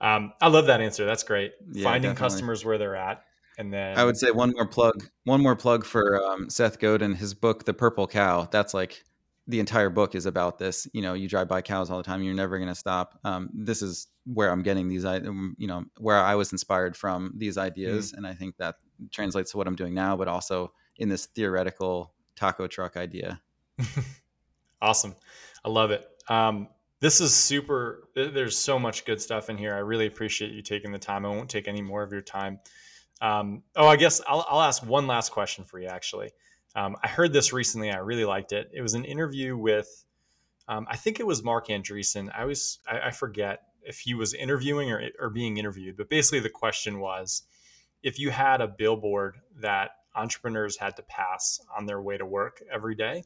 Um, 0.00 0.32
I 0.40 0.48
love 0.48 0.66
that 0.66 0.80
answer. 0.80 1.04
That's 1.04 1.24
great. 1.24 1.52
Yeah, 1.72 1.82
Finding 1.82 2.12
definitely. 2.12 2.30
customers 2.30 2.64
where 2.64 2.78
they're 2.78 2.96
at. 2.96 3.24
And 3.58 3.72
then 3.72 3.98
I 3.98 4.04
would 4.04 4.16
say 4.16 4.30
one 4.30 4.52
more 4.52 4.66
plug, 4.66 5.08
one 5.24 5.42
more 5.42 5.56
plug 5.56 5.84
for 5.84 6.22
um, 6.22 6.48
Seth 6.48 6.78
Godin, 6.78 7.14
his 7.14 7.34
book, 7.34 7.64
The 7.64 7.74
Purple 7.74 8.06
Cow. 8.06 8.48
That's 8.50 8.72
like 8.72 9.02
the 9.48 9.58
entire 9.58 9.90
book 9.90 10.14
is 10.14 10.26
about 10.26 10.58
this. 10.58 10.86
You 10.92 11.02
know, 11.02 11.14
you 11.14 11.28
drive 11.28 11.48
by 11.48 11.60
cows 11.60 11.90
all 11.90 11.96
the 11.96 12.04
time. 12.04 12.22
You're 12.22 12.34
never 12.34 12.58
going 12.58 12.68
to 12.68 12.74
stop. 12.74 13.18
Um, 13.24 13.50
this 13.52 13.82
is 13.82 14.06
where 14.32 14.50
I'm 14.50 14.62
getting 14.62 14.88
these, 14.88 15.04
um, 15.04 15.56
you 15.58 15.66
know, 15.66 15.84
where 15.98 16.18
I 16.18 16.36
was 16.36 16.52
inspired 16.52 16.96
from 16.96 17.32
these 17.36 17.58
ideas, 17.58 18.12
mm 18.12 18.18
and 18.18 18.26
I 18.26 18.34
think 18.34 18.56
that 18.58 18.76
translates 19.10 19.52
to 19.52 19.56
what 19.56 19.66
I'm 19.66 19.76
doing 19.76 19.94
now, 19.94 20.16
but 20.16 20.28
also 20.28 20.72
in 20.98 21.08
this 21.08 21.26
theoretical 21.26 22.12
taco 22.36 22.66
truck 22.66 22.96
idea. 22.96 23.40
awesome, 24.82 25.16
I 25.64 25.68
love 25.68 25.90
it. 25.90 26.06
Um, 26.28 26.68
this 27.00 27.20
is 27.20 27.34
super. 27.34 28.08
There's 28.14 28.56
so 28.56 28.78
much 28.78 29.04
good 29.04 29.20
stuff 29.20 29.50
in 29.50 29.56
here. 29.56 29.74
I 29.74 29.78
really 29.78 30.06
appreciate 30.06 30.52
you 30.52 30.62
taking 30.62 30.92
the 30.92 30.98
time. 30.98 31.24
I 31.24 31.28
won't 31.28 31.48
take 31.48 31.68
any 31.68 31.82
more 31.82 32.02
of 32.02 32.12
your 32.12 32.22
time. 32.22 32.60
Um, 33.20 33.62
oh, 33.76 33.86
I 33.86 33.96
guess 33.96 34.20
I'll, 34.28 34.46
I'll 34.48 34.60
ask 34.60 34.84
one 34.84 35.06
last 35.06 35.32
question 35.32 35.64
for 35.64 35.78
you, 35.78 35.88
actually. 35.88 36.30
Um, 36.74 36.96
I 37.02 37.08
heard 37.08 37.32
this 37.32 37.52
recently. 37.52 37.90
I 37.90 37.98
really 37.98 38.24
liked 38.24 38.52
it. 38.52 38.70
It 38.72 38.82
was 38.82 38.94
an 38.94 39.04
interview 39.04 39.56
with, 39.56 40.04
um, 40.68 40.86
I 40.88 40.96
think 40.96 41.18
it 41.18 41.26
was 41.26 41.42
Marc 41.42 41.68
Andreessen. 41.68 42.30
I 42.36 42.44
was, 42.44 42.78
I, 42.86 43.08
I 43.08 43.10
forget 43.10 43.62
if 43.82 44.00
he 44.00 44.14
was 44.14 44.34
interviewing 44.34 44.92
or, 44.92 45.02
or 45.18 45.30
being 45.30 45.56
interviewed, 45.56 45.96
but 45.96 46.08
basically 46.08 46.40
the 46.40 46.50
question 46.50 47.00
was, 47.00 47.42
if 48.02 48.18
you 48.18 48.30
had 48.30 48.60
a 48.60 48.68
billboard 48.68 49.38
that 49.60 49.90
entrepreneurs 50.14 50.76
had 50.76 50.94
to 50.96 51.02
pass 51.02 51.60
on 51.76 51.86
their 51.86 52.00
way 52.00 52.16
to 52.16 52.26
work 52.26 52.62
every 52.72 52.94
day, 52.94 53.24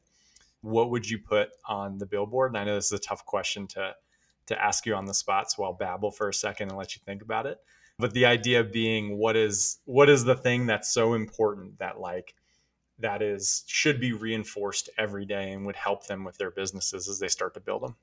what 0.63 0.91
would 0.91 1.09
you 1.09 1.19
put 1.19 1.51
on 1.67 1.99
the 1.99 2.07
billboard? 2.07 2.53
And 2.53 2.59
I 2.59 2.65
know 2.65 2.77
this 2.77 2.87
is 2.87 2.93
a 2.93 2.99
tough 2.99 3.27
question 3.27 3.67
to 3.69 3.95
to 4.47 4.61
ask 4.61 4.87
you 4.87 4.95
on 4.95 5.05
the 5.05 5.15
spot, 5.15 5.51
so 5.51 5.63
I'll 5.63 5.73
babble 5.73 6.11
for 6.11 6.29
a 6.29 6.35
second 6.35 6.69
and 6.69 6.77
let 6.77 6.97
you 6.97 7.03
think 7.07 7.23
about 7.23 7.47
it. 7.47 7.59
But 8.03 8.15
the 8.15 8.27
idea 8.27 8.65
being, 8.65 9.17
what 9.17 9.37
is 9.37 9.79
what 9.85 10.11
is 10.11 10.25
the 10.25 10.35
thing 10.35 10.67
that's 10.67 10.93
so 10.93 11.15
important 11.15 11.79
that 11.79 12.01
like 12.01 12.35
that 12.99 13.23
is 13.23 13.63
should 13.69 14.01
be 14.01 14.13
reinforced 14.13 14.91
every 14.99 15.25
day 15.25 15.53
and 15.53 15.65
would 15.67 15.77
help 15.77 16.09
them 16.09 16.25
with 16.25 16.37
their 16.37 16.51
businesses 16.51 17.09
as 17.09 17.21
they 17.21 17.29
start 17.29 17.55
to 17.55 17.61
build 17.61 17.85
them? 17.85 17.95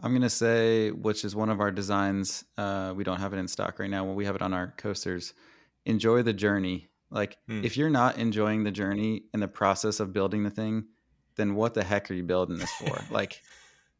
I'm 0.00 0.12
going 0.12 0.20
to 0.20 0.28
say, 0.28 0.90
which 0.90 1.24
is 1.24 1.34
one 1.34 1.48
of 1.48 1.60
our 1.60 1.70
designs. 1.70 2.44
Uh, 2.58 2.92
we 2.94 3.02
don't 3.02 3.20
have 3.20 3.32
it 3.32 3.38
in 3.38 3.48
stock 3.48 3.78
right 3.78 3.88
now. 3.88 4.04
Well, 4.04 4.14
we 4.14 4.26
have 4.26 4.36
it 4.36 4.42
on 4.42 4.52
our 4.52 4.74
coasters. 4.76 5.32
Enjoy 5.86 6.20
the 6.20 6.34
journey. 6.34 6.90
Like, 7.10 7.38
mm. 7.48 7.64
if 7.64 7.78
you're 7.78 7.88
not 7.88 8.18
enjoying 8.18 8.64
the 8.64 8.70
journey 8.70 9.22
and 9.32 9.42
the 9.42 9.48
process 9.48 9.98
of 9.98 10.12
building 10.12 10.42
the 10.42 10.50
thing, 10.50 10.88
then 11.36 11.54
what 11.54 11.72
the 11.72 11.84
heck 11.84 12.10
are 12.10 12.14
you 12.14 12.22
building 12.22 12.58
this 12.58 12.70
for? 12.72 13.02
like, 13.10 13.40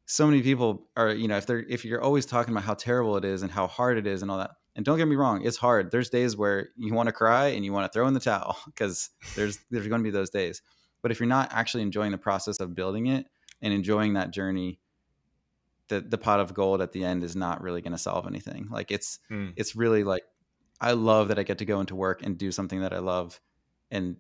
so 0.07 0.27
many 0.27 0.43
people 0.43 0.89
are, 0.97 1.13
you 1.13 1.29
know, 1.29 1.37
if 1.37 1.47
they're 1.47 1.65
if 1.69 1.85
you're 1.85 2.03
always 2.03 2.27
talking 2.27 2.53
about 2.53 2.65
how 2.65 2.75
terrible 2.75 3.17
it 3.17 3.25
is 3.25 3.43
and 3.43 3.51
how 3.51 3.67
hard 3.67 3.97
it 3.99 4.07
is 4.07 4.23
and 4.23 4.31
all 4.31 4.39
that, 4.39 4.51
and 4.77 4.85
don't 4.85 4.99
get 4.99 5.09
me 5.09 5.17
wrong, 5.17 5.45
it's 5.45 5.57
hard. 5.57 5.91
There's 5.91 6.11
days 6.11 6.37
where 6.37 6.69
you 6.77 6.93
want 6.93 7.09
to 7.09 7.13
cry 7.13 7.49
and 7.49 7.65
you 7.65 7.73
want 7.73 7.91
to 7.91 7.97
throw 7.97 8.07
in 8.07 8.15
the 8.15 8.21
towel 8.21 8.59
because 8.67 9.11
there's 9.35 9.59
there's 9.71 9.89
going 9.89 10.01
to 10.01 10.05
be 10.05 10.11
those 10.11 10.31
days. 10.31 10.63
But 11.03 11.11
if 11.11 11.21
you're 11.21 11.29
not 11.29 11.53
actually 11.53 11.83
enjoying 11.83 12.13
the 12.13 12.19
process 12.19 12.61
of 12.61 12.75
building 12.75 13.07
it 13.07 13.27
and 13.61 13.73
enjoying 13.73 14.15
that 14.15 14.31
journey, 14.31 14.79
the 15.89 16.01
the 16.01 16.19
pot 16.19 16.41
of 16.41 16.55
gold 16.55 16.83
at 16.83 16.93
the 16.93 17.05
end 17.05 17.25
is 17.25 17.35
not 17.35 17.63
really 17.63 17.81
going 17.81 17.93
to 17.93 17.99
solve 17.99 18.27
anything. 18.27 18.69
Like 18.71 18.91
it's 18.91 19.19
mm. 19.31 19.53
it's 19.57 19.75
really 19.75 20.05
like 20.05 20.25
I 20.81 20.93
love 20.93 21.29
that 21.29 21.39
I 21.39 21.45
get 21.45 21.59
to 21.59 21.65
go 21.65 21.81
into 21.81 21.95
work 21.95 22.23
and 22.23 22.37
do 22.37 22.53
something 22.53 22.81
that 22.81 22.93
I 22.93 22.99
love, 22.99 23.41
and 23.91 24.17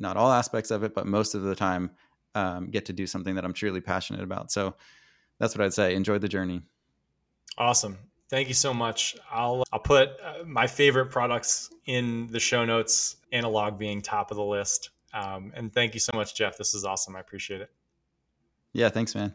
not 0.00 0.16
all 0.16 0.32
aspects 0.32 0.72
of 0.72 0.82
it, 0.82 0.94
but 0.94 1.06
most 1.06 1.34
of 1.34 1.42
the 1.42 1.54
time 1.54 1.92
um, 2.34 2.70
get 2.70 2.86
to 2.86 2.92
do 2.92 3.06
something 3.06 3.34
that 3.34 3.44
I'm 3.44 3.52
truly 3.52 3.80
passionate 3.80 4.22
about. 4.22 4.50
So 4.50 4.74
that's 5.38 5.56
what 5.56 5.64
I'd 5.64 5.74
say. 5.74 5.94
Enjoy 5.94 6.18
the 6.18 6.28
journey. 6.28 6.62
Awesome. 7.56 7.98
Thank 8.28 8.48
you 8.48 8.54
so 8.54 8.74
much. 8.74 9.16
I'll 9.30 9.64
I'll 9.72 9.80
put 9.80 10.10
uh, 10.22 10.44
my 10.44 10.66
favorite 10.66 11.06
products 11.06 11.70
in 11.86 12.26
the 12.28 12.40
show 12.40 12.64
notes. 12.64 13.16
Analog 13.32 13.78
being 13.78 14.02
top 14.02 14.30
of 14.30 14.36
the 14.36 14.44
list. 14.44 14.90
Um, 15.14 15.52
and 15.54 15.72
thank 15.72 15.94
you 15.94 16.00
so 16.00 16.10
much, 16.14 16.34
Jeff. 16.34 16.58
This 16.58 16.74
is 16.74 16.84
awesome. 16.84 17.16
I 17.16 17.20
appreciate 17.20 17.60
it. 17.62 17.70
Yeah, 18.72 18.90
thanks, 18.90 19.14
man. 19.14 19.34